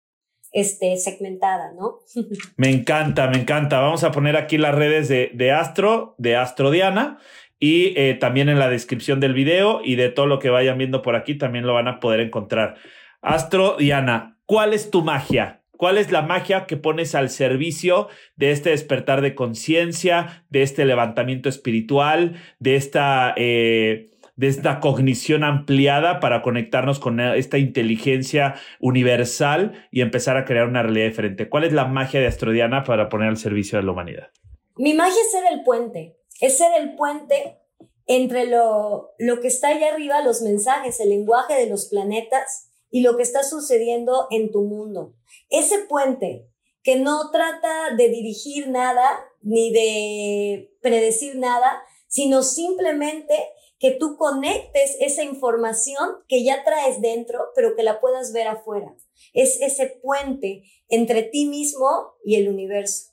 este, 0.52 0.96
segmentada, 0.96 1.74
¿no? 1.78 1.98
me 2.56 2.70
encanta, 2.70 3.28
me 3.28 3.36
encanta. 3.36 3.78
Vamos 3.80 4.04
a 4.04 4.10
poner 4.10 4.38
aquí 4.38 4.56
las 4.56 4.74
redes 4.74 5.08
de, 5.08 5.30
de 5.34 5.50
Astro, 5.50 6.14
de 6.16 6.36
Astro 6.36 6.70
Diana. 6.70 7.18
Y 7.58 7.92
eh, 7.96 8.14
también 8.14 8.48
en 8.48 8.58
la 8.58 8.68
descripción 8.70 9.20
del 9.20 9.34
video 9.34 9.82
y 9.84 9.96
de 9.96 10.08
todo 10.08 10.26
lo 10.26 10.40
que 10.40 10.50
vayan 10.50 10.78
viendo 10.78 11.02
por 11.02 11.14
aquí 11.14 11.36
también 11.36 11.64
lo 11.66 11.74
van 11.74 11.88
a 11.88 12.00
poder 12.00 12.20
encontrar. 12.20 12.76
Astro 13.22 13.76
Diana, 13.78 14.36
¿cuál 14.46 14.74
es 14.74 14.90
tu 14.90 15.02
magia? 15.02 15.62
¿Cuál 15.76 15.96
es 15.96 16.10
la 16.10 16.22
magia 16.22 16.66
que 16.66 16.76
pones 16.76 17.14
al 17.14 17.30
servicio 17.30 18.08
de 18.34 18.50
este 18.50 18.70
despertar 18.70 19.20
de 19.20 19.36
conciencia, 19.36 20.44
de 20.50 20.62
este 20.62 20.84
levantamiento 20.84 21.48
espiritual, 21.48 22.34
de 22.58 22.74
esta, 22.74 23.32
eh, 23.36 24.10
de 24.34 24.48
esta 24.48 24.80
cognición 24.80 25.44
ampliada 25.44 26.18
para 26.18 26.42
conectarnos 26.42 26.98
con 26.98 27.20
esta 27.20 27.58
inteligencia 27.58 28.56
universal 28.80 29.86
y 29.92 30.00
empezar 30.00 30.36
a 30.36 30.44
crear 30.44 30.66
una 30.66 30.82
realidad 30.82 31.06
diferente? 31.06 31.48
¿Cuál 31.48 31.62
es 31.62 31.72
la 31.72 31.84
magia 31.84 32.18
de 32.18 32.26
Astrodiana 32.26 32.82
para 32.82 33.08
poner 33.08 33.28
al 33.28 33.36
servicio 33.36 33.78
de 33.78 33.84
la 33.84 33.92
humanidad? 33.92 34.30
Mi 34.76 34.94
magia 34.94 35.20
es 35.20 35.30
ser 35.30 35.44
el 35.52 35.62
puente, 35.62 36.16
es 36.40 36.58
ser 36.58 36.72
el 36.76 36.96
puente 36.96 37.58
entre 38.06 38.46
lo, 38.46 39.14
lo 39.18 39.40
que 39.40 39.46
está 39.46 39.68
allá 39.68 39.94
arriba, 39.94 40.22
los 40.22 40.42
mensajes, 40.42 40.98
el 40.98 41.10
lenguaje 41.10 41.54
de 41.54 41.68
los 41.68 41.86
planetas 41.86 42.71
y 42.92 43.00
lo 43.00 43.16
que 43.16 43.24
está 43.24 43.42
sucediendo 43.42 44.28
en 44.30 44.52
tu 44.52 44.62
mundo. 44.62 45.16
Ese 45.48 45.78
puente 45.88 46.46
que 46.84 46.96
no 46.96 47.30
trata 47.30 47.96
de 47.96 48.08
dirigir 48.08 48.68
nada 48.68 49.08
ni 49.40 49.72
de 49.72 50.76
predecir 50.80 51.36
nada, 51.36 51.82
sino 52.06 52.42
simplemente 52.42 53.34
que 53.78 53.92
tú 53.92 54.16
conectes 54.16 54.96
esa 55.00 55.24
información 55.24 56.10
que 56.28 56.44
ya 56.44 56.62
traes 56.64 57.00
dentro, 57.00 57.46
pero 57.56 57.74
que 57.74 57.82
la 57.82 58.00
puedas 58.00 58.32
ver 58.32 58.46
afuera. 58.46 58.94
Es 59.32 59.60
ese 59.60 59.86
puente 60.02 60.64
entre 60.88 61.22
ti 61.22 61.46
mismo 61.46 62.14
y 62.24 62.36
el 62.36 62.48
universo. 62.48 63.10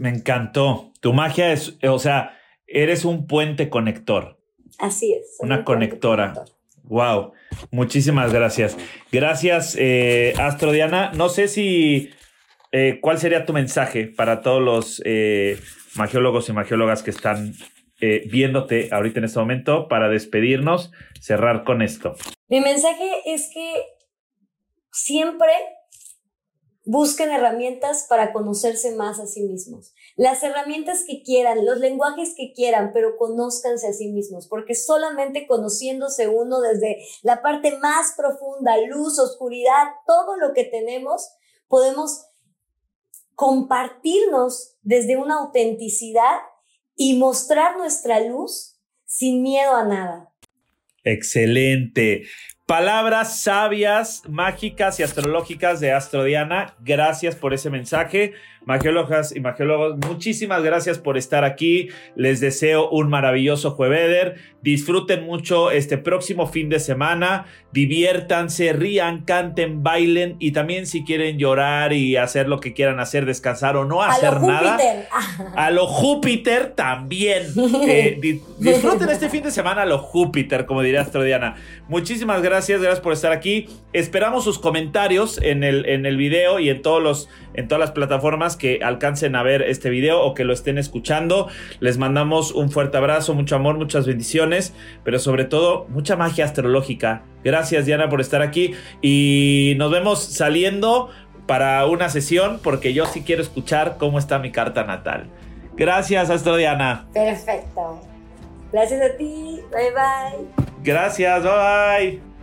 me 0.00 0.10
encantó. 0.10 0.92
Tu 1.00 1.12
magia 1.12 1.52
es, 1.52 1.78
o 1.88 1.98
sea, 1.98 2.36
eres 2.66 3.04
un 3.04 3.26
puente 3.26 3.70
conector. 3.70 4.38
Así 4.78 5.14
es. 5.14 5.36
Una 5.38 5.64
conectora. 5.64 6.44
Wow, 6.84 7.32
muchísimas 7.70 8.32
gracias. 8.32 8.76
Gracias, 9.10 9.76
eh, 9.78 10.34
Astro 10.38 10.70
Diana. 10.72 11.12
No 11.14 11.28
sé 11.28 11.48
si 11.48 12.10
eh, 12.72 12.98
cuál 13.00 13.18
sería 13.18 13.46
tu 13.46 13.52
mensaje 13.52 14.06
para 14.06 14.42
todos 14.42 14.62
los 14.62 15.02
eh, 15.04 15.58
magiólogos 15.96 16.48
y 16.48 16.52
magiólogas 16.52 17.02
que 17.02 17.10
están 17.10 17.54
viéndote 18.26 18.90
ahorita 18.92 19.20
en 19.20 19.24
este 19.24 19.38
momento 19.38 19.88
para 19.88 20.10
despedirnos, 20.10 20.92
cerrar 21.22 21.64
con 21.64 21.80
esto. 21.80 22.14
Mi 22.48 22.60
mensaje 22.60 23.10
es 23.24 23.50
que 23.54 23.72
siempre 24.92 25.50
Busquen 26.86 27.30
herramientas 27.30 28.06
para 28.10 28.32
conocerse 28.32 28.94
más 28.94 29.18
a 29.18 29.26
sí 29.26 29.42
mismos. 29.42 29.94
Las 30.16 30.42
herramientas 30.44 31.04
que 31.06 31.22
quieran, 31.22 31.66
los 31.66 31.78
lenguajes 31.78 32.34
que 32.36 32.52
quieran, 32.52 32.92
pero 32.92 33.16
conózcanse 33.16 33.88
a 33.88 33.92
sí 33.92 34.08
mismos, 34.08 34.46
porque 34.46 34.74
solamente 34.74 35.46
conociéndose 35.46 36.28
uno 36.28 36.60
desde 36.60 37.04
la 37.22 37.42
parte 37.42 37.76
más 37.78 38.14
profunda, 38.16 38.76
luz, 38.86 39.18
oscuridad, 39.18 39.88
todo 40.06 40.36
lo 40.36 40.52
que 40.52 40.64
tenemos, 40.64 41.30
podemos 41.66 42.26
compartirnos 43.34 44.76
desde 44.82 45.16
una 45.16 45.40
autenticidad 45.40 46.38
y 46.96 47.18
mostrar 47.18 47.76
nuestra 47.76 48.20
luz 48.20 48.78
sin 49.04 49.42
miedo 49.42 49.74
a 49.74 49.84
nada. 49.84 50.32
Excelente. 51.02 52.22
Palabras 52.66 53.42
sabias, 53.42 54.22
mágicas 54.26 54.98
y 54.98 55.02
astrológicas 55.02 55.80
de 55.80 55.92
Astrodiana. 55.92 56.74
Gracias 56.80 57.36
por 57.36 57.52
ese 57.52 57.68
mensaje. 57.68 58.32
Magiólogas 58.64 59.36
y 59.36 59.40
magiólogos, 59.40 59.98
muchísimas 60.08 60.62
gracias 60.62 60.98
por 60.98 61.18
estar 61.18 61.44
aquí. 61.44 61.90
Les 62.16 62.40
deseo 62.40 62.88
un 62.88 63.10
maravilloso 63.10 63.72
jueveder. 63.72 64.36
Disfruten 64.62 65.26
mucho 65.26 65.70
este 65.70 65.98
próximo 65.98 66.46
fin 66.46 66.70
de 66.70 66.80
semana. 66.80 67.44
Diviértanse, 67.72 68.72
rían, 68.72 69.26
canten, 69.26 69.82
bailen 69.82 70.36
y 70.38 70.52
también 70.52 70.86
si 70.86 71.04
quieren 71.04 71.36
llorar 71.36 71.92
y 71.92 72.16
hacer 72.16 72.48
lo 72.48 72.60
que 72.60 72.72
quieran 72.72 73.00
hacer, 73.00 73.26
descansar 73.26 73.76
o 73.76 73.84
no 73.84 74.00
hacer 74.00 74.40
nada. 74.40 74.78
A 75.54 75.70
lo 75.70 75.86
Júpiter 75.86 76.72
también. 76.74 77.44
Eh, 77.86 78.18
disfruten 78.58 79.10
este 79.10 79.28
fin 79.28 79.42
de 79.42 79.50
semana 79.50 79.82
a 79.82 79.86
lo 79.86 79.98
Júpiter, 79.98 80.64
como 80.64 80.80
diría 80.80 81.02
Astrodiana. 81.02 81.56
Muchísimas 81.88 82.40
gracias, 82.54 82.80
gracias 82.80 83.00
por 83.00 83.12
estar 83.12 83.32
aquí. 83.32 83.68
Esperamos 83.92 84.44
sus 84.44 84.60
comentarios 84.60 85.40
en 85.42 85.64
el, 85.64 85.86
en 85.88 86.06
el 86.06 86.16
video 86.16 86.60
y 86.60 86.70
en, 86.70 86.82
todos 86.82 87.02
los, 87.02 87.28
en 87.54 87.66
todas 87.66 87.80
las 87.80 87.90
plataformas 87.90 88.56
que 88.56 88.78
alcancen 88.80 89.34
a 89.34 89.42
ver 89.42 89.62
este 89.62 89.90
video 89.90 90.22
o 90.22 90.34
que 90.34 90.44
lo 90.44 90.52
estén 90.52 90.78
escuchando. 90.78 91.48
Les 91.80 91.98
mandamos 91.98 92.52
un 92.52 92.70
fuerte 92.70 92.96
abrazo, 92.96 93.34
mucho 93.34 93.56
amor, 93.56 93.76
muchas 93.76 94.06
bendiciones, 94.06 94.72
pero 95.02 95.18
sobre 95.18 95.44
todo 95.44 95.86
mucha 95.88 96.14
magia 96.14 96.44
astrológica. 96.44 97.24
Gracias 97.42 97.86
Diana 97.86 98.08
por 98.08 98.20
estar 98.20 98.40
aquí 98.40 98.74
y 99.02 99.74
nos 99.76 99.90
vemos 99.90 100.22
saliendo 100.22 101.10
para 101.46 101.84
una 101.86 102.08
sesión 102.08 102.60
porque 102.62 102.94
yo 102.94 103.04
sí 103.06 103.22
quiero 103.22 103.42
escuchar 103.42 103.96
cómo 103.98 104.20
está 104.20 104.38
mi 104.38 104.52
carta 104.52 104.84
natal. 104.84 105.26
Gracias, 105.76 106.30
Astro 106.30 106.56
Diana. 106.56 107.06
Perfecto. 107.12 108.00
Gracias 108.72 109.02
a 109.02 109.16
ti. 109.16 109.60
Bye 109.72 109.90
bye. 109.90 110.64
Gracias, 110.84 111.42
bye 111.42 111.52
bye. 111.52 112.33